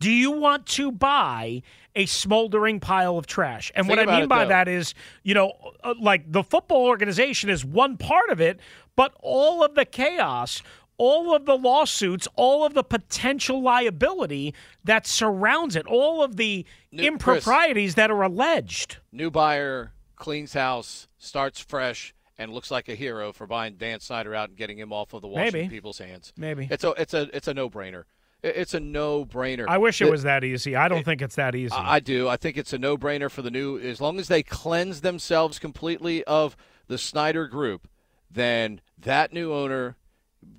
Do 0.00 0.10
you 0.10 0.30
want 0.32 0.66
to 0.68 0.90
buy 0.90 1.62
a 1.94 2.06
smoldering 2.06 2.80
pile 2.80 3.18
of 3.18 3.26
trash? 3.26 3.70
And 3.74 3.86
Think 3.86 3.98
what 3.98 4.08
I 4.08 4.18
mean 4.20 4.28
by 4.28 4.44
though. 4.44 4.48
that 4.48 4.66
is, 4.66 4.94
you 5.22 5.34
know, 5.34 5.52
uh, 5.84 5.94
like 6.00 6.30
the 6.32 6.42
football 6.42 6.86
organization 6.86 7.50
is 7.50 7.64
one 7.64 7.96
part 7.98 8.30
of 8.30 8.40
it, 8.40 8.58
but 8.96 9.14
all 9.20 9.62
of 9.62 9.74
the 9.74 9.84
chaos, 9.84 10.62
all 10.96 11.34
of 11.34 11.44
the 11.44 11.56
lawsuits, 11.56 12.26
all 12.36 12.64
of 12.64 12.72
the 12.74 12.82
potential 12.82 13.62
liability 13.62 14.54
that 14.84 15.06
surrounds 15.06 15.76
it, 15.76 15.86
all 15.86 16.22
of 16.22 16.36
the 16.36 16.64
New- 16.92 17.04
improprieties 17.04 17.94
that 17.96 18.10
are 18.10 18.22
alleged. 18.22 18.96
New 19.12 19.30
buyer 19.30 19.92
cleans 20.16 20.54
house, 20.54 21.08
starts 21.18 21.60
fresh, 21.60 22.14
and 22.38 22.52
looks 22.52 22.70
like 22.70 22.88
a 22.88 22.94
hero 22.94 23.32
for 23.34 23.46
buying 23.46 23.74
Dan 23.74 24.00
Snyder 24.00 24.34
out 24.34 24.48
and 24.48 24.56
getting 24.56 24.78
him 24.78 24.94
off 24.94 25.12
of 25.12 25.20
the 25.20 25.28
Washington 25.28 25.60
Maybe. 25.62 25.68
people's 25.76 25.98
hands. 25.98 26.32
Maybe. 26.38 26.68
It's 26.70 26.84
a 26.84 26.90
it's 26.92 27.12
a 27.12 27.28
it's 27.36 27.48
a 27.48 27.54
no 27.54 27.68
brainer. 27.68 28.04
It's 28.42 28.74
a 28.74 28.80
no 28.80 29.24
brainer. 29.24 29.66
I 29.68 29.78
wish 29.78 30.00
it 30.00 30.10
was 30.10 30.22
that 30.22 30.44
easy. 30.44 30.74
I 30.74 30.88
don't 30.88 31.04
think 31.04 31.20
it's 31.20 31.36
that 31.36 31.54
easy. 31.54 31.74
I 31.74 32.00
do. 32.00 32.28
I 32.28 32.36
think 32.36 32.56
it's 32.56 32.72
a 32.72 32.78
no 32.78 32.96
brainer 32.96 33.30
for 33.30 33.42
the 33.42 33.50
new. 33.50 33.78
As 33.78 34.00
long 34.00 34.18
as 34.18 34.28
they 34.28 34.42
cleanse 34.42 35.02
themselves 35.02 35.58
completely 35.58 36.24
of 36.24 36.56
the 36.86 36.98
Snyder 36.98 37.46
Group, 37.46 37.88
then 38.30 38.80
that 38.98 39.32
new 39.32 39.52
owner 39.52 39.96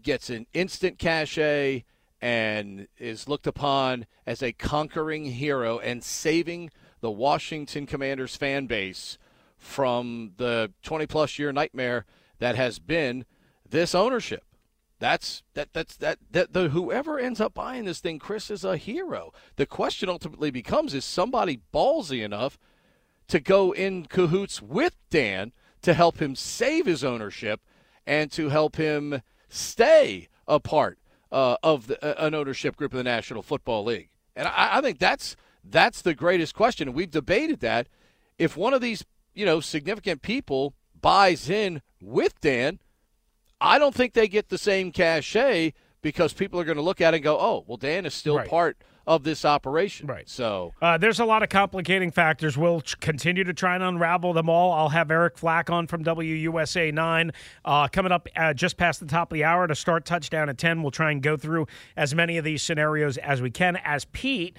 gets 0.04 0.30
an 0.30 0.46
instant 0.54 1.00
cachet 1.00 1.84
and 2.22 2.88
is 3.00 3.28
looked 3.28 3.48
upon 3.48 4.06
as 4.28 4.44
a 4.44 4.52
conquering 4.52 5.26
hero 5.26 5.80
and 5.80 6.04
saving 6.04 6.70
the 7.00 7.10
Washington 7.10 7.88
Commanders 7.88 8.36
fan 8.36 8.68
base 8.68 9.18
from 9.58 10.34
the 10.38 10.72
20 10.84 11.08
plus 11.08 11.40
year 11.40 11.52
nightmare 11.52 12.06
that 12.38 12.56
has 12.56 12.78
been 12.78 13.26
this 13.68 13.96
ownership. 13.96 14.44
That's 15.02 15.42
that 15.56 15.74
that's 15.74 15.98
that 15.98 16.20
that 16.30 16.54
the 16.54 16.70
whoever 16.70 17.18
ends 17.18 17.42
up 17.42 17.56
buying 17.56 17.86
this 17.86 18.00
thing, 18.00 18.20
Chris, 18.20 18.52
is 18.52 18.64
a 18.64 18.78
hero. 18.78 19.34
The 19.56 19.66
question 19.66 20.10
ultimately 20.10 20.52
becomes 20.52 20.94
is 20.94 21.04
somebody 21.04 21.60
ballsy 21.74 22.24
enough 22.24 22.60
to 23.28 23.40
go 23.40 23.72
in 23.72 24.06
cahoots 24.06 24.62
with 24.62 24.96
Dan 25.10 25.54
to 25.82 25.96
help 25.96 26.22
him 26.22 26.36
save 26.36 26.86
his 26.86 27.04
ownership 27.04 27.62
and 28.06 28.32
to 28.34 28.50
help 28.50 28.76
him 28.76 29.24
stay 29.50 30.28
a 30.48 30.60
part 30.60 31.00
uh, 31.32 31.56
of 31.64 31.88
the, 31.88 32.06
uh, 32.06 32.28
an 32.28 32.36
ownership 32.36 32.76
group 32.76 32.94
of 32.94 32.98
the 32.98 33.04
National 33.04 33.42
Football 33.42 33.84
League. 33.86 34.10
And 34.36 34.48
I, 34.48 34.78
I 34.78 34.82
think 34.82 35.00
that's 35.00 35.36
that's 35.64 36.04
the 36.04 36.14
greatest 36.14 36.54
question. 36.54 36.94
We've 36.94 37.10
debated 37.10 37.60
that 37.62 37.88
if 38.38 38.56
one 38.56 38.76
of 38.76 38.82
these, 38.82 39.04
you 39.34 39.48
know, 39.48 39.62
significant 39.62 40.22
people 40.22 40.76
buys 41.02 41.50
in 41.50 41.82
with 42.00 42.40
Dan, 42.40 42.78
I 43.62 43.78
don't 43.80 43.94
think 43.96 44.14
they 44.14 44.28
get 44.28 44.50
the 44.50 44.58
same 44.58 44.92
cachet 44.92 45.74
because 46.02 46.34
people 46.34 46.60
are 46.60 46.64
going 46.64 46.78
to 46.78 46.82
look 46.84 47.00
at 47.00 47.14
it 47.14 47.18
and 47.18 47.24
go, 47.24 47.38
"Oh, 47.40 47.64
well, 47.68 47.78
Dan 47.78 48.06
is 48.08 48.14
still 48.14 48.38
Right. 48.38 48.50
part 48.50 48.78
of 49.06 49.24
this 49.24 49.46
operation." 49.46 50.08
Right. 50.08 50.28
So 50.28 50.74
Uh, 50.82 50.98
there's 50.98 51.20
a 51.20 51.26
lot 51.26 51.44
of 51.44 51.50
complicating 51.50 52.10
factors. 52.12 52.58
We'll 52.58 52.82
ch- 52.82 53.00
continue 53.00 53.44
to 53.44 53.54
try 53.54 53.76
and 53.76 53.84
unravel 53.84 54.34
them 54.34 54.50
all. 54.50 54.72
I'll 54.74 54.90
have 54.90 55.12
Eric 55.12 55.38
Flack 55.38 55.70
on 55.70 55.86
from 55.86 56.04
WUSA 56.04 56.92
9 56.92 57.32
uh, 57.64 57.88
coming 57.88 58.12
up 58.12 58.28
uh, 58.36 58.54
just 58.56 58.78
past 58.78 59.00
the 59.00 59.06
top 59.06 59.32
of 59.32 59.36
the 59.36 59.44
hour 59.44 59.68
to 59.68 59.76
start 59.76 60.06
touchdown 60.06 60.50
at 60.50 60.58
10. 60.58 60.82
We'll 60.82 60.90
try 60.92 61.12
and 61.12 61.22
go 61.22 61.38
through 61.38 61.68
as 61.96 62.16
many 62.16 62.38
of 62.40 62.44
these 62.44 62.64
scenarios 62.64 63.18
as 63.18 63.42
we 63.44 63.52
can. 63.52 63.76
As 63.78 64.06
Pete 64.06 64.58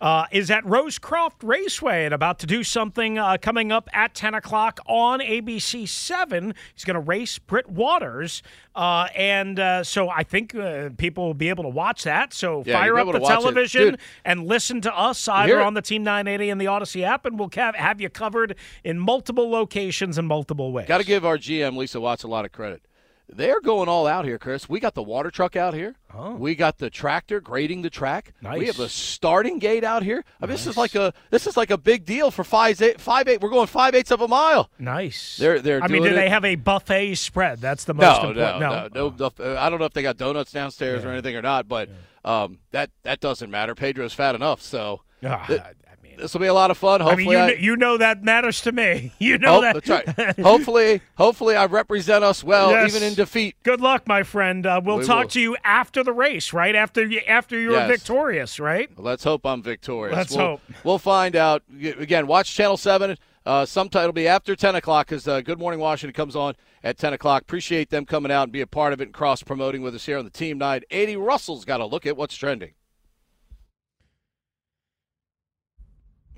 uh, 0.00 0.26
is 0.30 0.50
at 0.50 0.64
Rosecroft 0.64 1.42
Raceway 1.42 2.04
and 2.04 2.14
about 2.14 2.38
to 2.40 2.46
do 2.46 2.62
something 2.62 3.18
uh, 3.18 3.36
coming 3.40 3.72
up 3.72 3.88
at 3.92 4.14
10 4.14 4.34
o'clock 4.34 4.80
on 4.86 5.20
ABC 5.20 5.88
7. 5.88 6.54
He's 6.74 6.84
going 6.84 6.94
to 6.94 7.00
race 7.00 7.38
Britt 7.38 7.68
Waters. 7.68 8.42
Uh, 8.76 9.08
and 9.16 9.58
uh, 9.58 9.82
so 9.82 10.08
I 10.08 10.22
think 10.22 10.54
uh, 10.54 10.90
people 10.96 11.26
will 11.26 11.34
be 11.34 11.48
able 11.48 11.64
to 11.64 11.68
watch 11.70 12.04
that. 12.04 12.32
So 12.32 12.62
Yeah, 12.64 12.74
fire 12.78 12.96
up 12.98 13.06
the 13.06 13.12
to 13.14 13.18
watch 13.18 13.30
it. 13.32 13.40
television 13.40 13.98
and 14.24 14.46
listen 14.46 14.80
to 14.82 14.96
us 14.96 15.26
either 15.26 15.60
on 15.60 15.74
the 15.74 15.82
Team 15.82 16.04
980 16.04 16.50
and 16.50 16.60
the 16.60 16.66
Audacy 16.66 17.02
app, 17.02 17.26
and 17.26 17.38
we'll 17.38 17.50
have, 17.54 17.74
have 17.74 18.00
you 18.00 18.08
covered 18.08 18.54
in 18.84 18.98
multiple 18.98 19.50
locations 19.50 20.16
and 20.16 20.28
multiple 20.28 20.70
ways. 20.72 20.86
Got 20.86 20.98
to 20.98 21.04
give 21.06 21.24
our 21.24 21.38
GM 21.38 21.76
Lisa 21.76 22.00
Watts 22.00 22.22
a 22.22 22.28
lot 22.28 22.44
of 22.44 22.52
credit. 22.52 22.82
They're 23.30 23.60
going 23.60 23.88
all 23.90 24.06
out 24.06 24.24
here, 24.24 24.38
Chris. 24.38 24.68
We 24.68 24.80
got 24.80 24.94
the 24.94 25.02
water 25.02 25.30
truck 25.30 25.54
out 25.54 25.74
here. 25.74 25.96
Oh. 26.14 26.34
We 26.34 26.54
got 26.54 26.78
the 26.78 26.88
tractor 26.88 27.40
grading 27.40 27.82
the 27.82 27.90
track. 27.90 28.32
Nice. 28.40 28.58
We 28.58 28.66
have 28.66 28.78
the 28.78 28.88
starting 28.88 29.58
gate 29.58 29.84
out 29.84 30.02
here. 30.02 30.24
I 30.40 30.46
mean, 30.46 30.52
this 30.52 30.66
is 30.66 30.78
like 30.78 30.94
a 30.94 31.12
this 31.30 31.46
is 31.46 31.54
like 31.56 31.70
a 31.70 31.76
big 31.76 32.06
deal 32.06 32.30
for 32.30 32.42
five 32.42 32.80
eight 32.80 33.00
five 33.00 33.28
eight. 33.28 33.42
We're 33.42 33.50
going 33.50 33.66
five 33.66 33.94
eighths 33.94 34.10
of 34.10 34.22
a 34.22 34.28
mile. 34.28 34.70
Nice. 34.78 35.36
They're- 35.36 35.60
they're 35.60 35.82
I 35.82 35.88
mean, 35.88 36.02
do 36.02 36.08
doing 36.08 36.20
they 36.20 36.30
have 36.30 36.44
a 36.46 36.54
buffet 36.54 37.16
spread? 37.16 37.60
That's 37.60 37.84
the 37.84 37.92
most 37.94 38.02
No, 38.22 38.28
important. 38.30 38.60
no, 38.60 38.70
no, 38.70 39.10
no, 39.10 39.32
no. 39.44 39.56
I 39.58 39.68
don't 39.68 39.78
know 39.78 39.84
if 39.84 39.92
they 39.92 40.02
got 40.02 40.16
donuts 40.16 40.50
downstairs 40.50 41.04
or 41.04 41.10
anything 41.10 41.36
or 41.36 41.42
not, 41.42 41.68
but 41.68 41.90
um, 42.24 42.58
that 42.70 42.90
that 43.02 43.20
doesn't 43.20 43.50
matter. 43.50 43.74
Pedro's 43.74 44.14
fat 44.14 44.34
enough, 44.34 44.62
so 44.62 45.02
Ah, 45.24 45.44
th- 45.46 45.60
I 45.60 45.64
mean, 45.64 45.74
this 46.18 46.32
will 46.34 46.40
be 46.40 46.46
a 46.46 46.54
lot 46.54 46.70
of 46.70 46.78
fun. 46.78 47.00
I 47.02 47.14
mean, 47.14 47.30
you, 47.30 47.36
I- 47.38 47.52
you 47.52 47.76
know 47.76 47.96
that 47.96 48.22
matters 48.22 48.60
to 48.62 48.72
me. 48.72 49.12
You 49.20 49.36
know 49.38 49.58
oh, 49.58 49.60
that. 49.60 49.84
that's 49.84 49.88
right. 49.88 50.38
hopefully, 50.40 51.00
hopefully, 51.16 51.54
I 51.56 51.66
represent 51.66 52.22
us 52.24 52.42
well, 52.44 52.70
Yes. 52.70 52.94
even 52.94 53.06
in 53.06 53.14
defeat. 53.14 53.56
Good 53.62 53.80
luck, 53.80 54.06
my 54.06 54.22
friend. 54.22 54.64
Uh, 54.64 54.80
we'll 54.82 54.98
We 54.98 55.04
talk 55.04 55.24
will. 55.24 55.28
to 55.30 55.40
you 55.40 55.56
after 55.64 56.02
the 56.04 56.12
race, 56.12 56.52
right? 56.52 56.74
After 56.74 57.04
you, 57.04 57.20
after 57.26 57.58
you're 57.58 57.72
Yes. 57.72 57.88
victorious, 57.88 58.58
right? 58.60 58.88
Let's 58.96 59.24
hope 59.24 59.44
I'm 59.44 59.62
victorious. 59.62 60.16
Let's 60.16 60.36
we'll, 60.36 60.46
hope. 60.46 60.60
We'll 60.84 60.98
find 60.98 61.36
out. 61.36 61.62
Again, 61.82 62.26
watch 62.26 62.54
Channel 62.54 62.76
7. 62.76 63.16
Uh, 63.44 63.64
sometime 63.64 64.02
it'll 64.02 64.12
be 64.12 64.28
after 64.28 64.54
10 64.54 64.74
o'clock 64.74 65.06
because 65.08 65.26
uh, 65.26 65.40
Good 65.40 65.58
Morning 65.58 65.80
Washington 65.80 66.14
comes 66.14 66.36
on 66.36 66.54
at 66.84 66.98
10 66.98 67.14
o'clock. 67.14 67.42
Appreciate 67.42 67.88
them 67.90 68.04
coming 68.04 68.30
out 68.30 68.42
and 68.44 68.52
be 68.52 68.60
a 68.60 68.66
part 68.66 68.92
of 68.92 69.00
it 69.00 69.04
and 69.04 69.14
cross 69.14 69.42
promoting 69.42 69.80
with 69.80 69.94
us 69.94 70.04
here 70.06 70.18
on 70.18 70.24
the 70.24 70.30
Team 70.30 70.58
980. 70.58 71.16
Russell's 71.16 71.64
got 71.64 71.80
a 71.80 71.86
look 71.86 72.04
at 72.06 72.16
what's 72.16 72.36
trending. 72.36 72.72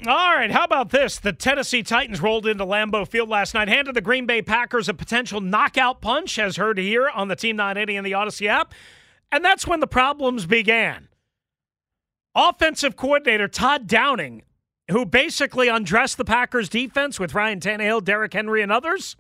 All 0.07 0.35
right, 0.35 0.51
how 0.51 0.65
about 0.65 0.89
this? 0.89 1.19
The 1.19 1.35
Tennessee 1.35 1.83
Titans 1.83 2.23
rolled 2.23 2.47
into 2.47 2.65
Lambeau 2.65 3.07
Field 3.07 3.29
last 3.29 3.53
night, 3.53 3.69
handed 3.69 3.95
the 3.95 4.01
Green 4.01 4.25
Bay 4.25 4.41
Packers 4.41 4.89
a 4.89 4.95
potential 4.95 5.43
knockout 5.43 6.01
punch, 6.01 6.39
as 6.39 6.57
heard 6.57 6.79
here 6.79 7.11
on 7.11 7.29
the 7.29 7.37
Team 7.37 7.57
980 7.57 7.97
and 7.97 8.07
the 8.07 8.13
Audacy 8.13 8.47
app. 8.47 8.73
And 9.31 9.45
that's 9.45 9.67
when 9.67 9.81
the 9.81 9.87
problems 9.87 10.47
began. 10.47 11.09
Offensive 12.35 12.97
coordinator 12.97 13.47
Todd 13.47 13.87
Downing, 13.87 14.43
who 14.91 15.05
basically 15.05 15.69
undressed 15.69 16.17
the 16.17 16.25
Packers 16.25 16.71
defense 16.71 17.21
with 17.21 17.35
Ryan 17.35 17.61
Tannehill, 17.61 18.03
Derrick 18.03 18.33
Henry, 18.33 18.63
and 18.63 18.73
others, 18.73 19.17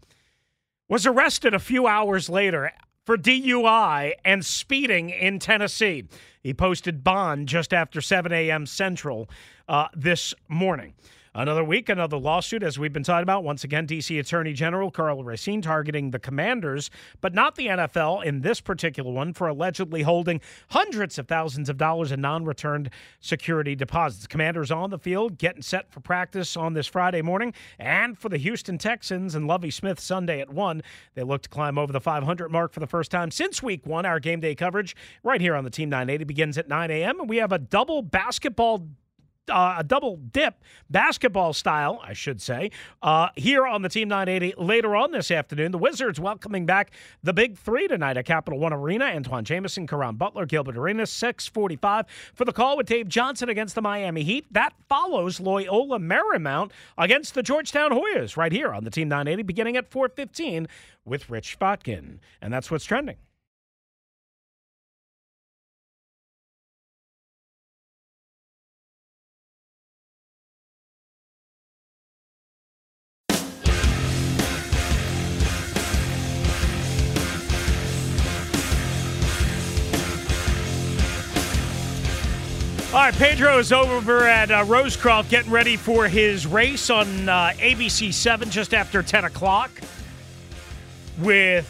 was 0.88 1.04
arrested 1.04 1.52
a 1.52 1.58
few 1.58 1.86
hours 1.86 2.30
later 2.30 2.72
for 3.04 3.18
DUI 3.18 4.12
and 4.24 4.46
speeding 4.46 5.10
in 5.10 5.40
Tennessee. 5.40 6.04
He 6.42 6.54
posted 6.54 7.04
bond 7.04 7.48
just 7.48 7.72
after 7.72 8.00
7 8.00 8.32
a.m. 8.32 8.66
Central 8.66 9.28
uh, 9.68 9.88
this 9.94 10.34
morning. 10.48 10.94
Another 11.32 11.62
week, 11.62 11.88
another 11.88 12.16
lawsuit, 12.16 12.64
as 12.64 12.76
we've 12.76 12.92
been 12.92 13.04
talking 13.04 13.22
about. 13.22 13.44
Once 13.44 13.62
again, 13.62 13.86
D.C. 13.86 14.18
Attorney 14.18 14.52
General 14.52 14.90
Karl 14.90 15.22
Racine 15.22 15.62
targeting 15.62 16.10
the 16.10 16.18
commanders, 16.18 16.90
but 17.20 17.32
not 17.32 17.54
the 17.54 17.68
NFL 17.68 18.24
in 18.24 18.40
this 18.40 18.60
particular 18.60 19.12
one 19.12 19.32
for 19.32 19.46
allegedly 19.46 20.02
holding 20.02 20.40
hundreds 20.70 21.20
of 21.20 21.28
thousands 21.28 21.68
of 21.68 21.76
dollars 21.76 22.10
in 22.10 22.20
non 22.20 22.44
returned 22.44 22.90
security 23.20 23.76
deposits. 23.76 24.26
Commanders 24.26 24.72
on 24.72 24.90
the 24.90 24.98
field, 24.98 25.38
getting 25.38 25.62
set 25.62 25.88
for 25.92 26.00
practice 26.00 26.56
on 26.56 26.74
this 26.74 26.88
Friday 26.88 27.22
morning. 27.22 27.54
And 27.78 28.18
for 28.18 28.28
the 28.28 28.38
Houston 28.38 28.76
Texans 28.76 29.36
and 29.36 29.46
Lovie 29.46 29.70
Smith 29.70 30.00
Sunday 30.00 30.40
at 30.40 30.50
1, 30.52 30.82
they 31.14 31.22
look 31.22 31.42
to 31.42 31.48
climb 31.48 31.78
over 31.78 31.92
the 31.92 32.00
500 32.00 32.50
mark 32.50 32.72
for 32.72 32.80
the 32.80 32.88
first 32.88 33.12
time 33.12 33.30
since 33.30 33.62
week 33.62 33.86
one. 33.86 34.04
Our 34.04 34.18
game 34.18 34.40
day 34.40 34.56
coverage 34.56 34.96
right 35.22 35.40
here 35.40 35.54
on 35.54 35.62
the 35.62 35.70
Team 35.70 35.90
980 35.90 36.24
begins 36.24 36.58
at 36.58 36.68
9 36.68 36.90
a.m. 36.90 37.20
And 37.20 37.28
we 37.28 37.36
have 37.36 37.52
a 37.52 37.58
double 37.58 38.02
basketball 38.02 38.88
uh, 39.50 39.76
a 39.78 39.84
double 39.84 40.16
dip 40.16 40.62
basketball 40.88 41.52
style, 41.52 42.00
I 42.02 42.12
should 42.12 42.40
say, 42.40 42.70
uh, 43.02 43.28
here 43.36 43.66
on 43.66 43.82
the 43.82 43.88
Team 43.88 44.08
980 44.08 44.54
later 44.62 44.96
on 44.96 45.10
this 45.10 45.30
afternoon. 45.30 45.72
The 45.72 45.78
Wizards 45.78 46.20
welcoming 46.20 46.66
back 46.66 46.92
the 47.22 47.32
big 47.32 47.58
three 47.58 47.88
tonight 47.88 48.16
at 48.16 48.24
Capital 48.24 48.58
One 48.58 48.72
Arena. 48.72 49.04
Antawn 49.04 49.44
Jamison, 49.44 49.86
Caron 49.86 50.16
Butler, 50.16 50.46
Gilbert 50.46 50.76
Arenas, 50.76 51.10
645 51.10 52.06
for 52.34 52.44
the 52.44 52.52
call 52.52 52.76
with 52.76 52.86
Dave 52.86 53.08
Johnson 53.08 53.48
against 53.48 53.74
the 53.74 53.82
Miami 53.82 54.22
Heat. 54.22 54.46
That 54.52 54.72
follows 54.88 55.40
Loyola 55.40 55.98
Marymount 55.98 56.70
against 56.96 57.34
the 57.34 57.42
Georgetown 57.42 57.90
Hoyas 57.90 58.36
right 58.36 58.52
here 58.52 58.72
on 58.72 58.84
the 58.84 58.90
Team 58.90 59.08
980 59.08 59.42
beginning 59.42 59.76
at 59.76 59.90
415 59.90 60.68
with 61.04 61.28
Rich 61.28 61.58
Chvotkin. 61.58 62.18
And 62.40 62.52
that's 62.52 62.70
what's 62.70 62.84
trending. 62.84 63.16
Pedro 83.20 83.58
is 83.58 83.70
over 83.70 84.26
at 84.26 84.50
uh, 84.50 84.64
Rosecroft 84.64 85.28
getting 85.28 85.50
ready 85.50 85.76
for 85.76 86.08
his 86.08 86.46
race 86.46 86.88
on 86.88 87.28
uh, 87.28 87.52
ABC 87.58 88.14
7 88.14 88.48
just 88.48 88.72
after 88.72 89.02
10 89.02 89.26
o'clock 89.26 89.70
with 91.18 91.68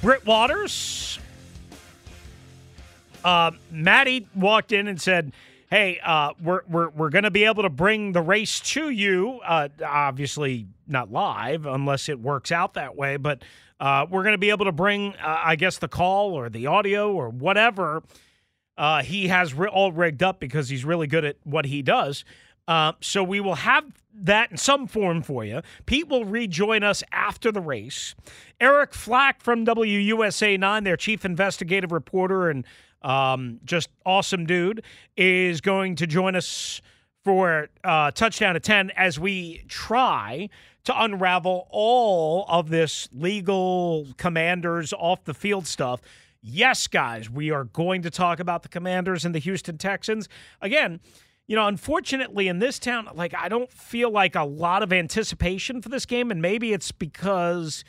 Britt 0.00 0.24
Waters. 0.24 1.18
Uh, 3.24 3.50
Maddie 3.72 4.28
walked 4.36 4.70
in 4.70 4.86
and 4.86 5.02
said, 5.02 5.32
Hey, 5.70 5.98
uh, 6.04 6.34
we're, 6.40 6.60
we're, 6.68 6.90
we're 6.90 7.10
going 7.10 7.24
to 7.24 7.32
be 7.32 7.46
able 7.46 7.64
to 7.64 7.68
bring 7.68 8.12
the 8.12 8.22
race 8.22 8.60
to 8.60 8.88
you. 8.88 9.40
Uh, 9.44 9.68
obviously, 9.84 10.68
not 10.86 11.10
live 11.10 11.66
unless 11.66 12.08
it 12.08 12.20
works 12.20 12.52
out 12.52 12.74
that 12.74 12.94
way, 12.94 13.16
but 13.16 13.42
uh, 13.80 14.06
we're 14.08 14.22
going 14.22 14.34
to 14.34 14.38
be 14.38 14.50
able 14.50 14.66
to 14.66 14.72
bring, 14.72 15.14
I 15.20 15.56
guess, 15.56 15.78
the 15.78 15.88
call 15.88 16.34
or 16.34 16.48
the 16.48 16.68
audio 16.68 17.12
or 17.12 17.28
whatever 17.28 18.04
uh, 18.78 19.02
he 19.02 19.28
has 19.28 19.54
ri- 19.54 19.68
all 19.68 19.92
rigged 19.92 20.22
up 20.22 20.40
because 20.40 20.68
he's 20.68 20.84
really 20.84 21.06
good 21.06 21.24
at 21.24 21.36
what 21.44 21.66
he 21.66 21.82
does. 21.82 22.24
Uh, 22.68 22.92
so 23.00 23.22
we 23.22 23.40
will 23.40 23.54
have 23.54 23.84
that 24.12 24.50
in 24.50 24.56
some 24.56 24.86
form 24.86 25.22
for 25.22 25.44
you. 25.44 25.62
Pete 25.84 26.08
will 26.08 26.24
rejoin 26.24 26.82
us 26.82 27.02
after 27.12 27.52
the 27.52 27.60
race. 27.60 28.14
Eric 28.60 28.94
Flack 28.94 29.42
from 29.42 29.64
WUSA 29.64 30.58
9, 30.58 30.84
their 30.84 30.96
chief 30.96 31.24
investigative 31.24 31.92
reporter 31.92 32.50
and 32.50 32.64
um, 33.02 33.60
just 33.64 33.88
awesome 34.04 34.46
dude, 34.46 34.82
is 35.16 35.60
going 35.60 35.94
to 35.96 36.06
join 36.06 36.34
us 36.34 36.80
for 37.24 37.68
uh, 37.84 38.10
touchdown 38.12 38.56
at 38.56 38.62
10 38.62 38.90
as 38.96 39.18
we 39.18 39.64
try 39.68 40.48
to 40.84 41.02
unravel 41.02 41.66
all 41.70 42.46
of 42.48 42.68
this 42.68 43.08
legal 43.12 44.06
commanders 44.16 44.92
off 44.92 45.24
the 45.24 45.34
field 45.34 45.66
stuff. 45.66 46.00
Yes, 46.48 46.86
guys, 46.86 47.28
we 47.28 47.50
are 47.50 47.64
going 47.64 48.02
to 48.02 48.10
talk 48.10 48.38
about 48.38 48.62
the 48.62 48.68
commanders 48.68 49.24
and 49.24 49.34
the 49.34 49.40
Houston 49.40 49.78
Texans. 49.78 50.28
Again, 50.62 51.00
you 51.48 51.56
know, 51.56 51.66
unfortunately 51.66 52.46
in 52.46 52.60
this 52.60 52.78
town, 52.78 53.08
like 53.16 53.34
I 53.34 53.48
don't 53.48 53.72
feel 53.72 54.12
like 54.12 54.36
a 54.36 54.44
lot 54.44 54.84
of 54.84 54.92
anticipation 54.92 55.82
for 55.82 55.88
this 55.88 56.06
game, 56.06 56.30
and 56.30 56.40
maybe 56.40 56.72
it's 56.72 56.92
because 56.92 57.82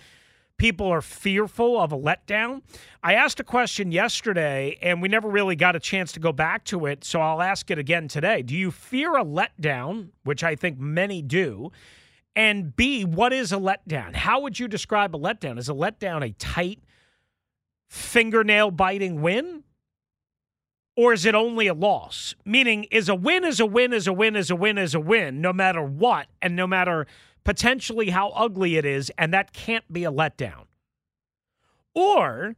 people 0.57 0.87
are 0.87 1.03
fearful 1.03 1.79
of 1.79 1.91
a 1.91 1.97
letdown. 1.97 2.63
I 3.03 3.13
asked 3.13 3.39
a 3.39 3.43
question 3.43 3.91
yesterday, 3.91 4.79
and 4.81 5.03
we 5.03 5.07
never 5.07 5.29
really 5.29 5.55
got 5.55 5.75
a 5.75 5.79
chance 5.79 6.11
to 6.13 6.19
go 6.19 6.31
back 6.31 6.63
to 6.65 6.87
it, 6.87 7.03
so 7.03 7.21
I'll 7.21 7.43
ask 7.43 7.69
it 7.69 7.77
again 7.77 8.07
today. 8.07 8.41
Do 8.41 8.55
you 8.55 8.71
fear 8.71 9.17
a 9.17 9.23
letdown, 9.23 10.09
which 10.23 10.43
I 10.43 10.55
think 10.55 10.79
many 10.79 11.21
do? 11.21 11.71
And 12.35 12.75
B, 12.75 13.05
what 13.05 13.33
is 13.33 13.53
a 13.53 13.57
letdown? 13.57 14.15
How 14.15 14.39
would 14.39 14.57
you 14.57 14.67
describe 14.67 15.15
a 15.15 15.19
letdown? 15.19 15.59
Is 15.59 15.69
a 15.69 15.73
letdown 15.73 16.27
a 16.27 16.31
tight, 16.31 16.79
fingernail 17.89 18.71
biting 18.71 19.21
win? 19.21 19.63
Or 20.95 21.13
is 21.13 21.25
it 21.25 21.35
only 21.35 21.67
a 21.67 21.75
loss? 21.75 22.33
Meaning, 22.43 22.85
is 22.85 23.07
a 23.07 23.13
win 23.13 23.43
is 23.43 23.59
a 23.59 23.65
win 23.67 23.93
is 23.93 24.07
a 24.07 24.13
win 24.13 24.35
is 24.35 24.49
a 24.49 24.55
win 24.55 24.79
is 24.79 24.95
a 24.95 24.99
win, 24.99 25.41
no 25.41 25.53
matter 25.53 25.83
what, 25.83 26.27
and 26.41 26.55
no 26.55 26.65
matter 26.65 27.05
potentially 27.43 28.09
how 28.09 28.29
ugly 28.29 28.77
it 28.77 28.85
is, 28.85 29.11
and 29.17 29.31
that 29.33 29.53
can't 29.53 29.91
be 29.93 30.03
a 30.03 30.11
letdown. 30.11 30.65
Or 31.93 32.55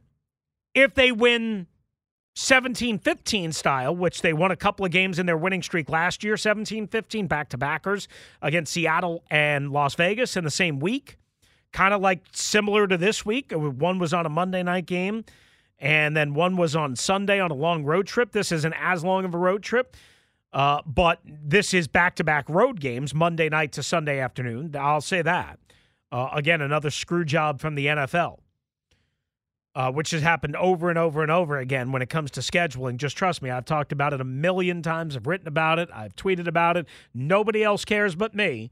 if 0.74 0.94
they 0.94 1.12
win 1.12 1.66
17 2.34 2.98
15 2.98 3.52
style, 3.52 3.94
which 3.94 4.22
they 4.22 4.32
won 4.32 4.50
a 4.50 4.56
couple 4.56 4.84
of 4.86 4.90
games 4.90 5.18
in 5.18 5.26
their 5.26 5.36
winning 5.36 5.62
streak 5.62 5.88
last 5.88 6.24
year 6.24 6.36
17 6.36 6.86
15 6.86 7.26
back 7.26 7.50
to 7.50 7.58
backers 7.58 8.08
against 8.40 8.72
Seattle 8.72 9.22
and 9.30 9.70
Las 9.70 9.94
Vegas 9.94 10.36
in 10.36 10.44
the 10.44 10.50
same 10.50 10.80
week. 10.80 11.18
Kind 11.72 11.94
of 11.94 12.00
like 12.00 12.22
similar 12.32 12.86
to 12.86 12.96
this 12.96 13.24
week. 13.24 13.52
One 13.52 13.98
was 13.98 14.12
on 14.12 14.26
a 14.26 14.28
Monday 14.28 14.62
night 14.62 14.86
game, 14.86 15.24
and 15.78 16.16
then 16.16 16.34
one 16.34 16.56
was 16.56 16.74
on 16.74 16.96
Sunday 16.96 17.40
on 17.40 17.50
a 17.50 17.54
long 17.54 17.84
road 17.84 18.06
trip. 18.06 18.32
This 18.32 18.52
isn't 18.52 18.74
as 18.74 19.04
long 19.04 19.24
of 19.24 19.34
a 19.34 19.38
road 19.38 19.62
trip. 19.62 19.96
Uh, 20.52 20.82
but 20.84 21.20
this 21.24 21.72
is 21.72 21.86
back 21.86 22.16
to 22.16 22.24
back 22.24 22.48
road 22.48 22.80
games, 22.80 23.14
Monday 23.14 23.48
night 23.48 23.70
to 23.72 23.82
Sunday 23.84 24.18
afternoon. 24.18 24.74
I'll 24.76 25.00
say 25.00 25.22
that. 25.22 25.60
Uh, 26.10 26.28
again, 26.32 26.60
another 26.60 26.90
screw 26.90 27.24
job 27.24 27.60
from 27.60 27.76
the 27.76 27.86
NFL 27.86 28.38
uh, 29.74 29.90
which 29.90 30.10
has 30.10 30.22
happened 30.22 30.56
over 30.56 30.90
and 30.90 30.98
over 30.98 31.22
and 31.22 31.30
over 31.30 31.58
again 31.58 31.92
when 31.92 32.02
it 32.02 32.08
comes 32.08 32.30
to 32.32 32.40
scheduling. 32.40 32.96
Just 32.96 33.16
trust 33.16 33.40
me, 33.42 33.50
I've 33.50 33.64
talked 33.64 33.92
about 33.92 34.12
it 34.12 34.20
a 34.20 34.24
million 34.24 34.82
times. 34.82 35.16
I've 35.16 35.26
written 35.26 35.48
about 35.48 35.78
it. 35.78 35.88
I've 35.92 36.16
tweeted 36.16 36.48
about 36.48 36.76
it. 36.76 36.86
Nobody 37.14 37.62
else 37.62 37.84
cares 37.84 38.14
but 38.14 38.34
me. 38.34 38.70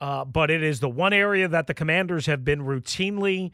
Uh, 0.00 0.24
but 0.24 0.50
it 0.50 0.62
is 0.62 0.80
the 0.80 0.88
one 0.88 1.12
area 1.12 1.46
that 1.46 1.66
the 1.66 1.74
commanders 1.74 2.26
have 2.26 2.44
been 2.44 2.60
routinely, 2.60 3.50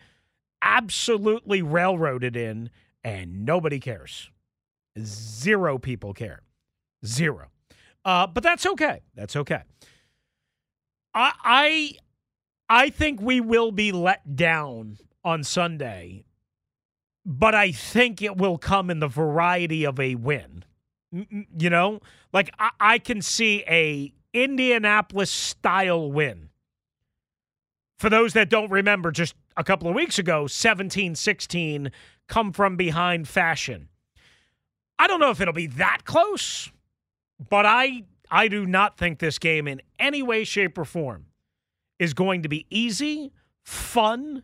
absolutely 0.63 1.61
railroaded 1.61 2.37
in, 2.37 2.71
and 3.03 3.45
nobody 3.45 3.81
cares. 3.81 4.31
Zero 4.99 5.79
people 5.79 6.15
care. 6.15 6.43
Zero. 7.05 7.49
Uh, 8.05 8.27
but 8.27 8.43
that's 8.43 8.65
okay. 8.65 9.01
That's 9.15 9.35
okay. 9.35 9.63
I, 11.13 11.33
I 11.43 11.93
I 12.69 12.91
think 12.91 13.21
we 13.21 13.41
will 13.41 13.73
be 13.73 13.91
let 13.91 14.37
down 14.37 14.99
on 15.25 15.43
Sunday 15.43 16.27
but 17.27 17.57
I 17.57 17.73
think 17.73 18.23
it 18.23 18.37
will 18.37 18.57
come 18.57 18.89
in 18.89 19.01
the 19.01 19.09
variety 19.09 19.85
of 19.85 19.99
a 19.99 20.15
win. 20.15 20.65
You 21.11 21.71
know, 21.71 22.01
like 22.33 22.55
I, 22.59 22.71
I 22.79 22.99
can 22.99 23.21
see 23.21 23.65
a 23.67 24.13
Indianapolis 24.37 25.31
style 25.31 26.13
win. 26.13 26.51
For 27.99 28.11
those 28.11 28.35
that 28.35 28.51
don't 28.51 28.71
remember, 28.71 29.11
just 29.11 29.35
a 29.57 29.65
couple 29.65 29.89
of 29.89 29.95
weeks 29.95 30.19
ago, 30.19 30.47
17 30.47 31.15
16 31.15 31.91
come 32.29 32.53
from 32.53 32.77
behind 32.77 33.27
fashion. 33.27 33.89
I 34.99 35.07
don't 35.07 35.21
know 35.21 35.31
if 35.31 35.41
it'll 35.41 35.55
be 35.55 35.69
that 35.69 36.05
close, 36.05 36.71
but 37.49 37.65
I 37.65 38.05
I 38.31 38.49
do 38.49 38.67
not 38.67 38.99
think 38.99 39.21
this 39.21 39.39
game 39.39 39.67
in 39.67 39.81
any 39.99 40.23
way, 40.23 40.45
shape, 40.45 40.77
or 40.77 40.85
form 40.85 41.27
is 41.99 42.13
going 42.13 42.43
to 42.43 42.49
be 42.49 42.67
easy, 42.69 43.33
fun, 43.65 44.43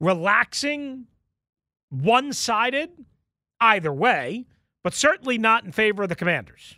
relaxing, 0.00 1.08
one 1.90 2.32
sided 2.32 2.90
either 3.60 3.92
way, 3.92 4.46
but 4.82 4.94
certainly 4.94 5.36
not 5.36 5.64
in 5.64 5.72
favor 5.72 6.04
of 6.04 6.08
the 6.08 6.16
Commanders. 6.16 6.76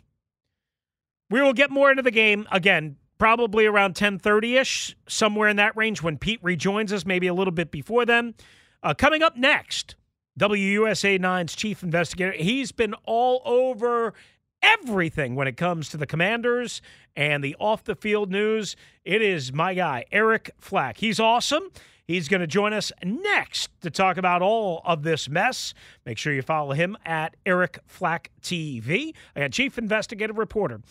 We 1.35 1.41
will 1.41 1.51
get 1.51 1.69
more 1.69 1.91
into 1.91 2.01
the 2.01 2.11
game 2.11 2.47
again, 2.49 2.95
probably 3.17 3.65
around 3.65 3.95
10:30ish, 3.95 4.95
somewhere 5.05 5.49
in 5.49 5.57
that 5.57 5.75
range 5.75 6.01
when 6.01 6.17
Pete 6.17 6.39
rejoins 6.41 6.93
us, 6.93 7.05
maybe 7.05 7.27
a 7.27 7.33
little 7.33 7.51
bit 7.51 7.71
before 7.71 8.05
then. 8.05 8.35
Uh, 8.81 8.93
coming 8.93 9.21
up 9.21 9.35
next, 9.35 9.95
WUSA 10.39 11.19
9's 11.19 11.53
chief 11.53 11.83
investigator. 11.83 12.31
He's 12.31 12.71
been 12.71 12.93
all 13.03 13.41
over 13.43 14.13
everything 14.61 15.35
when 15.35 15.45
it 15.45 15.57
comes 15.57 15.89
to 15.89 15.97
the 15.97 16.07
Commanders 16.07 16.81
and 17.17 17.43
the 17.43 17.53
off 17.59 17.83
the 17.83 17.95
field 17.95 18.31
news. 18.31 18.77
It 19.03 19.21
is 19.21 19.51
my 19.51 19.73
guy, 19.73 20.05
Eric 20.13 20.51
Flack. 20.57 20.99
He's 20.99 21.19
awesome. 21.19 21.69
He's 22.07 22.29
going 22.29 22.41
to 22.41 22.47
join 22.47 22.71
us 22.71 22.91
next 23.03 23.71
to 23.81 23.89
talk 23.89 24.17
about 24.17 24.41
all 24.41 24.81
of 24.85 25.01
this 25.03 25.27
mess. 25.27 25.73
Make 26.05 26.17
sure 26.17 26.33
you 26.33 26.43
follow 26.43 26.73
him 26.73 26.95
at 27.03 27.35
Eric 27.45 27.79
Flack 27.87 28.29
TV, 28.41 29.13
and 29.35 29.51
chief 29.51 29.77
investigative 29.77 30.37
reporter 30.37 30.81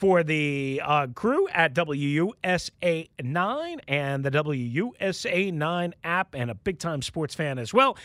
for 0.00 0.22
the 0.22 0.80
uh, 0.82 1.06
crew 1.14 1.46
at 1.50 1.74
WUSA 1.74 3.08
9 3.22 3.80
and 3.86 4.24
the 4.24 4.30
WUSA 4.30 5.52
9 5.52 5.94
app, 6.02 6.34
and 6.34 6.50
a 6.50 6.54
big 6.54 6.78
time 6.78 7.02
sports 7.02 7.34
fan 7.34 7.58
as 7.58 7.72
well. 7.74 7.96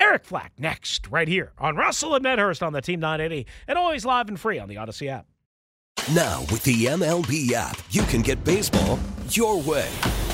Eric 0.00 0.24
Flack 0.24 0.52
next, 0.56 1.08
right 1.08 1.28
here 1.28 1.52
on 1.58 1.76
Russell 1.76 2.14
and 2.14 2.22
Medhurst 2.22 2.62
on 2.62 2.72
the 2.72 2.80
Team 2.80 3.00
980, 3.00 3.46
and 3.68 3.76
always 3.76 4.04
live 4.04 4.28
and 4.28 4.38
free 4.38 4.58
on 4.58 4.68
the 4.68 4.76
Audacy 4.76 5.08
app. 5.08 5.26
Now, 6.14 6.40
with 6.50 6.62
the 6.62 6.86
MLB 6.86 7.52
app, 7.52 7.78
you 7.90 8.02
can 8.02 8.22
get 8.22 8.42
baseball 8.44 8.98
your 9.28 9.60
way. 9.60 9.90